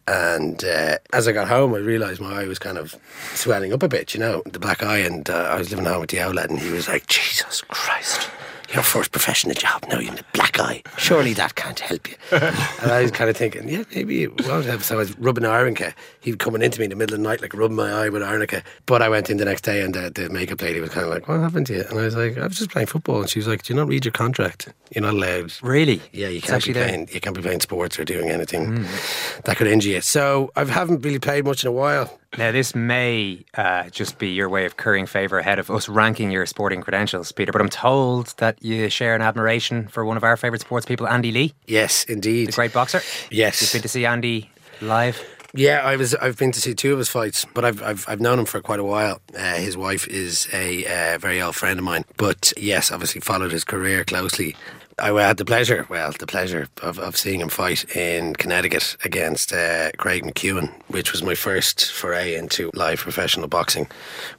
And 0.06 0.62
uh, 0.64 0.98
as 1.12 1.26
I 1.28 1.32
got 1.32 1.48
home, 1.48 1.74
I 1.74 1.78
realised 1.78 2.20
my 2.20 2.42
eye 2.42 2.46
was 2.46 2.58
kind 2.58 2.76
of 2.76 2.96
swelling 3.34 3.72
up 3.72 3.82
a 3.82 3.88
bit, 3.88 4.14
you 4.14 4.20
know, 4.20 4.42
the 4.46 4.58
black 4.58 4.82
eye. 4.82 4.98
And 4.98 5.30
uh, 5.30 5.50
I 5.52 5.58
was 5.58 5.70
living 5.70 5.86
at 5.86 5.92
home 5.92 6.00
with 6.02 6.10
the 6.10 6.20
outlet, 6.20 6.50
and 6.50 6.58
he 6.58 6.70
was 6.70 6.88
like, 6.88 7.06
Jesus 7.06 7.62
Christ, 7.62 8.30
your 8.72 8.82
first 8.82 9.12
professional 9.12 9.54
job, 9.54 9.84
now 9.88 9.98
you're 9.98 10.10
in 10.10 10.16
the 10.16 10.24
black 10.32 10.58
eye. 10.60 10.82
Surely 10.96 11.32
that 11.34 11.54
can't 11.54 11.80
help 11.80 12.08
you. 12.08 12.16
and 12.32 12.92
I 12.92 13.02
was 13.02 13.10
kind 13.10 13.30
of 13.30 13.36
thinking, 13.36 13.68
yeah, 13.68 13.84
maybe 13.94 14.24
it 14.24 14.46
won't 14.46 14.66
help. 14.66 14.82
So 14.82 14.94
I 14.94 14.98
was 14.98 15.18
rubbing 15.18 15.44
arnica. 15.44 15.94
He 16.20 16.32
was 16.32 16.38
coming 16.38 16.62
into 16.62 16.78
me 16.78 16.84
in 16.84 16.90
the 16.90 16.96
middle 16.96 17.14
of 17.14 17.22
the 17.22 17.28
night, 17.28 17.40
like 17.40 17.54
rubbing 17.54 17.76
my 17.76 17.90
eye 17.90 18.08
with 18.08 18.22
arnica. 18.22 18.62
But 18.86 19.00
I 19.00 19.08
went 19.08 19.30
in 19.30 19.38
the 19.38 19.44
next 19.44 19.62
day, 19.62 19.80
and 19.82 19.94
the, 19.94 20.10
the 20.10 20.28
makeup 20.28 20.60
lady 20.60 20.80
was 20.80 20.90
kind 20.90 21.06
of 21.06 21.12
like, 21.12 21.28
What 21.28 21.40
happened 21.40 21.66
to 21.68 21.74
you? 21.74 21.84
And 21.88 21.98
I 21.98 22.04
was 22.04 22.16
like, 22.16 22.36
I 22.36 22.46
was 22.46 22.58
just 22.58 22.70
playing 22.70 22.88
football. 22.88 23.20
And 23.20 23.30
she 23.30 23.38
was 23.38 23.48
like, 23.48 23.62
Do 23.62 23.72
you 23.72 23.80
not 23.80 23.88
read 23.88 24.04
your 24.04 24.12
contract? 24.12 24.72
You're 24.94 25.02
not 25.02 25.14
allowed. 25.14 25.52
Really? 25.62 26.02
Yeah, 26.12 26.28
you 26.28 26.42
can't 26.42 26.64
be 26.64 26.72
there. 26.72 26.88
playing. 26.88 27.08
You 27.12 27.20
can't 27.20 27.36
be 27.36 27.42
playing 27.42 27.60
sports 27.60 27.98
or 27.98 28.04
doing 28.04 28.30
anything 28.30 28.76
hmm. 28.76 29.40
that 29.44 29.56
could 29.56 29.66
injure 29.66 29.90
you. 29.90 30.00
So 30.00 30.50
I 30.56 30.64
haven't 30.64 31.02
really 31.02 31.18
played 31.18 31.44
much 31.44 31.64
in 31.64 31.68
a 31.68 31.72
while. 31.72 32.18
Now, 32.36 32.52
this 32.52 32.74
may 32.74 33.44
uh, 33.54 33.88
just 33.88 34.18
be 34.18 34.28
your 34.28 34.50
way 34.50 34.66
of 34.66 34.76
currying 34.76 35.06
favour 35.06 35.38
ahead 35.38 35.58
of 35.58 35.70
us 35.70 35.88
ranking 35.88 36.30
your 36.30 36.44
sporting 36.44 36.82
credentials, 36.82 37.32
Peter, 37.32 37.52
but 37.52 37.60
I'm 37.62 37.70
told 37.70 38.34
that 38.36 38.62
you 38.62 38.90
share 38.90 39.14
an 39.14 39.22
admiration 39.22 39.88
for 39.88 40.04
one 40.04 40.18
of 40.18 40.24
our 40.24 40.36
favourite 40.36 40.60
sports 40.60 40.84
people, 40.84 41.08
Andy 41.08 41.32
Lee. 41.32 41.54
Yes, 41.66 42.04
indeed. 42.04 42.48
The 42.48 42.52
great 42.52 42.72
boxer. 42.74 43.00
Yes. 43.30 43.62
You've 43.62 43.72
been 43.72 43.82
to 43.82 43.88
see 43.88 44.04
Andy 44.04 44.50
live. 44.82 45.24
Yeah, 45.54 45.80
I 45.82 45.96
was. 45.96 46.14
I've 46.14 46.36
been 46.36 46.52
to 46.52 46.60
see 46.60 46.74
two 46.74 46.92
of 46.92 46.98
his 46.98 47.08
fights, 47.08 47.46
but 47.54 47.64
I've 47.64 47.82
I've, 47.82 48.04
I've 48.06 48.20
known 48.20 48.38
him 48.38 48.44
for 48.44 48.60
quite 48.60 48.80
a 48.80 48.84
while. 48.84 49.22
Uh, 49.34 49.54
his 49.54 49.78
wife 49.78 50.06
is 50.06 50.46
a 50.52 50.84
uh, 51.14 51.18
very 51.18 51.40
old 51.40 51.56
friend 51.56 51.78
of 51.78 51.84
mine, 51.86 52.04
but 52.18 52.52
yes, 52.58 52.92
obviously 52.92 53.22
followed 53.22 53.50
his 53.50 53.64
career 53.64 54.04
closely. 54.04 54.54
I 55.00 55.12
had 55.22 55.36
the 55.36 55.44
pleasure, 55.44 55.86
well, 55.88 56.12
the 56.12 56.26
pleasure 56.26 56.68
of, 56.82 56.98
of 56.98 57.16
seeing 57.16 57.40
him 57.40 57.48
fight 57.48 57.96
in 57.96 58.34
Connecticut 58.34 58.96
against 59.04 59.52
uh, 59.52 59.92
Craig 59.96 60.24
McEwan, 60.24 60.72
which 60.88 61.12
was 61.12 61.22
my 61.22 61.34
first 61.34 61.92
foray 61.92 62.34
into 62.34 62.70
live 62.74 62.98
professional 62.98 63.46
boxing, 63.46 63.86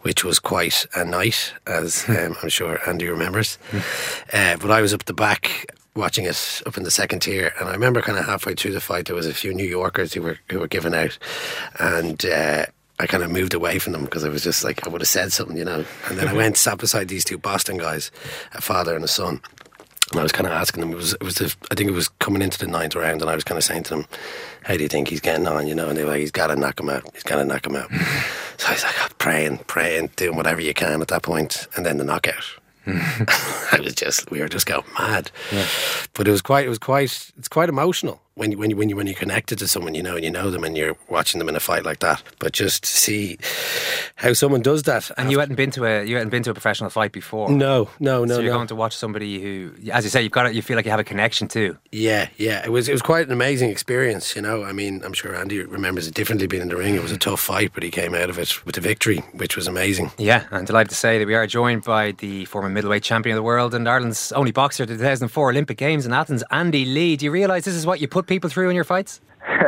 which 0.02 0.24
was 0.24 0.38
quite 0.38 0.86
a 0.96 1.06
night, 1.06 1.54
as 1.66 2.08
um, 2.10 2.36
I'm 2.44 2.50
sure 2.50 2.80
Andy 2.88 3.08
remembers. 3.08 3.58
Uh, 4.34 4.58
but 4.58 4.70
I 4.70 4.82
was 4.82 4.94
up 4.94 5.06
the 5.06 5.14
back 5.14 5.66
watching 5.96 6.26
it 6.26 6.62
up 6.66 6.78
in 6.78 6.84
the 6.84 6.92
second 6.92 7.22
tier, 7.22 7.54
and 7.60 7.70
I 7.70 7.74
remember 7.74 8.02
kind 8.02 8.18
of 8.18 8.26
halfway 8.26 8.54
through 8.54 8.74
the 8.74 8.82
fight, 8.82 9.06
there 9.06 9.16
was 9.16 9.28
a 9.28 9.34
few 9.34 9.54
New 9.54 9.68
Yorkers 9.68 10.14
who 10.14 10.22
were 10.22 10.40
who 10.50 10.60
were 10.60 10.68
giving 10.68 10.94
out, 10.94 11.18
and. 11.80 12.24
Uh, 12.26 12.66
I 13.02 13.08
kind 13.08 13.24
of 13.24 13.32
moved 13.32 13.54
away 13.54 13.80
from 13.80 13.94
them 13.94 14.04
because 14.04 14.26
I 14.26 14.28
was 14.28 14.44
just 14.44 14.62
like 14.66 14.86
I 14.86 14.90
would 14.90 15.00
have 15.00 15.08
said 15.08 15.32
something, 15.32 15.56
you 15.56 15.64
know. 15.64 15.86
And 16.10 16.18
then 16.18 16.28
I 16.28 16.34
went 16.44 16.58
sat 16.58 16.80
beside 16.80 17.08
these 17.08 17.24
two 17.24 17.38
Boston 17.38 17.78
guys, 17.78 18.12
a 18.54 18.60
father 18.60 18.94
and 18.94 19.06
a 19.06 19.08
son, 19.08 19.40
and 20.12 20.20
I 20.20 20.24
was 20.24 20.32
kind 20.32 20.48
of 20.48 20.54
asking 20.54 20.82
them. 20.82 20.92
It 20.92 20.96
was, 20.96 21.14
it 21.14 21.24
was. 21.24 21.36
The, 21.36 21.56
I 21.72 21.76
think 21.76 21.90
it 21.90 21.94
was 21.94 22.08
coming 22.08 22.42
into 22.42 22.60
the 22.60 22.68
ninth 22.68 22.96
round, 22.96 23.22
and 23.22 23.30
I 23.30 23.36
was 23.36 23.44
kind 23.44 23.58
of 23.58 23.64
saying 23.64 23.84
to 23.84 23.90
them, 23.96 24.06
"How 24.64 24.76
do 24.76 24.84
you 24.84 24.90
think 24.90 25.08
he's 25.08 25.20
getting 25.22 25.48
on?" 25.48 25.68
You 25.68 25.76
know, 25.76 25.90
and 25.90 25.98
they 25.98 26.04
were 26.04 26.12
like, 26.12 26.22
"He's 26.22 26.32
got 26.32 26.48
to 26.48 26.56
knock 26.56 26.80
him 26.80 26.90
out. 26.90 27.04
He's 27.14 27.24
got 27.24 27.38
to 27.38 27.46
knock 27.46 27.66
him 27.66 27.76
out." 27.76 27.90
so 28.58 28.68
I 28.68 28.74
was 28.74 28.84
like, 28.84 28.96
oh, 29.02 29.08
praying, 29.18 29.60
praying, 29.68 30.12
doing 30.16 30.36
whatever 30.36 30.62
you 30.62 30.74
can 30.74 31.02
at 31.02 31.08
that 31.10 31.24
point, 31.24 31.68
and 31.76 31.86
then 31.86 31.98
the 31.98 32.04
knockout. 32.04 32.46
I 32.90 33.80
was 33.84 33.94
just, 33.94 34.32
we 34.32 34.40
were 34.40 34.50
just 34.50 34.66
going 34.66 34.84
mad. 34.98 35.32
But 36.14 36.28
it 36.28 36.32
was 36.32 36.42
quite, 36.42 36.66
it 36.66 36.70
was 36.70 36.80
quite, 36.80 37.32
it's 37.38 37.48
quite 37.48 37.70
emotional 37.70 38.20
when 38.40 38.52
you, 38.52 38.58
when 38.58 38.70
you, 38.70 38.78
when 38.78 38.90
you, 38.90 38.96
when 38.96 39.06
you're 39.06 39.16
connected 39.16 39.60
to 39.60 39.68
someone, 39.68 39.94
you 39.94 40.02
know, 40.02 40.16
and 40.16 40.24
you 40.24 40.32
know 40.32 40.50
them, 40.50 40.64
and 40.64 40.78
you're 40.78 40.96
watching 41.10 41.40
them 41.40 41.50
in 41.50 41.56
a 41.56 41.60
fight 41.60 41.84
like 41.84 42.00
that. 42.00 42.24
But 42.40 42.54
just 42.54 42.84
to 42.84 42.90
see 42.90 43.38
how 44.16 44.34
someone 44.34 44.62
does 44.62 44.84
that, 44.84 45.12
And 45.18 45.30
you 45.32 45.40
hadn't 45.40 45.56
been 45.56 45.72
to 45.72 45.86
a 45.86 46.04
you 46.04 46.16
hadn't 46.16 46.30
been 46.30 46.44
to 46.44 46.52
a 46.52 46.54
professional 46.54 46.90
fight 46.90 47.12
before. 47.12 47.50
No, 47.52 47.90
no, 48.00 48.24
no, 48.26 48.36
So 48.36 48.42
you're 48.42 48.52
no. 48.52 48.58
going 48.58 48.68
to 48.68 48.76
watch 48.76 48.96
somebody 48.96 49.42
who, 49.42 49.74
as 49.92 50.04
you 50.04 50.10
say, 50.10 50.24
you've 50.24 50.32
got 50.32 50.46
it. 50.48 50.54
You 50.56 50.62
feel 50.62 50.76
like 50.78 50.86
you 50.86 50.92
have 50.92 51.00
a 51.00 51.04
connection 51.04 51.48
to. 51.50 51.78
Yeah, 51.92 52.30
yeah, 52.38 52.64
it 52.66 52.72
was 52.72 52.88
it 52.88 52.94
was 52.94 53.02
quite 53.02 53.26
an 53.28 53.34
amazing 53.34 53.70
experience. 53.70 54.36
You 54.36 54.42
know, 54.42 54.64
I 54.64 54.72
mean, 54.72 55.02
I'm 55.04 55.14
sure 55.14 55.36
Andy 55.36 55.60
remembers 55.62 56.08
it 56.08 56.14
differently 56.14 56.48
being 56.48 56.62
in 56.64 56.70
the 56.70 56.78
ring. 56.78 56.96
It 56.96 57.02
was 57.04 57.12
a 57.12 57.18
tough 57.18 57.42
fight, 57.42 57.72
but 57.74 57.84
he 57.84 57.92
came 57.92 58.16
out 58.16 58.30
of 58.30 58.40
it 58.40 58.66
with 58.66 58.78
a 58.78 58.82
victory, 58.82 59.18
which 59.34 59.56
was 59.56 59.68
amazing. 59.68 60.12
Yeah, 60.18 60.46
I'm 60.52 60.66
delighted 60.66 60.90
to 60.90 60.96
say 60.96 61.20
that 61.20 61.28
we 61.28 61.36
are 61.36 61.46
joined 61.48 61.84
by 61.84 62.14
the 62.14 62.46
former 62.46 62.70
middleweight 62.70 63.04
champion 63.04 63.36
of 63.36 63.38
the 63.40 63.44
world 63.44 63.74
and 63.76 63.88
Ireland's 63.90 64.32
only 64.32 64.52
boxer 64.52 64.84
at 64.84 64.90
the 64.90 64.96
2004 64.96 65.50
Olympic 65.50 65.78
Games 65.78 66.06
in 66.06 66.14
Athens, 66.14 66.44
Andy 66.52 66.86
Lee. 66.86 67.18
Do 67.18 67.26
you 67.26 67.32
realise 67.32 67.66
this 67.66 67.76
is 67.76 67.86
what 67.86 68.00
you 68.00 68.08
put 68.08 68.28
people 68.30 68.50
through 68.50 68.70
in 68.70 68.76
your 68.76 68.86
fights? 68.86 69.20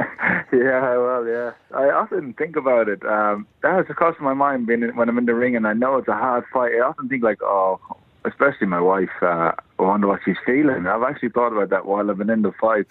Yeah, 0.53 0.97
well, 0.97 1.25
yeah. 1.25 1.51
I 1.73 1.85
often 1.91 2.33
think 2.33 2.57
about 2.57 2.89
it. 2.89 3.03
Um, 3.05 3.47
that 3.63 3.73
has 3.73 3.95
crossed 3.95 4.19
my 4.19 4.33
mind 4.33 4.67
when 4.67 5.09
I'm 5.09 5.17
in 5.17 5.25
the 5.25 5.33
ring, 5.33 5.55
and 5.55 5.65
I 5.65 5.71
know 5.71 5.95
it's 5.95 6.09
a 6.09 6.13
hard 6.13 6.43
fight. 6.51 6.73
I 6.75 6.81
often 6.81 7.07
think 7.07 7.23
like, 7.23 7.41
oh, 7.41 7.79
especially 8.25 8.67
my 8.67 8.81
wife. 8.81 9.09
Uh, 9.21 9.53
I 9.79 9.81
wonder 9.81 10.07
what 10.07 10.19
she's 10.25 10.35
feeling. 10.45 10.87
I've 10.87 11.03
actually 11.03 11.29
thought 11.29 11.53
about 11.53 11.69
that 11.69 11.85
while 11.85 12.09
I've 12.09 12.17
been 12.17 12.29
in 12.29 12.41
the 12.41 12.51
fight. 12.59 12.85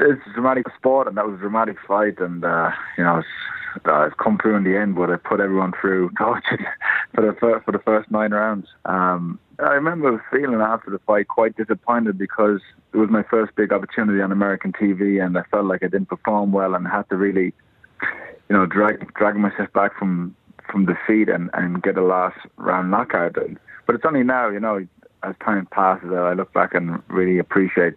It's 0.00 0.22
a 0.26 0.32
dramatic 0.32 0.64
sport, 0.78 1.08
and 1.08 1.16
that 1.18 1.26
was 1.26 1.34
a 1.34 1.38
dramatic 1.38 1.76
fight, 1.86 2.18
and 2.20 2.42
uh, 2.42 2.70
you 2.96 3.04
know, 3.04 3.18
it's, 3.18 3.86
uh, 3.86 4.04
it's 4.04 4.16
come 4.18 4.38
through 4.38 4.56
in 4.56 4.64
the 4.64 4.76
end. 4.78 4.96
But 4.96 5.10
I 5.10 5.16
put 5.16 5.40
everyone 5.40 5.74
through 5.78 6.10
torture 6.18 6.66
for 7.14 7.26
the 7.26 7.36
fir- 7.38 7.60
for 7.60 7.72
the 7.72 7.80
first 7.80 8.10
nine 8.10 8.32
rounds. 8.32 8.66
Um, 8.86 9.38
I 9.60 9.70
remember 9.70 10.24
feeling 10.30 10.60
after 10.60 10.90
the 10.90 11.00
fight 11.00 11.26
quite 11.26 11.56
disappointed 11.56 12.16
because 12.16 12.60
it 12.92 12.96
was 12.96 13.10
my 13.10 13.24
first 13.24 13.56
big 13.56 13.72
opportunity 13.72 14.20
on 14.20 14.30
American 14.30 14.72
TV, 14.72 15.24
and 15.24 15.36
I 15.36 15.42
felt 15.50 15.66
like 15.66 15.82
I 15.82 15.88
didn't 15.88 16.08
perform 16.08 16.52
well 16.52 16.74
and 16.74 16.86
had 16.86 17.08
to 17.10 17.16
really, 17.16 17.52
you 18.48 18.56
know, 18.56 18.66
drag 18.66 19.12
drag 19.14 19.36
myself 19.36 19.72
back 19.72 19.98
from 19.98 20.36
from 20.70 20.86
defeat 20.86 21.28
and 21.28 21.50
and 21.54 21.82
get 21.82 21.98
a 21.98 22.02
last 22.02 22.38
round 22.56 22.92
knockout. 22.92 23.34
But 23.86 23.96
it's 23.96 24.04
only 24.06 24.22
now, 24.22 24.48
you 24.48 24.60
know, 24.60 24.86
as 25.24 25.34
time 25.44 25.66
passes, 25.72 26.10
that 26.10 26.22
I 26.22 26.34
look 26.34 26.52
back 26.52 26.74
and 26.74 27.02
really 27.08 27.38
appreciate 27.38 27.94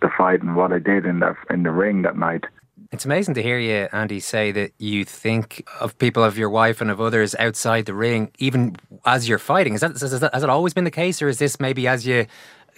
the 0.00 0.10
fight 0.18 0.42
and 0.42 0.56
what 0.56 0.72
I 0.72 0.80
did 0.80 1.06
in 1.06 1.20
the 1.20 1.36
in 1.50 1.62
the 1.62 1.70
ring 1.70 2.02
that 2.02 2.18
night. 2.18 2.44
It's 2.92 3.04
amazing 3.04 3.34
to 3.34 3.42
hear 3.42 3.58
you, 3.58 3.88
Andy, 3.92 4.20
say 4.20 4.52
that 4.52 4.72
you 4.78 5.04
think 5.04 5.66
of 5.80 5.98
people, 5.98 6.22
of 6.22 6.38
your 6.38 6.50
wife 6.50 6.80
and 6.80 6.90
of 6.90 7.00
others 7.00 7.34
outside 7.36 7.86
the 7.86 7.94
ring, 7.94 8.30
even 8.38 8.76
as 9.04 9.28
you're 9.28 9.40
fighting. 9.40 9.74
Is 9.74 9.80
that, 9.80 9.92
has 9.92 10.20
that 10.20 10.32
has 10.32 10.42
it 10.44 10.50
always 10.50 10.72
been 10.72 10.84
the 10.84 10.90
case, 10.90 11.20
or 11.20 11.28
is 11.28 11.38
this 11.38 11.58
maybe 11.58 11.88
as 11.88 12.06
you 12.06 12.26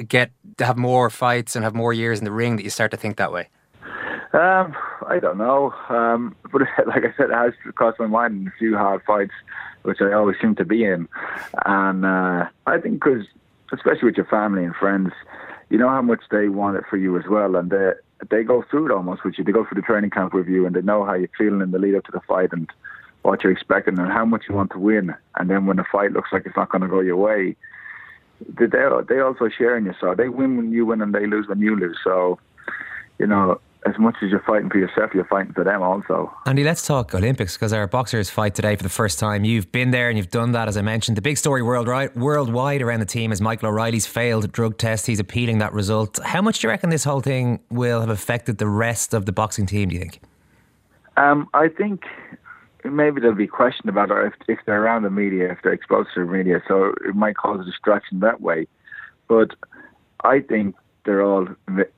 get 0.07 0.31
to 0.57 0.65
have 0.65 0.79
more 0.79 1.11
fights 1.11 1.57
and 1.57 1.65
have 1.65 1.75
more 1.75 1.93
years 1.93 2.19
in 2.19 2.25
the 2.25 2.33
ring 2.33 2.57
that 2.57 2.63
you 2.63 2.71
start 2.71 2.91
to 2.93 2.97
think 2.97 3.17
that 3.17 3.33
way? 3.33 3.49
Um, 4.33 4.75
I 5.07 5.19
don't 5.21 5.37
know, 5.37 5.75
um, 5.89 6.35
but 6.53 6.63
like 6.87 7.05
I 7.05 7.15
said, 7.17 7.31
it 7.31 7.35
has 7.35 7.53
crossed 7.75 7.99
my 7.99 8.07
mind 8.07 8.41
in 8.41 8.49
a 8.49 8.53
few 8.59 8.77
hard 8.77 9.03
fights, 9.07 9.33
which 9.83 10.01
I 10.01 10.13
always 10.13 10.37
seem 10.41 10.55
to 10.57 10.65
be 10.65 10.85
in, 10.85 11.07
and 11.67 12.07
uh, 12.07 12.47
I 12.67 12.79
think 12.79 13.03
because, 13.03 13.27
especially 13.73 14.07
with 14.07 14.17
your 14.17 14.27
family 14.27 14.65
and 14.65 14.75
friends, 14.75 15.13
you 15.69 15.77
know 15.77 15.89
how 15.89 16.03
much 16.03 16.23
they 16.31 16.49
want 16.49 16.79
it 16.79 16.85
for 16.89 16.97
you 16.97 17.19
as 17.19 17.25
well, 17.29 17.57
and 17.57 17.71
they 17.71 17.93
they 18.31 18.43
go 18.43 18.63
through 18.63 18.87
it 18.87 18.93
almost 18.93 19.25
with 19.25 19.39
you. 19.39 19.45
They 19.45 19.53
go 19.53 19.65
through 19.65 19.81
the 19.81 19.87
training 19.87 20.11
camp 20.11 20.35
with 20.35 20.49
you, 20.49 20.67
and 20.67 20.75
they 20.75 20.83
know 20.83 21.05
how 21.05 21.15
you're 21.15 21.29
feeling 21.37 21.61
in 21.61 21.71
the 21.71 21.79
lead 21.79 21.95
up 21.95 22.05
to 22.05 22.13
the 22.13 22.21
fight 22.21 22.51
and 22.53 22.69
what 23.23 23.43
you're 23.43 23.53
expecting 23.53 23.99
and 23.99 24.13
how 24.13 24.25
much 24.25 24.45
you 24.49 24.55
want 24.55 24.71
to 24.73 24.79
win. 24.79 25.15
And 25.37 25.51
then 25.51 25.67
when 25.67 25.77
the 25.77 25.85
fight 25.85 26.13
looks 26.13 26.33
like 26.33 26.47
it's 26.47 26.57
not 26.57 26.71
going 26.71 26.83
to 26.83 26.89
go 26.89 27.01
your 27.01 27.17
way, 27.17 27.57
they 28.47 28.67
they 28.67 29.21
also 29.21 29.49
share 29.49 29.77
in 29.77 29.87
you. 29.87 29.95
So 30.01 30.15
they 30.15 30.29
win 30.29 30.57
when 30.57 30.73
you 30.73 30.87
win, 30.87 31.03
and 31.03 31.15
they 31.15 31.27
lose 31.27 31.49
when 31.49 31.61
you 31.61 31.77
lose. 31.77 31.99
So 32.03 32.39
you 33.19 33.27
know, 33.27 33.61
as 33.89 33.99
much 33.99 34.17
as 34.23 34.31
you're 34.31 34.43
fighting 34.47 34.69
for 34.69 34.79
yourself, 34.79 35.11
you're 35.15 35.25
fighting 35.25 35.53
for 35.53 35.65
them 35.65 35.83
also. 35.83 36.33
Andy, 36.47 36.65
let's 36.65 36.87
talk 36.87 37.15
Olympics 37.15 37.57
because 37.57 37.73
our 37.73 37.87
boxers 37.87 38.29
fight 38.31 38.55
today 38.55 38.77
for 38.77 38.83
the 38.83 38.89
first 38.89 39.19
time. 39.19 39.45
You've 39.45 39.73
been 39.73 39.91
there 39.91 40.09
and 40.09 40.19
you've 40.19 40.31
done 40.31 40.53
that, 40.53 40.69
as 40.69 40.77
I 40.77 40.83
mentioned. 40.83 41.17
The 41.17 41.23
big 41.23 41.39
story 41.39 41.63
worldwide, 41.63 42.15
worldwide 42.15 42.83
around 42.83 43.01
the 43.01 43.07
team 43.07 43.33
is 43.33 43.41
Michael 43.41 43.69
O'Reilly's 43.69 44.07
failed 44.07 44.51
drug 44.53 44.79
test. 44.79 45.07
He's 45.07 45.21
appealing 45.21 45.59
that 45.59 45.73
result. 45.73 46.19
How 46.25 46.43
much 46.43 46.61
do 46.61 46.67
you 46.67 46.71
reckon 46.71 46.91
this 46.91 47.05
whole 47.05 47.21
thing 47.21 47.61
will 47.71 48.01
have 48.01 48.11
affected 48.11 48.59
the 48.59 48.69
rest 48.69 49.15
of 49.15 49.27
the 49.27 49.33
boxing 49.33 49.67
team, 49.67 49.89
do 49.89 49.95
you 49.95 50.01
think? 50.01 50.21
Um, 51.17 51.49
I 51.55 51.69
think 51.69 52.03
maybe 52.85 53.21
there'll 53.21 53.37
be 53.37 53.47
questioned 53.47 53.89
about 53.89 54.11
it 54.11 54.27
if, 54.27 54.35
if 54.49 54.59
they're 54.67 54.83
around 54.83 55.03
the 55.03 55.11
media, 55.11 55.51
if 55.51 55.59
they're 55.63 55.73
exposed 55.73 56.11
to 56.15 56.25
the 56.25 56.31
media. 56.31 56.63
So 56.69 56.95
it 57.05 57.15
might 57.15 57.37
cause 57.37 57.61
a 57.61 57.65
distraction 57.65 58.21
that 58.21 58.41
way. 58.41 58.67
But 59.29 59.51
I 60.25 60.41
think 60.41 60.75
they're 61.09 61.25
all, 61.25 61.49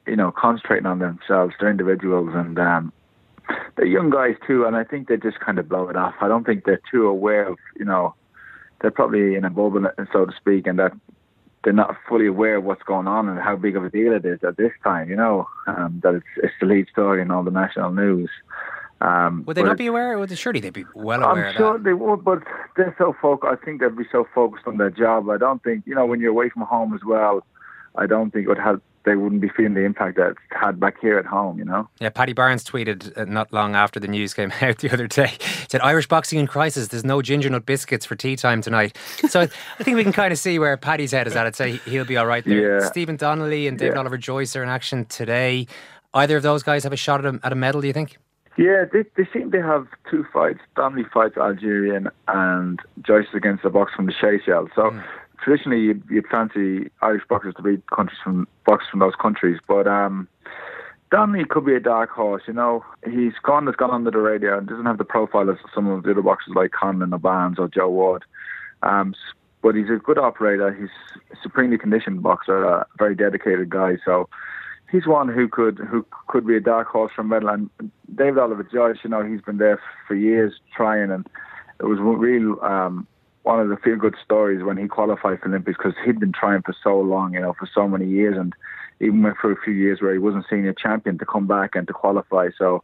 you 0.06 0.14
know, 0.14 0.30
concentrating 0.30 0.86
on 0.86 1.00
themselves. 1.00 1.52
They're 1.58 1.68
individuals 1.68 2.30
and 2.32 2.56
um, 2.60 2.92
they're 3.76 3.84
young 3.84 4.08
guys 4.08 4.36
too. 4.46 4.66
And 4.66 4.76
I 4.76 4.84
think 4.84 5.08
they 5.08 5.16
just 5.16 5.40
kind 5.40 5.58
of 5.58 5.68
blow 5.68 5.88
it 5.88 5.96
off. 5.96 6.14
I 6.20 6.28
don't 6.28 6.46
think 6.46 6.64
they're 6.64 6.80
too 6.88 7.08
aware 7.08 7.48
of, 7.48 7.58
you 7.76 7.84
know, 7.84 8.14
they're 8.80 8.92
probably 8.92 9.34
in 9.34 9.44
a 9.44 9.50
bubble, 9.50 9.84
so 10.12 10.26
to 10.26 10.32
speak, 10.36 10.68
and 10.68 10.78
that 10.78 10.92
they're 11.64 11.72
not 11.72 11.96
fully 12.08 12.28
aware 12.28 12.56
of 12.56 12.64
what's 12.64 12.84
going 12.84 13.08
on 13.08 13.28
and 13.28 13.40
how 13.40 13.56
big 13.56 13.74
of 13.74 13.84
a 13.84 13.90
deal 13.90 14.12
it 14.12 14.24
is 14.24 14.38
at 14.46 14.56
this 14.56 14.70
time. 14.84 15.10
You 15.10 15.16
know, 15.16 15.48
um, 15.66 16.00
that 16.04 16.14
it's, 16.14 16.26
it's 16.36 16.54
the 16.60 16.66
lead 16.66 16.86
story 16.88 17.20
in 17.20 17.32
all 17.32 17.42
the 17.42 17.50
national 17.50 17.90
news. 17.90 18.30
Um, 19.00 19.42
would 19.46 19.56
they 19.56 19.64
not 19.64 19.76
be 19.76 19.86
aware? 19.86 20.16
Would 20.20 20.28
they, 20.28 20.36
surely 20.36 20.60
they'd 20.60 20.72
be 20.72 20.84
well 20.94 21.24
aware. 21.24 21.48
I'm 21.48 21.56
sure 21.56 21.78
they 21.80 21.94
would, 21.94 22.22
but 22.22 22.44
they're 22.76 22.94
so 22.96 23.16
focused. 23.20 23.52
I 23.52 23.64
think 23.64 23.80
they'd 23.80 23.96
be 23.96 24.04
so 24.12 24.28
focused 24.32 24.68
on 24.68 24.76
their 24.76 24.90
job. 24.90 25.28
I 25.30 25.36
don't 25.36 25.60
think 25.64 25.82
you 25.84 25.96
know 25.96 26.06
when 26.06 26.20
you're 26.20 26.30
away 26.30 26.48
from 26.48 26.62
home 26.62 26.94
as 26.94 27.00
well. 27.04 27.44
I 27.96 28.06
don't 28.06 28.30
think 28.30 28.44
it 28.44 28.48
would 28.48 28.58
have 28.58 28.80
they 29.04 29.16
wouldn't 29.16 29.40
be 29.40 29.48
feeling 29.48 29.74
the 29.74 29.84
impact 29.84 30.16
that 30.18 30.30
it's 30.30 30.38
had 30.50 30.78
back 30.78 30.96
here 31.00 31.18
at 31.18 31.24
home, 31.24 31.58
you 31.58 31.64
know? 31.64 31.88
Yeah, 32.00 32.10
Paddy 32.10 32.32
Barnes 32.34 32.62
tweeted 32.64 33.16
uh, 33.16 33.24
not 33.24 33.52
long 33.52 33.74
after 33.74 33.98
the 33.98 34.08
news 34.08 34.34
came 34.34 34.52
out 34.60 34.78
the 34.78 34.92
other 34.92 35.06
day. 35.06 35.32
said, 35.68 35.80
Irish 35.80 36.06
boxing 36.06 36.38
in 36.38 36.46
crisis, 36.46 36.88
there's 36.88 37.04
no 37.04 37.22
ginger 37.22 37.48
nut 37.48 37.64
biscuits 37.66 38.04
for 38.04 38.14
tea 38.16 38.36
time 38.36 38.60
tonight. 38.60 38.96
So 39.28 39.40
I 39.40 39.82
think 39.82 39.96
we 39.96 40.02
can 40.02 40.12
kind 40.12 40.32
of 40.32 40.38
see 40.38 40.58
where 40.58 40.76
Paddy's 40.76 41.12
head 41.12 41.26
is 41.26 41.34
at. 41.36 41.46
I'd 41.46 41.56
say 41.56 41.76
he'll 41.86 42.04
be 42.04 42.16
all 42.16 42.26
right 42.26 42.44
there. 42.44 42.80
Yeah. 42.80 42.86
Steven 42.86 43.16
Donnelly 43.16 43.66
and 43.66 43.78
David 43.78 43.94
Yeah. 43.94 44.00
Oliver 44.00 44.18
Joyce 44.18 44.54
are 44.56 44.62
in 44.62 44.68
action 44.68 45.04
today. 45.06 45.66
Either 46.12 46.36
of 46.36 46.42
those 46.42 46.62
guys 46.62 46.84
have 46.84 46.92
a 46.92 46.96
shot 46.96 47.24
at 47.24 47.34
a, 47.34 47.40
at 47.42 47.52
a 47.52 47.56
medal, 47.56 47.80
do 47.80 47.86
you 47.86 47.92
think? 47.92 48.18
Yeah, 48.58 48.84
they, 48.92 49.04
they 49.16 49.26
seem 49.32 49.50
to 49.52 49.62
have 49.62 49.86
two 50.10 50.26
fights. 50.32 50.58
Donnelly 50.76 51.04
fights 51.14 51.38
Algerian 51.38 52.08
and 52.28 52.80
Joyce 53.00 53.28
against 53.32 53.64
a 53.64 53.70
box 53.70 53.92
from 53.94 54.06
the 54.06 54.12
Seychelles. 54.20 54.68
So 54.74 55.00
traditionally 55.42 55.80
you'd, 55.80 56.02
you'd 56.10 56.26
fancy 56.26 56.90
Irish 57.02 57.22
boxers 57.28 57.54
to 57.56 57.62
beat 57.62 57.82
countries 57.94 58.18
from 58.22 58.46
boxers 58.66 58.88
from 58.90 59.00
those 59.00 59.14
countries. 59.20 59.58
But 59.66 59.86
um, 59.86 60.28
could 61.48 61.66
be 61.66 61.74
a 61.74 61.80
dark 61.80 62.10
horse, 62.10 62.42
you 62.46 62.54
know. 62.54 62.84
He's 63.04 63.32
gone 63.42 63.66
has 63.66 63.76
gone 63.76 63.90
under 63.90 64.10
the 64.10 64.18
radar 64.18 64.58
and 64.58 64.68
doesn't 64.68 64.86
have 64.86 64.98
the 64.98 65.04
profile 65.04 65.48
of 65.48 65.58
some 65.74 65.88
of 65.88 66.02
the 66.04 66.12
other 66.12 66.22
boxers 66.22 66.54
like 66.54 66.70
Conlan 66.70 67.12
or 67.12 67.18
Barnes 67.18 67.58
or 67.58 67.68
Joe 67.68 67.90
Ward. 67.90 68.24
Um, 68.82 69.14
but 69.62 69.74
he's 69.74 69.90
a 69.90 69.96
good 69.96 70.18
operator. 70.18 70.72
He's 70.72 70.88
a 71.32 71.36
supremely 71.42 71.76
conditioned 71.76 72.22
boxer, 72.22 72.64
a 72.64 72.86
very 72.98 73.14
dedicated 73.14 73.68
guy. 73.68 73.98
So 74.04 74.28
he's 74.90 75.06
one 75.06 75.28
who 75.28 75.48
could 75.48 75.78
who 75.78 76.06
could 76.28 76.46
be 76.46 76.56
a 76.56 76.60
dark 76.60 76.88
horse 76.88 77.12
from 77.14 77.26
a 77.26 77.40
medal. 77.40 77.50
And 77.50 77.70
David 78.14 78.38
Oliver 78.38 78.62
Joyce, 78.62 78.98
you 79.04 79.10
know, 79.10 79.22
he's 79.22 79.40
been 79.42 79.58
there 79.58 79.80
for 80.06 80.14
years 80.14 80.54
trying, 80.74 81.10
and 81.10 81.26
it 81.78 81.84
was 81.84 81.98
real 82.00 82.58
um, 82.62 83.06
one 83.42 83.60
of 83.60 83.68
the 83.68 83.76
feel 83.76 83.96
good 83.96 84.16
stories 84.24 84.62
when 84.62 84.76
he 84.76 84.86
qualified 84.86 85.40
for 85.40 85.48
Olympics 85.48 85.78
because 85.78 85.94
he'd 86.04 86.20
been 86.20 86.32
trying 86.32 86.62
for 86.62 86.74
so 86.82 86.98
long, 87.00 87.34
you 87.34 87.40
know, 87.40 87.54
for 87.58 87.68
so 87.72 87.88
many 87.88 88.06
years, 88.06 88.36
and 88.36 88.54
even 89.00 89.22
went 89.22 89.36
for 89.38 89.50
a 89.50 89.60
few 89.62 89.72
years 89.72 90.00
where 90.00 90.12
he 90.12 90.18
wasn't 90.18 90.44
senior 90.48 90.74
champion 90.74 91.18
to 91.18 91.24
come 91.24 91.46
back 91.46 91.74
and 91.74 91.86
to 91.86 91.92
qualify. 91.92 92.48
So. 92.56 92.82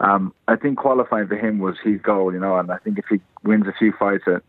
Um, 0.00 0.34
I 0.48 0.56
think 0.56 0.78
qualifying 0.78 1.28
for 1.28 1.36
him 1.36 1.60
was 1.60 1.76
his 1.84 2.00
goal, 2.00 2.32
you 2.32 2.40
know, 2.40 2.56
and 2.56 2.72
I 2.72 2.78
think 2.78 2.98
if 2.98 3.04
he 3.08 3.20
wins 3.44 3.68
a 3.68 3.72
few 3.78 3.92
fights 3.96 4.24
and 4.26 4.42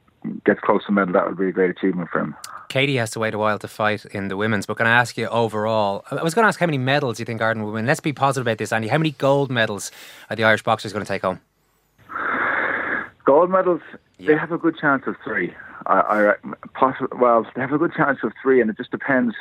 gets 0.46 0.60
close 0.62 0.84
to 0.86 0.92
medal, 0.92 1.14
that 1.14 1.28
would 1.28 1.38
be 1.38 1.48
a 1.48 1.52
great 1.52 1.70
achievement 1.70 2.10
for 2.10 2.22
him. 2.22 2.36
Katie 2.70 2.96
has 2.96 3.12
to 3.12 3.20
wait 3.20 3.34
a 3.34 3.38
while 3.38 3.60
to 3.60 3.68
fight 3.68 4.06
in 4.06 4.30
the 4.30 4.38
women's, 4.38 4.66
but 4.66 4.78
can 4.78 4.88
I 4.88 4.92
ask 4.92 5.16
you 5.16 5.28
overall? 5.28 6.06
I 6.10 6.24
was 6.24 6.34
going 6.34 6.44
to 6.44 6.48
ask 6.48 6.60
how 6.60 6.66
many 6.66 6.80
medals 6.80 7.20
you 7.20 7.26
think 7.26 7.42
Arden 7.42 7.64
will 7.64 7.72
win. 7.72 7.86
Let's 7.86 8.00
be 8.00 8.14
positive 8.14 8.48
about 8.48 8.58
this, 8.58 8.72
Andy. 8.72 8.88
How 8.88 8.98
many 8.98 9.12
gold 9.12 9.52
medals 9.52 9.92
are 10.30 10.36
the 10.36 10.44
Irish 10.44 10.64
boxers 10.64 10.92
going 10.92 11.06
to 11.06 11.08
take 11.08 11.22
home? 11.22 11.40
Gold 13.34 13.50
medals, 13.50 13.82
they 14.20 14.38
have 14.38 14.52
a 14.52 14.60
good 14.60 14.78
chance 14.78 15.06
of 15.08 15.16
three. 15.24 15.56
I, 15.88 16.02
I 16.02 16.20
reckon- 16.22 16.54
possi 16.76 17.20
well, 17.20 17.48
they 17.56 17.62
have 17.62 17.74
a 17.74 17.80
good 17.80 17.96
chance 17.96 18.20
of 18.22 18.32
three, 18.44 18.62
and 18.62 18.70
it 18.70 18.78
just 18.78 18.92
depends. 18.92 19.34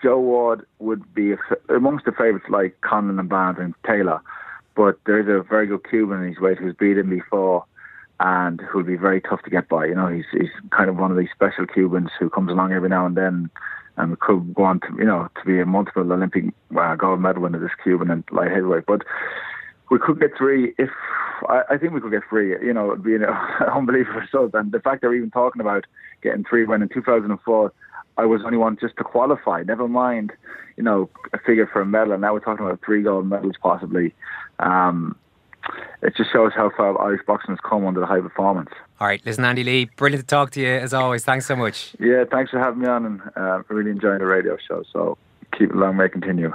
Joe 0.00 0.20
Ward 0.20 0.64
would 0.78 1.12
be 1.12 1.34
amongst 1.68 2.04
the 2.04 2.12
favourites 2.12 2.46
like 2.48 2.80
Conlan 2.82 3.18
and 3.18 3.28
Barnes 3.28 3.58
and 3.58 3.74
Taylor, 3.84 4.20
but 4.76 5.00
there's 5.06 5.26
a 5.26 5.42
very 5.42 5.66
good 5.66 5.80
Cuban 5.90 6.22
in 6.22 6.28
his 6.28 6.40
weight 6.40 6.58
who's 6.58 6.76
beat 6.76 6.98
him 6.98 7.10
before 7.10 7.64
and 8.20 8.60
who'll 8.60 8.84
be 8.84 8.94
very 8.94 9.20
tough 9.20 9.42
to 9.42 9.50
get 9.50 9.68
by. 9.68 9.86
You 9.86 9.96
know, 9.96 10.06
he's 10.06 10.26
he's 10.30 10.54
kind 10.70 10.88
of 10.88 10.96
one 10.96 11.10
of 11.10 11.16
these 11.16 11.32
special 11.34 11.66
Cubans 11.66 12.10
who 12.20 12.30
comes 12.30 12.52
along 12.52 12.74
every 12.74 12.90
now 12.90 13.06
and 13.06 13.16
then 13.16 13.50
and 13.96 14.20
could 14.20 14.54
go 14.54 14.62
on 14.62 14.78
to 14.82 14.88
you 14.98 15.04
know 15.04 15.28
to 15.34 15.44
be 15.44 15.58
a 15.58 15.66
multiple 15.66 16.12
Olympic 16.12 16.44
uh, 16.78 16.94
gold 16.94 17.20
medal 17.20 17.42
winner. 17.42 17.58
This 17.58 17.70
Cuban 17.82 18.08
and 18.08 18.22
light 18.30 18.52
heavyweight, 18.52 18.86
but 18.86 19.02
we 19.90 19.98
could 19.98 20.20
get 20.20 20.36
three 20.36 20.74
if 20.78 20.90
I, 21.48 21.62
I 21.70 21.78
think 21.78 21.92
we 21.92 22.00
could 22.00 22.12
get 22.12 22.22
three. 22.28 22.50
You 22.64 22.72
know, 22.72 22.90
it'd 22.92 23.04
be 23.04 23.14
an 23.14 23.24
unbelievable 23.74 24.20
result. 24.20 24.54
And 24.54 24.72
the 24.72 24.80
fact 24.80 25.02
that 25.02 25.08
we're 25.08 25.16
even 25.16 25.30
talking 25.30 25.60
about 25.60 25.84
getting 26.22 26.44
three 26.44 26.64
when 26.64 26.82
in 26.82 26.88
2004 26.88 27.72
I 28.18 28.24
was 28.24 28.40
only 28.44 28.56
one 28.56 28.78
just 28.80 28.96
to 28.96 29.04
qualify. 29.04 29.62
Never 29.62 29.88
mind, 29.88 30.32
you 30.76 30.82
know, 30.82 31.10
a 31.32 31.38
figure 31.38 31.68
for 31.70 31.82
a 31.82 31.86
medal. 31.86 32.12
And 32.12 32.22
now 32.22 32.32
we're 32.32 32.40
talking 32.40 32.64
about 32.64 32.80
three 32.84 33.02
gold 33.02 33.26
medals 33.26 33.56
possibly. 33.60 34.14
Um, 34.58 35.16
it 36.02 36.14
just 36.16 36.32
shows 36.32 36.52
how 36.54 36.70
far 36.76 37.00
Irish 37.02 37.22
boxing 37.26 37.54
has 37.54 37.58
come 37.60 37.86
under 37.86 38.00
the 38.00 38.06
high 38.06 38.20
performance. 38.20 38.70
All 39.00 39.06
right, 39.06 39.20
listen, 39.26 39.44
Andy 39.44 39.64
Lee, 39.64 39.90
brilliant 39.96 40.22
to 40.22 40.26
talk 40.26 40.50
to 40.52 40.60
you 40.60 40.68
as 40.68 40.94
always. 40.94 41.24
Thanks 41.24 41.46
so 41.46 41.56
much. 41.56 41.94
Yeah, 41.98 42.24
thanks 42.30 42.50
for 42.50 42.58
having 42.58 42.80
me 42.80 42.86
on, 42.86 43.04
and 43.04 43.20
uh, 43.36 43.62
really 43.68 43.90
enjoying 43.90 44.20
the 44.20 44.26
radio 44.26 44.56
show. 44.56 44.84
So 44.92 45.18
keep 45.58 45.70
it 45.70 45.76
long, 45.76 45.96
may 45.96 46.08
continue. 46.08 46.52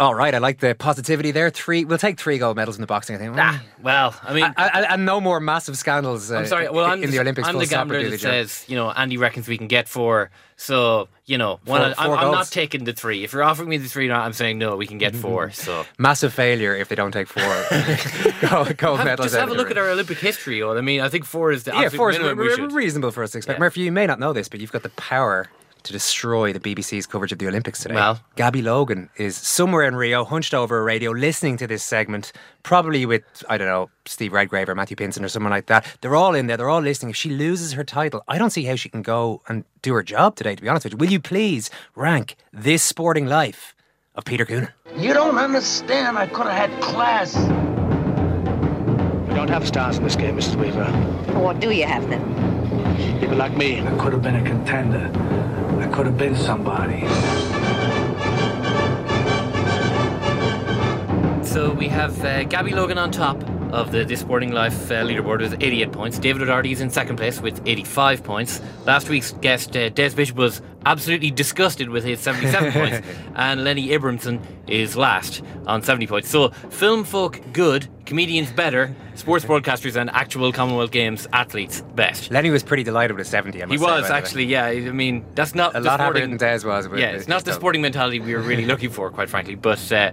All 0.00 0.14
right, 0.14 0.34
I 0.34 0.38
like 0.38 0.60
the 0.60 0.74
positivity 0.74 1.30
there. 1.30 1.50
Three, 1.50 1.84
we'll 1.84 1.98
take 1.98 2.18
three 2.18 2.38
gold 2.38 2.56
medals 2.56 2.76
in 2.76 2.80
the 2.80 2.86
boxing. 2.86 3.16
I 3.16 3.18
think. 3.18 3.34
Ah, 3.36 3.62
well, 3.82 4.14
I 4.22 4.32
mean, 4.32 4.50
and, 4.56 5.04
no 5.04 5.20
more 5.20 5.40
massive 5.40 5.76
scandals. 5.76 6.32
Uh, 6.32 6.36
I'm 6.38 6.46
sorry. 6.46 6.70
Well, 6.70 6.86
I'm 6.86 7.04
in 7.04 7.10
the 7.10 7.20
Olympics. 7.20 7.46
I'm 7.46 7.58
the 7.58 7.66
gambler 7.66 8.08
that 8.08 8.18
says, 8.18 8.64
you 8.66 8.76
know, 8.76 8.90
Andy 8.90 9.18
reckons 9.18 9.46
we 9.46 9.58
can 9.58 9.66
get 9.66 9.90
four. 9.90 10.30
So, 10.56 11.08
you 11.26 11.36
know, 11.36 11.60
Four- 11.66 11.80
one, 11.80 11.94
I'm, 11.98 12.10
I'm 12.12 12.32
not 12.32 12.46
taking 12.50 12.84
the 12.84 12.94
three. 12.94 13.24
If 13.24 13.34
you're 13.34 13.42
offering 13.42 13.68
me 13.68 13.76
the 13.76 13.88
three, 13.88 14.10
I'm 14.10 14.32
saying 14.32 14.56
no. 14.58 14.74
We 14.76 14.86
can 14.86 14.96
get 14.96 15.14
four. 15.24 15.50
So 15.50 15.84
massive 15.98 16.32
failure 16.32 16.74
if 16.74 16.88
they 16.88 16.94
don't 16.94 17.12
take 17.12 17.28
four 17.28 17.42
gold, 18.48 18.74
gold 18.78 18.98
Have- 18.98 19.06
medals. 19.06 19.26
just 19.26 19.36
have 19.38 19.50
a 19.50 19.54
look 19.54 19.70
at 19.70 19.76
our 19.76 19.90
Olympic 19.90 20.16
history. 20.18 20.62
Or 20.62 20.78
I 20.78 20.80
mean, 20.80 21.02
I 21.02 21.10
think 21.10 21.26
four 21.26 21.52
is 21.52 21.64
the 21.64 21.72
yeah, 21.72 21.90
four 21.90 22.10
is 22.10 22.18
re- 22.18 22.56
reasonable 22.68 23.10
for 23.10 23.22
us 23.22 23.32
to 23.32 23.38
expect. 23.38 23.58
Yeah. 23.58 23.60
Murphy, 23.60 23.82
you 23.82 23.92
may 23.92 24.06
not 24.06 24.18
know 24.18 24.32
this, 24.32 24.48
but 24.48 24.60
you've 24.60 24.72
got 24.72 24.82
the 24.82 24.88
power 24.90 25.48
to 25.84 25.92
destroy 25.92 26.52
the 26.52 26.60
BBC's 26.60 27.06
coverage 27.06 27.32
of 27.32 27.38
the 27.38 27.48
Olympics 27.48 27.80
today. 27.82 27.94
Well. 27.94 28.20
Gabby 28.36 28.62
Logan 28.62 29.10
is 29.16 29.36
somewhere 29.36 29.84
in 29.84 29.94
Rio, 29.96 30.24
hunched 30.24 30.54
over 30.54 30.78
a 30.78 30.82
radio, 30.82 31.10
listening 31.10 31.56
to 31.58 31.66
this 31.66 31.82
segment, 31.82 32.32
probably 32.62 33.06
with, 33.06 33.22
I 33.48 33.58
don't 33.58 33.68
know, 33.68 33.90
Steve 34.06 34.32
Redgrave 34.32 34.68
or 34.68 34.74
Matthew 34.74 34.96
Pinsent 34.96 35.24
or 35.24 35.28
someone 35.28 35.50
like 35.50 35.66
that. 35.66 35.86
They're 36.00 36.16
all 36.16 36.34
in 36.34 36.46
there, 36.46 36.56
they're 36.56 36.68
all 36.68 36.80
listening. 36.80 37.10
If 37.10 37.16
she 37.16 37.30
loses 37.30 37.72
her 37.72 37.84
title, 37.84 38.22
I 38.28 38.38
don't 38.38 38.50
see 38.50 38.64
how 38.64 38.76
she 38.76 38.88
can 38.88 39.02
go 39.02 39.42
and 39.48 39.64
do 39.82 39.94
her 39.94 40.02
job 40.02 40.36
today, 40.36 40.54
to 40.54 40.62
be 40.62 40.68
honest 40.68 40.84
with 40.84 40.92
you. 40.92 40.98
Will 40.98 41.10
you 41.10 41.20
please 41.20 41.70
rank 41.94 42.36
this 42.52 42.82
sporting 42.82 43.26
life 43.26 43.74
of 44.14 44.24
Peter 44.24 44.44
Coonan? 44.44 44.70
You 44.96 45.14
don't 45.14 45.38
understand. 45.38 46.18
I 46.18 46.26
could 46.26 46.46
have 46.46 46.70
had 46.70 46.82
class. 46.82 47.36
We 49.28 49.36
don't 49.36 49.48
have 49.48 49.66
stars 49.66 49.96
in 49.96 50.04
this 50.04 50.16
game, 50.16 50.36
Mrs. 50.36 50.56
Weaver. 50.56 50.84
What 51.38 51.60
do 51.60 51.70
you 51.70 51.86
have 51.86 52.08
then? 52.08 52.20
People 53.20 53.36
like 53.36 53.56
me. 53.56 53.80
I 53.80 53.96
could 53.96 54.12
have 54.12 54.22
been 54.22 54.36
a 54.36 54.42
contender. 54.42 55.08
Could 55.92 56.06
have 56.06 56.16
been 56.16 56.36
somebody. 56.36 57.00
So 61.44 61.72
we 61.72 61.88
have 61.88 62.24
uh, 62.24 62.44
Gabby 62.44 62.72
Logan 62.72 62.96
on 62.96 63.10
top 63.10 63.42
of 63.72 63.92
the 63.92 64.04
This 64.04 64.20
Sporting 64.20 64.52
Life 64.52 64.90
uh, 64.90 65.04
leaderboard 65.04 65.40
with 65.40 65.60
88 65.60 65.92
points. 65.92 66.18
David 66.18 66.42
O'Doherty 66.42 66.72
is 66.72 66.80
in 66.80 66.90
second 66.90 67.16
place 67.16 67.40
with 67.40 67.60
85 67.66 68.24
points. 68.24 68.60
Last 68.86 69.08
week's 69.08 69.32
guest, 69.32 69.76
uh, 69.76 69.88
Des 69.90 70.10
Bishop, 70.10 70.36
was 70.36 70.62
absolutely 70.86 71.30
disgusted 71.30 71.88
with 71.90 72.04
his 72.04 72.20
77 72.20 72.72
points. 72.80 73.06
And 73.34 73.64
Lenny 73.64 73.90
Abrahamson 73.92 74.40
is 74.66 74.96
last 74.96 75.42
on 75.66 75.82
70 75.82 76.06
points. 76.06 76.28
So 76.30 76.50
film 76.70 77.04
folk 77.04 77.40
good, 77.52 77.88
comedians 78.06 78.50
better, 78.52 78.94
sports 79.20 79.44
broadcasters 79.44 79.96
and 79.96 80.10
actual 80.10 80.52
Commonwealth 80.52 80.90
Games 80.90 81.28
athletes 81.32 81.82
best. 81.94 82.30
Lenny 82.30 82.50
was 82.50 82.62
pretty 82.62 82.82
delighted 82.82 83.16
with 83.16 83.26
a 83.26 83.30
70, 83.30 83.62
I 83.62 83.66
He 83.66 83.78
say, 83.78 83.84
was 83.84 84.08
the 84.08 84.14
actually, 84.14 84.44
yeah. 84.46 84.66
I 84.66 84.80
mean, 84.90 85.24
that's 85.34 85.54
not 85.54 85.74
A 85.76 85.80
lot 85.80 86.00
sporting- 86.00 86.30
than 86.30 86.38
Des 86.38 86.66
was. 86.66 86.88
yeah, 86.96 87.10
it's 87.10 87.28
not 87.28 87.44
the 87.44 87.52
sporting 87.52 87.82
mentality 87.82 88.18
we 88.20 88.34
were 88.34 88.40
really 88.42 88.64
looking 88.72 88.90
for, 88.90 89.10
quite 89.10 89.28
frankly. 89.30 89.54
But 89.54 89.92
uh, 89.92 90.10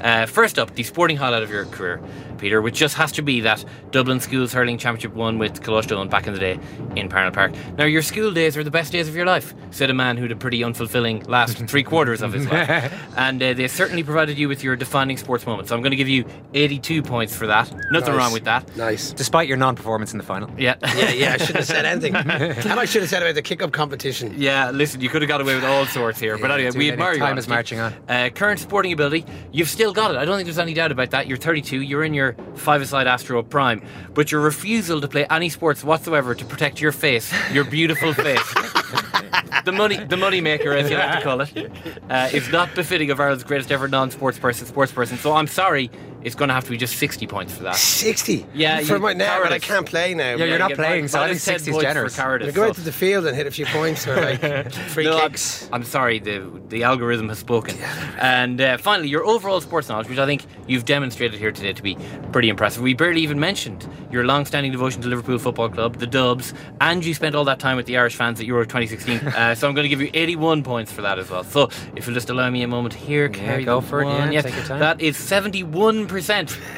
uh, 0.00 0.26
first 0.26 0.58
up, 0.58 0.74
the 0.74 0.82
sporting 0.84 1.16
highlight 1.16 1.42
of 1.42 1.50
your 1.50 1.64
career, 1.66 2.00
Peter, 2.38 2.62
which 2.62 2.74
just 2.76 2.96
has 2.96 3.12
to 3.12 3.22
be 3.22 3.40
that 3.40 3.64
Dublin 3.90 4.20
Schools 4.20 4.52
Hurling 4.52 4.78
Championship 4.78 5.14
won 5.14 5.38
with 5.38 5.62
Colostone 5.62 6.08
back 6.08 6.26
in 6.26 6.32
the 6.34 6.38
day 6.40 6.58
in 6.96 7.08
Parnell 7.08 7.32
Park. 7.32 7.52
Now, 7.76 7.84
your 7.84 8.02
school 8.02 8.30
days 8.32 8.56
are 8.56 8.64
the 8.64 8.70
best 8.70 8.92
days 8.92 9.08
of 9.08 9.16
your 9.16 9.26
life, 9.26 9.52
said 9.70 9.90
a 9.90 9.94
man 9.94 10.16
who 10.16 10.22
had 10.24 10.32
a 10.32 10.36
pretty 10.36 10.60
unfulfilling 10.60 11.26
last 11.28 11.58
three 11.68 11.82
quarters 11.82 12.22
of 12.22 12.32
his 12.32 12.46
life. 12.46 12.92
And 13.16 13.42
uh, 13.42 13.52
they 13.52 13.68
certainly 13.68 14.02
provided 14.02 14.38
you 14.38 14.48
with 14.48 14.62
your 14.64 14.76
defining 14.76 15.16
sports 15.18 15.44
moment. 15.46 15.68
So 15.68 15.74
I'm 15.76 15.82
going 15.82 15.90
to 15.90 15.96
give 15.96 16.08
you 16.08 16.24
82 16.54 17.02
points 17.02 17.34
for 17.36 17.46
that. 17.48 17.70
Nothing 17.90 18.12
Nice. 18.14 18.18
wrong 18.18 18.32
with 18.32 18.44
that. 18.44 18.49
Nice. 18.76 19.12
Despite 19.12 19.48
your 19.48 19.56
non-performance 19.56 20.12
in 20.12 20.18
the 20.18 20.24
final. 20.24 20.50
Yeah. 20.58 20.74
Yeah, 21.00 21.10
yeah, 21.12 21.32
I 21.34 21.36
shouldn't 21.38 21.56
have 21.58 21.66
said 21.66 21.84
anything. 21.86 22.14
and 22.16 22.78
I 22.78 22.84
should 22.84 23.00
have 23.02 23.08
said 23.10 23.22
about 23.22 23.34
the 23.34 23.42
kick-up 23.42 23.72
competition. 23.72 24.34
Yeah, 24.36 24.70
listen, 24.70 25.00
you 25.00 25.08
could 25.08 25.22
have 25.22 25.28
got 25.28 25.40
away 25.40 25.54
with 25.54 25.64
all 25.64 25.86
sorts 25.86 26.18
here. 26.18 26.36
but 26.36 26.48
Yeah, 26.50 26.54
anyway, 26.66 26.70
we 26.76 26.90
admire 26.90 27.14
you. 27.14 27.20
Time 27.20 27.38
is 27.38 27.48
marching 27.48 27.78
on. 27.80 27.94
Uh, 28.08 28.28
current 28.34 28.60
sporting 28.60 28.92
ability, 28.92 29.24
you've 29.52 29.68
still 29.68 29.92
got 29.92 30.10
it. 30.10 30.16
I 30.18 30.24
don't 30.24 30.36
think 30.36 30.46
there's 30.46 30.58
any 30.58 30.74
doubt 30.74 30.92
about 30.92 31.10
that. 31.12 31.26
You're 31.26 31.38
32, 31.38 31.80
you're 31.80 32.04
in 32.04 32.12
your 32.12 32.34
five-a-side 32.56 33.06
Astro 33.06 33.42
prime, 33.42 33.82
but 34.12 34.30
your 34.32 34.40
refusal 34.42 35.00
to 35.00 35.08
play 35.08 35.26
any 35.30 35.48
sports 35.48 35.82
whatsoever 35.84 36.34
to 36.34 36.44
protect 36.44 36.80
your 36.80 36.92
face, 36.92 37.32
your 37.52 37.64
beautiful 37.64 38.12
face. 38.12 38.54
the 39.64 39.72
money, 39.72 39.96
the 40.04 40.16
money 40.16 40.40
maker, 40.40 40.72
as 40.72 40.90
you 40.90 40.96
like 40.96 41.18
to 41.18 41.22
call 41.22 41.40
it, 41.40 41.70
uh, 42.10 42.28
is 42.32 42.50
not 42.50 42.74
befitting 42.74 43.10
of 43.10 43.20
Ireland's 43.20 43.44
greatest 43.44 43.70
ever 43.70 43.88
non-sports 43.88 44.38
person, 44.38 44.66
sports 44.66 44.92
person. 44.92 45.16
So 45.18 45.32
I'm 45.34 45.46
sorry, 45.46 45.90
it's 46.22 46.34
going 46.34 46.48
to 46.48 46.54
have 46.54 46.64
to 46.64 46.70
be 46.70 46.76
just 46.76 46.96
60 46.98 47.26
points 47.26 47.54
for 47.54 47.62
that. 47.64 47.76
60? 47.76 48.46
Yeah, 48.54 48.80
For 48.82 48.94
you- 48.94 48.98
my 49.00 49.12
now, 49.12 49.42
but 49.42 49.52
I 49.52 49.58
can't 49.58 49.86
play 49.86 50.14
now. 50.14 50.34
Yeah, 50.36 50.44
you're 50.44 50.58
not 50.58 50.72
playing, 50.72 51.08
so 51.08 51.20
I 51.20 51.28
think 51.28 51.40
60 51.40 51.70
is 51.70 51.76
generous. 51.78 52.18
I'm 52.18 52.24
For 52.24 52.38
going 52.38 52.50
to 52.50 52.52
go 52.52 52.68
out 52.68 52.74
to 52.76 52.80
the 52.82 52.92
field 52.92 53.26
and 53.26 53.36
hit 53.36 53.46
a 53.46 53.50
few 53.50 53.66
points 53.66 54.06
or 54.06 54.16
like 54.16 54.72
free 54.90 55.04
No, 55.04 55.16
I'm- 55.18 55.30
kicks. 55.30 55.68
I'm, 55.72 55.84
sorry, 55.84 56.18
the 56.18 56.60
the 56.68 56.84
algorithm 56.84 57.28
has 57.28 57.38
spoken. 57.38 57.76
And 58.18 58.60
uh, 58.60 58.76
finally, 58.78 59.08
your 59.08 59.24
overall 59.26 59.60
sports 59.60 59.88
knowledge, 59.88 60.08
which 60.08 60.18
I 60.18 60.26
think 60.26 60.44
you've 60.68 60.84
demonstrated 60.84 61.38
here 61.40 61.50
today 61.50 61.72
to 61.72 61.82
be 61.82 61.96
pretty 62.32 62.48
impressive. 62.48 62.82
We 62.82 62.94
barely 62.94 63.22
even 63.22 63.40
mentioned 63.40 63.88
your 64.12 64.24
long-standing 64.24 64.70
devotion 64.70 65.02
to 65.02 65.08
Liverpool 65.08 65.38
Football 65.38 65.68
Club, 65.70 65.96
the 65.96 66.06
Dubs, 66.06 66.54
and 66.80 67.04
you 67.04 67.12
spent 67.14 67.34
all 67.34 67.44
that 67.44 67.58
time 67.58 67.76
with 67.76 67.86
the 67.86 67.96
Irish 67.96 68.14
fans 68.14 68.38
at 68.40 68.46
Euro 68.46 68.64
2016. 68.64 69.18
uh, 69.28 69.54
so 69.54 69.66
I'm 69.68 69.74
going 69.74 69.84
to 69.84 69.88
give 69.88 70.00
you 70.00 70.10
81 70.14 70.62
points 70.62 70.92
for 70.92 71.02
that 71.02 71.18
as 71.18 71.28
well. 71.30 71.42
So 71.44 71.70
if 71.96 72.06
you'll 72.06 72.14
just 72.14 72.30
allow 72.30 72.48
me 72.50 72.62
a 72.62 72.68
moment 72.68 72.94
here, 72.94 73.28
carry 73.28 73.64
go 73.64 73.80
the 73.80 73.86
for 73.86 74.02
it, 74.02 74.06
yeah, 74.06 74.18
one. 74.18 74.32
Yes, 74.32 74.44
take 74.44 74.54
your 74.56 74.64
time. 74.64 74.78
That 74.80 75.00
is 75.00 75.16
71%, 75.16 76.09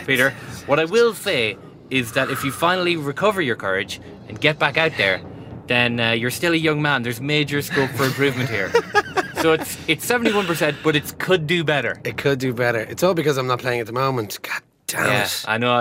Peter. 0.07 0.30
What 0.66 0.78
I 0.78 0.85
will 0.85 1.14
say 1.14 1.57
is 1.91 2.12
that 2.12 2.30
if 2.30 2.45
you 2.45 2.53
finally 2.53 2.97
recover 2.97 3.43
your 3.43 3.57
courage 3.57 4.01
and 4.28 4.41
get 4.41 4.59
back 4.59 4.76
out 4.76 4.93
there, 4.97 5.20
then 5.66 6.01
uh, 6.01 6.11
you're 6.11 6.30
still 6.30 6.53
a 6.53 6.57
young 6.57 6.83
man. 6.83 7.03
There's 7.03 7.20
major 7.20 7.62
scope 7.62 7.91
for 7.91 8.05
improvement 8.05 8.49
here. 8.49 8.70
so 9.43 9.53
it's 9.53 9.78
it's 9.89 10.07
71%, 10.07 10.76
but 10.83 10.97
it 10.97 11.18
could 11.18 11.47
do 11.47 11.64
better. 11.64 12.01
It 12.05 12.16
could 12.16 12.39
do 12.39 12.53
better. 12.55 12.80
It's 12.80 13.03
all 13.03 13.14
because 13.14 13.37
I'm 13.37 13.47
not 13.47 13.61
playing 13.61 13.80
at 13.80 13.87
the 13.87 13.93
moment. 13.93 14.39
God 14.43 14.62
damn 14.93 15.07
Yeah, 15.07 15.24
it. 15.24 15.45
I 15.49 15.59
know. 15.59 15.80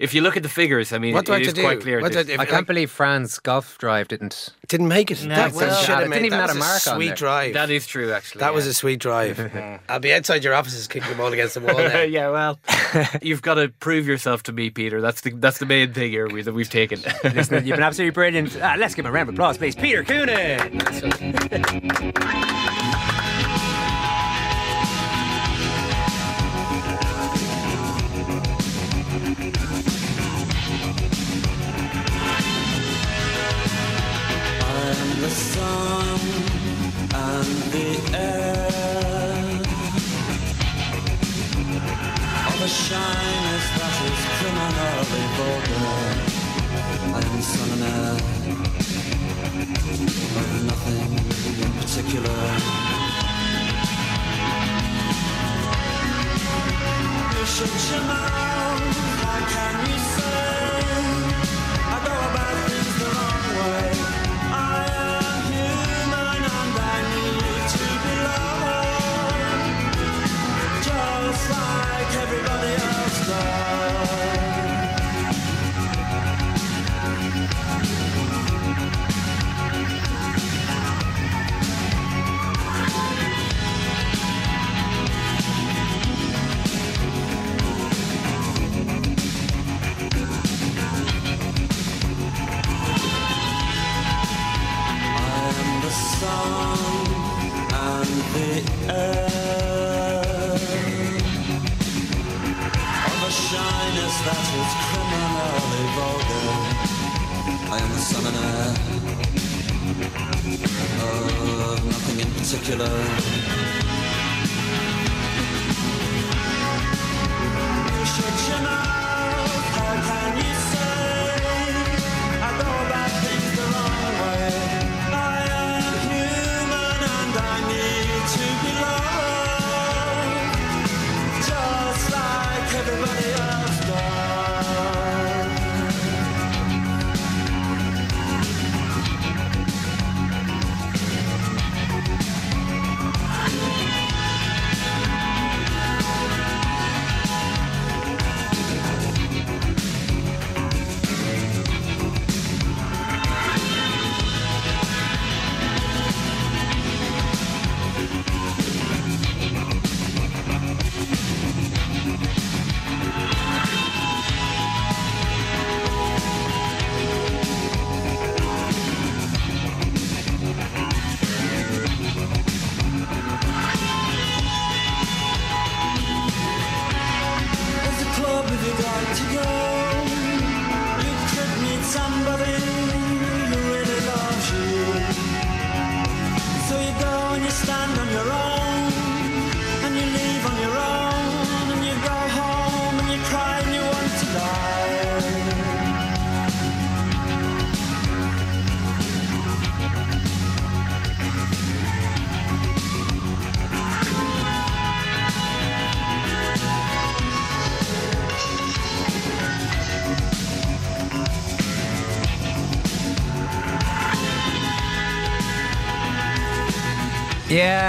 If 0.00 0.14
you 0.14 0.20
look 0.22 0.36
at 0.36 0.42
the 0.42 0.48
figures, 0.48 0.92
I 0.92 0.98
mean, 0.98 1.14
What 1.14 1.26
do 1.26 1.32
I 1.32 1.36
it 1.36 1.38
have 1.40 1.48
is 1.48 1.54
to 1.54 1.60
do? 1.60 1.66
quite 1.66 1.80
clear. 1.80 2.00
What 2.00 2.12
do 2.12 2.18
I 2.18 2.22
this- 2.22 2.36
do? 2.36 2.40
I 2.40 2.46
can't 2.46 2.66
believe 2.66 2.90
Fran's 2.90 3.38
golf 3.38 3.76
drive 3.78 4.08
didn't 4.08 4.50
didn't 4.68 4.88
make 4.88 5.10
it. 5.10 5.22
No, 5.24 5.34
that 5.34 5.52
well, 5.52 5.68
was, 5.68 5.80
should 5.80 5.90
it 5.90 5.92
have 5.92 5.98
didn't 6.00 6.10
made, 6.10 6.24
even 6.26 6.38
that 6.38 6.48
have 6.48 6.56
was 6.56 6.64
a 6.64 6.68
mark 6.68 6.86
on 6.88 6.94
sweet 6.96 7.06
there. 7.08 7.16
drive. 7.16 7.54
That 7.54 7.70
is 7.70 7.86
true, 7.86 8.12
actually. 8.12 8.40
That 8.40 8.46
yeah. 8.48 8.54
was 8.54 8.66
a 8.66 8.72
sweet 8.74 9.00
drive. 9.00 9.80
I'll 9.88 9.98
be 10.00 10.12
outside 10.14 10.42
your 10.44 10.54
offices 10.54 10.86
kicking 10.88 11.10
the 11.10 11.14
ball 11.16 11.32
against 11.32 11.54
the 11.54 11.60
wall 11.60 11.76
now. 11.78 12.00
yeah, 12.02 12.30
well, 12.30 12.58
you've 13.22 13.42
got 13.42 13.54
to 13.54 13.68
prove 13.80 14.06
yourself 14.06 14.42
to 14.44 14.52
me, 14.52 14.70
Peter. 14.70 15.00
That's 15.00 15.20
the 15.20 15.30
that's 15.32 15.58
the 15.58 15.66
main 15.66 15.92
thing 15.92 16.10
here 16.10 16.28
we, 16.28 16.40
that 16.42 16.54
we've 16.54 16.70
taken. 16.70 17.00
Listen, 17.24 17.66
you've 17.66 17.76
been 17.76 17.82
absolutely 17.82 18.12
brilliant. 18.14 18.56
Ah, 18.62 18.76
let's 18.78 18.94
give 18.94 19.04
him 19.04 19.10
a 19.10 19.12
round 19.12 19.28
of 19.28 19.34
applause, 19.34 19.58
please. 19.58 19.74
Peter 19.74 20.02
Coonan. 20.04 20.72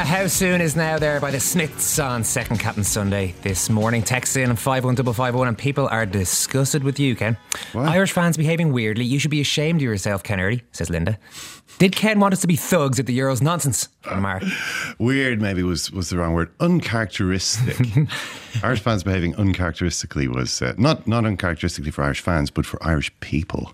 How 0.03 0.27
soon 0.27 0.59
is 0.59 0.75
now 0.75 0.99
there 0.99 1.21
by 1.21 1.31
the 1.31 1.39
Smiths 1.39 1.97
on 1.97 2.25
Second 2.25 2.59
Captain 2.59 2.83
Sunday 2.83 3.33
this 3.41 3.69
morning. 3.69 4.03
Text 4.03 4.35
in 4.35 4.49
51551 4.49 5.47
and 5.47 5.57
people 5.57 5.87
are 5.87 6.05
disgusted 6.05 6.83
with 6.83 6.99
you, 6.99 7.15
Ken. 7.15 7.37
Irish 7.73 8.11
fans 8.11 8.35
behaving 8.35 8.73
weirdly. 8.73 9.05
You 9.05 9.17
should 9.17 9.31
be 9.31 9.39
ashamed 9.39 9.79
of 9.79 9.83
yourself, 9.83 10.21
Ken 10.21 10.41
Early, 10.41 10.61
says 10.73 10.89
Linda. 10.89 11.17
Did 11.79 11.95
Ken 11.95 12.19
want 12.19 12.33
us 12.33 12.41
to 12.41 12.47
be 12.47 12.57
thugs 12.57 12.99
at 12.99 13.05
the 13.05 13.17
Euros? 13.17 13.41
Nonsense. 13.41 13.87
Mark. 14.17 14.43
Weird, 14.99 15.41
maybe 15.41 15.63
was 15.63 15.89
was 15.89 16.09
the 16.09 16.17
wrong 16.17 16.33
word. 16.33 16.51
Uncharacteristic. 16.59 17.77
Irish 18.63 18.81
fans 18.81 19.03
behaving 19.03 19.35
uncharacteristically 19.37 20.27
was 20.27 20.61
uh, 20.61 20.73
not 20.77 21.07
not 21.07 21.25
uncharacteristically 21.25 21.91
for 21.91 22.03
Irish 22.03 22.19
fans, 22.19 22.51
but 22.51 22.65
for 22.65 22.77
Irish 22.85 23.09
people. 23.21 23.73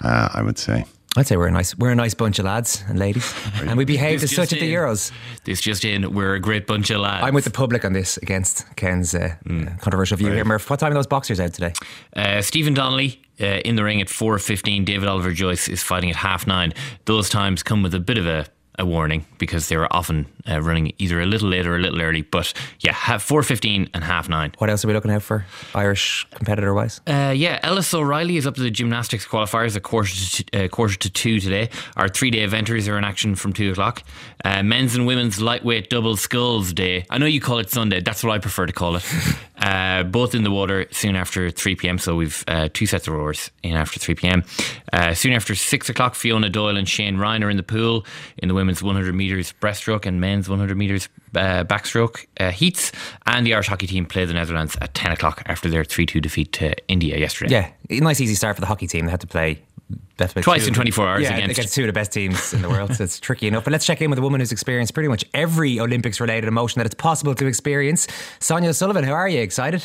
Uh, 0.00 0.30
I 0.32 0.40
would 0.42 0.58
say. 0.58 0.86
I'd 1.18 1.26
say 1.26 1.36
we're 1.36 1.48
a 1.48 1.50
nice 1.50 1.76
we're 1.76 1.90
a 1.90 1.96
nice 1.96 2.14
bunch 2.14 2.38
of 2.38 2.44
lads 2.44 2.84
and 2.86 2.98
ladies, 2.98 3.34
and 3.60 3.76
we 3.76 3.84
behaved 3.84 4.22
as 4.22 4.30
such 4.30 4.50
just 4.50 4.52
at 4.52 4.60
the. 4.60 4.72
Euros. 4.72 5.10
This 5.44 5.60
just 5.60 5.84
in, 5.84 6.14
we're 6.14 6.34
a 6.34 6.40
great 6.40 6.66
bunch 6.66 6.90
of 6.90 7.00
lads. 7.00 7.24
I'm 7.24 7.34
with 7.34 7.44
the 7.44 7.50
public 7.50 7.84
on 7.84 7.92
this 7.92 8.18
against 8.18 8.64
Ken's 8.76 9.14
uh, 9.14 9.34
uh, 9.48 9.64
controversial 9.80 10.16
view 10.16 10.30
here. 10.30 10.44
Murph, 10.44 10.70
what 10.70 10.78
time 10.78 10.92
are 10.92 10.94
those 10.94 11.08
boxers 11.08 11.40
out 11.40 11.52
today? 11.52 11.72
Uh, 12.14 12.40
Steven 12.40 12.72
Donnelly 12.72 13.20
uh, 13.40 13.46
in 13.64 13.76
the 13.76 13.82
ring 13.84 14.00
at 14.00 14.08
4.15. 14.08 14.84
David 14.84 15.08
Oliver 15.08 15.32
Joyce 15.32 15.68
is 15.68 15.82
fighting 15.82 16.10
at 16.10 16.16
half 16.16 16.46
nine. 16.46 16.72
Those 17.06 17.28
times 17.28 17.62
come 17.62 17.82
with 17.82 17.94
a 17.94 18.00
bit 18.00 18.18
of 18.18 18.26
a, 18.26 18.46
a 18.78 18.86
warning 18.86 19.26
because 19.38 19.68
they 19.68 19.76
were 19.76 19.88
often 19.92 20.26
uh, 20.48 20.60
running 20.60 20.92
either 20.98 21.20
a 21.20 21.26
little 21.26 21.48
late 21.48 21.66
or 21.66 21.76
a 21.76 21.78
little 21.78 22.00
early. 22.00 22.22
But 22.22 22.52
yeah, 22.80 22.92
have 22.92 23.22
4.15 23.22 23.90
and 23.94 24.04
half 24.04 24.28
nine. 24.28 24.52
What 24.58 24.70
else 24.70 24.84
are 24.84 24.88
we 24.88 24.94
looking 24.94 25.10
out 25.10 25.22
for, 25.22 25.44
Irish 25.74 26.26
competitor 26.34 26.74
wise? 26.74 27.00
Uh, 27.06 27.32
yeah, 27.36 27.58
Ellis 27.62 27.92
O'Reilly 27.92 28.36
is 28.36 28.46
up 28.46 28.54
to 28.54 28.62
the 28.62 28.70
gymnastics 28.70 29.26
qualifiers 29.26 29.76
at 29.76 29.82
quarter 29.82 30.10
to, 30.10 30.44
t- 30.44 30.64
uh, 30.64 30.68
quarter 30.68 30.96
to 30.96 31.10
two 31.10 31.40
today. 31.40 31.70
Our 31.96 32.08
three 32.08 32.30
day 32.30 32.46
eventers 32.46 32.88
are 32.88 32.96
in 32.98 33.04
action 33.04 33.34
from 33.34 33.52
two 33.52 33.72
o'clock. 33.72 34.02
Uh, 34.44 34.62
men's 34.62 34.94
and 34.94 35.06
women's 35.06 35.40
lightweight 35.40 35.90
double 35.90 36.16
sculls 36.16 36.72
day. 36.72 37.04
I 37.10 37.18
know 37.18 37.26
you 37.26 37.40
call 37.40 37.58
it 37.58 37.70
Sunday, 37.70 38.00
that's 38.00 38.22
what 38.22 38.32
I 38.32 38.38
prefer 38.38 38.66
to 38.66 38.72
call 38.72 38.96
it. 38.96 39.04
uh, 39.58 40.04
both 40.04 40.34
in 40.34 40.44
the 40.44 40.50
water 40.50 40.86
soon 40.90 41.16
after 41.16 41.50
3 41.50 41.74
pm. 41.76 41.98
So 41.98 42.16
we've 42.16 42.44
uh, 42.46 42.68
two 42.72 42.86
sets 42.86 43.08
of 43.08 43.14
rowers 43.14 43.50
in 43.62 43.74
after 43.74 43.98
3 43.98 44.14
pm. 44.14 44.44
Uh, 44.92 45.14
soon 45.14 45.32
after 45.32 45.54
six 45.54 45.88
o'clock, 45.88 46.14
Fiona 46.14 46.48
Doyle 46.48 46.76
and 46.76 46.88
Shane 46.88 47.16
Ryan 47.16 47.44
are 47.44 47.50
in 47.50 47.56
the 47.56 47.62
pool 47.62 48.06
in 48.38 48.48
the 48.48 48.54
women's 48.54 48.82
100 48.82 49.14
metres 49.14 49.52
breaststroke 49.60 50.06
and 50.06 50.20
men's 50.20 50.48
100 50.48 50.76
metres 50.76 51.08
uh, 51.34 51.64
backstroke 51.64 52.26
uh, 52.38 52.50
heats. 52.50 52.92
And 53.26 53.46
the 53.46 53.54
Irish 53.54 53.68
hockey 53.68 53.86
team 53.86 54.06
play 54.06 54.24
the 54.24 54.34
Netherlands 54.34 54.76
at 54.80 54.94
10 54.94 55.12
o'clock 55.12 55.42
after 55.46 55.68
their 55.68 55.84
3 55.84 56.06
2 56.06 56.20
defeat 56.20 56.52
to 56.54 56.74
India 56.88 57.18
yesterday. 57.18 57.72
Yeah, 57.90 58.00
nice 58.00 58.20
easy 58.20 58.34
start 58.34 58.56
for 58.56 58.60
the 58.60 58.66
hockey 58.66 58.86
team. 58.86 59.06
They 59.06 59.10
had 59.10 59.20
to 59.20 59.26
play. 59.26 59.62
They 59.90 59.96
had 60.24 60.28
to 60.28 60.34
play 60.34 60.42
Twice 60.42 60.66
in 60.66 60.74
24 60.74 61.08
hours 61.08 61.22
yeah, 61.22 61.36
against- 61.36 61.58
against 61.58 61.74
two 61.74 61.82
of 61.84 61.86
the 61.86 61.92
best 61.92 62.12
teams 62.12 62.52
in 62.52 62.62
the 62.62 62.68
world. 62.68 62.94
so 62.94 63.04
it's 63.04 63.18
tricky 63.20 63.46
enough. 63.48 63.64
But 63.64 63.72
let's 63.72 63.86
check 63.86 64.02
in 64.02 64.10
with 64.10 64.18
a 64.18 64.22
woman 64.22 64.40
who's 64.40 64.52
experienced 64.52 64.92
pretty 64.94 65.08
much 65.08 65.24
every 65.34 65.80
Olympics 65.80 66.20
related 66.20 66.48
emotion 66.48 66.78
that 66.80 66.86
it's 66.86 66.94
possible 66.94 67.34
to 67.34 67.46
experience. 67.46 68.06
Sonia 68.40 68.74
Sullivan, 68.74 69.04
how 69.04 69.12
are 69.12 69.28
you? 69.28 69.40
Excited? 69.40 69.84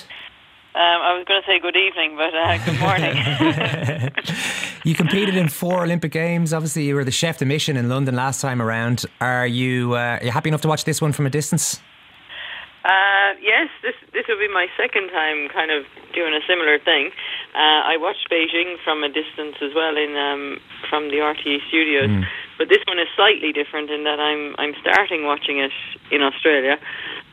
Um, 0.75 0.81
I 0.81 1.13
was 1.15 1.23
going 1.27 1.39
to 1.39 1.45
say 1.45 1.59
good 1.59 1.75
evening, 1.75 2.17
but 2.17 2.33
uh, 2.35 2.57
good 2.65 2.79
morning. 2.79 4.11
You 4.85 4.95
competed 4.95 5.37
in 5.37 5.47
four 5.47 5.83
Olympic 5.83 6.11
Games. 6.11 6.51
Obviously, 6.51 6.83
you 6.83 6.95
were 6.95 7.05
the 7.05 7.11
chef 7.11 7.37
de 7.37 7.45
mission 7.45 7.77
in 7.77 7.87
London 7.87 8.15
last 8.15 8.41
time 8.41 8.61
around. 8.61 9.05
Are 9.21 9.47
you, 9.47 9.93
uh, 9.93 10.17
are 10.19 10.25
you 10.25 10.31
happy 10.31 10.49
enough 10.49 10.59
to 10.63 10.67
watch 10.67 10.83
this 10.83 11.01
one 11.01 11.13
from 11.13 11.25
a 11.25 11.29
distance? 11.29 11.79
Uh, 12.83 13.39
yes, 13.39 13.69
this 13.81 13.95
this 14.11 14.25
will 14.27 14.39
be 14.39 14.51
my 14.51 14.67
second 14.75 15.07
time 15.09 15.47
kind 15.47 15.71
of 15.71 15.85
doing 16.13 16.33
a 16.33 16.43
similar 16.47 16.79
thing. 16.79 17.11
Uh, 17.55 17.81
I 17.87 17.95
watched 17.97 18.27
Beijing 18.29 18.75
from 18.83 19.03
a 19.03 19.09
distance 19.09 19.55
as 19.61 19.71
well 19.73 19.95
in 19.95 20.15
um, 20.17 20.59
from 20.89 21.07
the 21.07 21.23
RTE 21.23 21.63
studios, 21.69 22.09
Hmm. 22.11 22.23
but 22.57 22.67
this 22.67 22.83
one 22.85 22.99
is 22.99 23.07
slightly 23.15 23.51
different 23.53 23.89
in 23.89 24.03
that 24.03 24.19
I'm 24.19 24.55
I'm 24.59 24.75
starting 24.81 25.23
watching 25.25 25.59
it 25.59 25.71
in 26.11 26.21
Australia, 26.21 26.77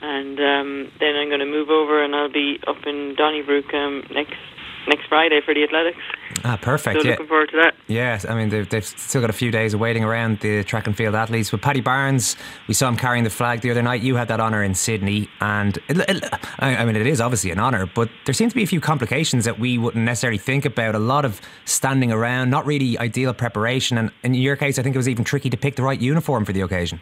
and 0.03 0.39
um, 0.39 0.71
then 1.01 1.17
I'm 1.17 1.29
going 1.29 1.41
to 1.43 1.51
move 1.51 1.69
over 1.69 2.03
and 2.03 2.15
I'll 2.15 2.31
be 2.33 2.61
up 2.67 2.87
in 2.87 3.17
Donnybrook 3.17 3.75
um, 3.75 4.07
next 4.11 4.39
next 4.87 5.09
Friday 5.09 5.41
for 5.45 5.53
the 5.53 5.65
athletics. 5.65 5.99
Ah, 6.45 6.57
perfect. 6.57 7.01
so 7.01 7.05
yeah. 7.05 7.13
looking 7.13 7.27
forward 7.27 7.51
to 7.51 7.57
that. 7.57 7.75
Yes, 7.87 8.25
I 8.25 8.35
mean 8.35 8.49
they've, 8.49 8.69
they've 8.69 8.85
still 8.85 9.21
got 9.21 9.31
a 9.31 9.35
few 9.35 9.51
days 9.51 9.75
of 9.75 9.81
waiting 9.81 10.05
around 10.05 10.41
the 10.41 10.65
track 10.65 10.87
and 10.87 10.97
field 10.97 11.15
athletes. 11.15 11.53
With 11.53 11.61
Paddy 11.61 11.81
Barnes, 11.81 12.37
we 12.69 12.75
saw 12.75 12.89
him 12.89 12.97
carrying 12.97 13.25
the 13.25 13.31
flag 13.31 13.61
the 13.61 13.71
other 13.71 13.83
night. 13.83 14.03
You 14.03 14.17
had 14.17 14.29
that 14.29 14.41
honour 14.41 14.63
in 14.63 14.75
Sydney, 14.75 15.29
and 15.41 15.77
it, 15.89 15.99
it, 15.99 16.25
I 16.59 16.77
I 16.77 16.85
mean 16.85 16.97
it 16.97 17.07
is 17.07 17.21
obviously 17.21 17.51
an 17.51 17.59
honour, 17.59 17.87
but 17.95 18.09
there 18.25 18.35
seems 18.35 18.53
to 18.53 18.57
be 18.57 18.63
a 18.63 18.67
few 18.67 18.81
complications 18.81 19.45
that 19.45 19.59
we 19.59 19.79
wouldn't 19.79 20.05
necessarily 20.05 20.39
think 20.39 20.65
about. 20.65 20.95
A 20.95 20.99
lot 20.99 21.25
of 21.25 21.41
standing 21.65 22.13
around, 22.13 22.51
not 22.51 22.65
really 22.67 22.99
ideal 22.99 23.35
preparation, 23.35 23.99
and 23.99 24.11
in 24.23 24.35
your 24.35 24.57
case, 24.57 24.79
I 24.79 24.83
think 24.83 24.95
it 24.95 24.99
was 24.99 25.09
even 25.09 25.25
tricky 25.25 25.51
to 25.51 25.57
pick 25.57 25.77
the 25.77 25.83
right 25.83 26.01
uniform 26.01 26.45
for 26.45 26.53
the 26.53 26.61
occasion. 26.63 27.01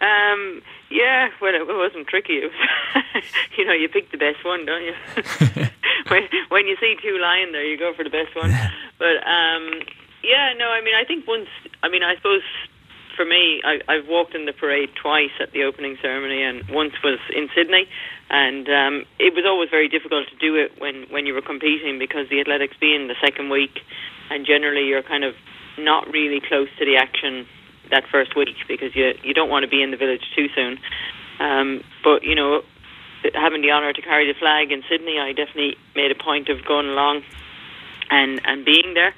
Um, 0.00 0.62
yeah, 0.90 1.28
well, 1.40 1.54
it 1.54 1.66
wasn't 1.66 2.08
tricky. 2.08 2.42
It 2.42 2.50
was, 2.50 3.22
you 3.56 3.64
know, 3.64 3.72
you 3.72 3.88
pick 3.88 4.10
the 4.10 4.18
best 4.18 4.44
one, 4.44 4.66
don't 4.66 4.82
you? 4.82 4.94
when, 6.08 6.22
when 6.48 6.66
you 6.66 6.76
see 6.80 6.96
two 7.00 7.18
lying 7.18 7.52
there, 7.52 7.64
you 7.64 7.78
go 7.78 7.94
for 7.94 8.04
the 8.04 8.10
best 8.10 8.34
one. 8.34 8.52
But 9.00 9.24
um, 9.26 9.80
yeah, 10.22 10.52
no, 10.58 10.68
I 10.68 10.82
mean, 10.82 10.94
I 10.94 11.06
think 11.08 11.26
once, 11.26 11.48
I 11.82 11.88
mean, 11.88 12.02
I 12.02 12.16
suppose 12.16 12.42
for 13.16 13.24
me, 13.24 13.62
I, 13.64 13.80
I've 13.88 14.06
walked 14.08 14.34
in 14.34 14.44
the 14.44 14.52
parade 14.52 14.90
twice 14.94 15.32
at 15.40 15.52
the 15.52 15.64
opening 15.64 15.96
ceremony, 16.02 16.42
and 16.42 16.68
once 16.68 16.92
was 17.02 17.18
in 17.34 17.48
Sydney, 17.54 17.88
and 18.28 18.68
um, 18.68 19.04
it 19.18 19.34
was 19.34 19.44
always 19.46 19.70
very 19.70 19.88
difficult 19.88 20.28
to 20.28 20.36
do 20.36 20.54
it 20.56 20.78
when 20.78 21.06
when 21.08 21.24
you 21.24 21.32
were 21.32 21.40
competing 21.40 21.98
because 21.98 22.28
the 22.28 22.40
athletics 22.40 22.76
being 22.78 23.08
the 23.08 23.16
second 23.22 23.48
week, 23.48 23.80
and 24.28 24.44
generally 24.44 24.86
you're 24.86 25.02
kind 25.02 25.24
of 25.24 25.34
not 25.78 26.06
really 26.12 26.40
close 26.40 26.68
to 26.78 26.84
the 26.84 26.96
action 26.96 27.46
that 27.90 28.04
first 28.10 28.36
week 28.36 28.56
because 28.68 28.94
you 28.94 29.14
you 29.22 29.34
don't 29.34 29.50
want 29.50 29.64
to 29.64 29.68
be 29.68 29.82
in 29.82 29.90
the 29.90 29.96
village 29.96 30.24
too 30.34 30.48
soon. 30.54 30.78
Um, 31.38 31.82
but 32.04 32.22
you 32.22 32.34
know, 32.34 32.62
having 33.34 33.62
the 33.62 33.70
honour 33.70 33.92
to 33.92 34.02
carry 34.02 34.30
the 34.30 34.38
flag 34.38 34.72
in 34.72 34.82
Sydney, 34.88 35.18
I 35.18 35.32
definitely 35.32 35.76
made 35.94 36.10
a 36.10 36.14
point 36.14 36.48
of 36.48 36.64
going 36.64 36.88
along 36.88 37.22
and 38.10 38.40
and 38.44 38.64
being 38.64 38.94
there. 38.94 39.14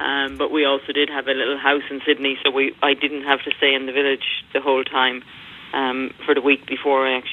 Um, 0.00 0.36
but 0.36 0.50
we 0.50 0.64
also 0.64 0.92
did 0.92 1.08
have 1.10 1.28
a 1.28 1.32
little 1.32 1.58
house 1.58 1.84
in 1.90 2.00
Sydney, 2.04 2.36
so 2.42 2.50
we 2.50 2.74
I 2.82 2.94
didn't 2.94 3.22
have 3.22 3.42
to 3.44 3.50
stay 3.56 3.74
in 3.74 3.86
the 3.86 3.92
village 3.92 4.44
the 4.52 4.60
whole 4.60 4.84
time 4.84 5.22
um, 5.72 6.12
for 6.24 6.34
the 6.34 6.40
week 6.40 6.66
before 6.66 7.06
I 7.06 7.16
actually 7.16 7.30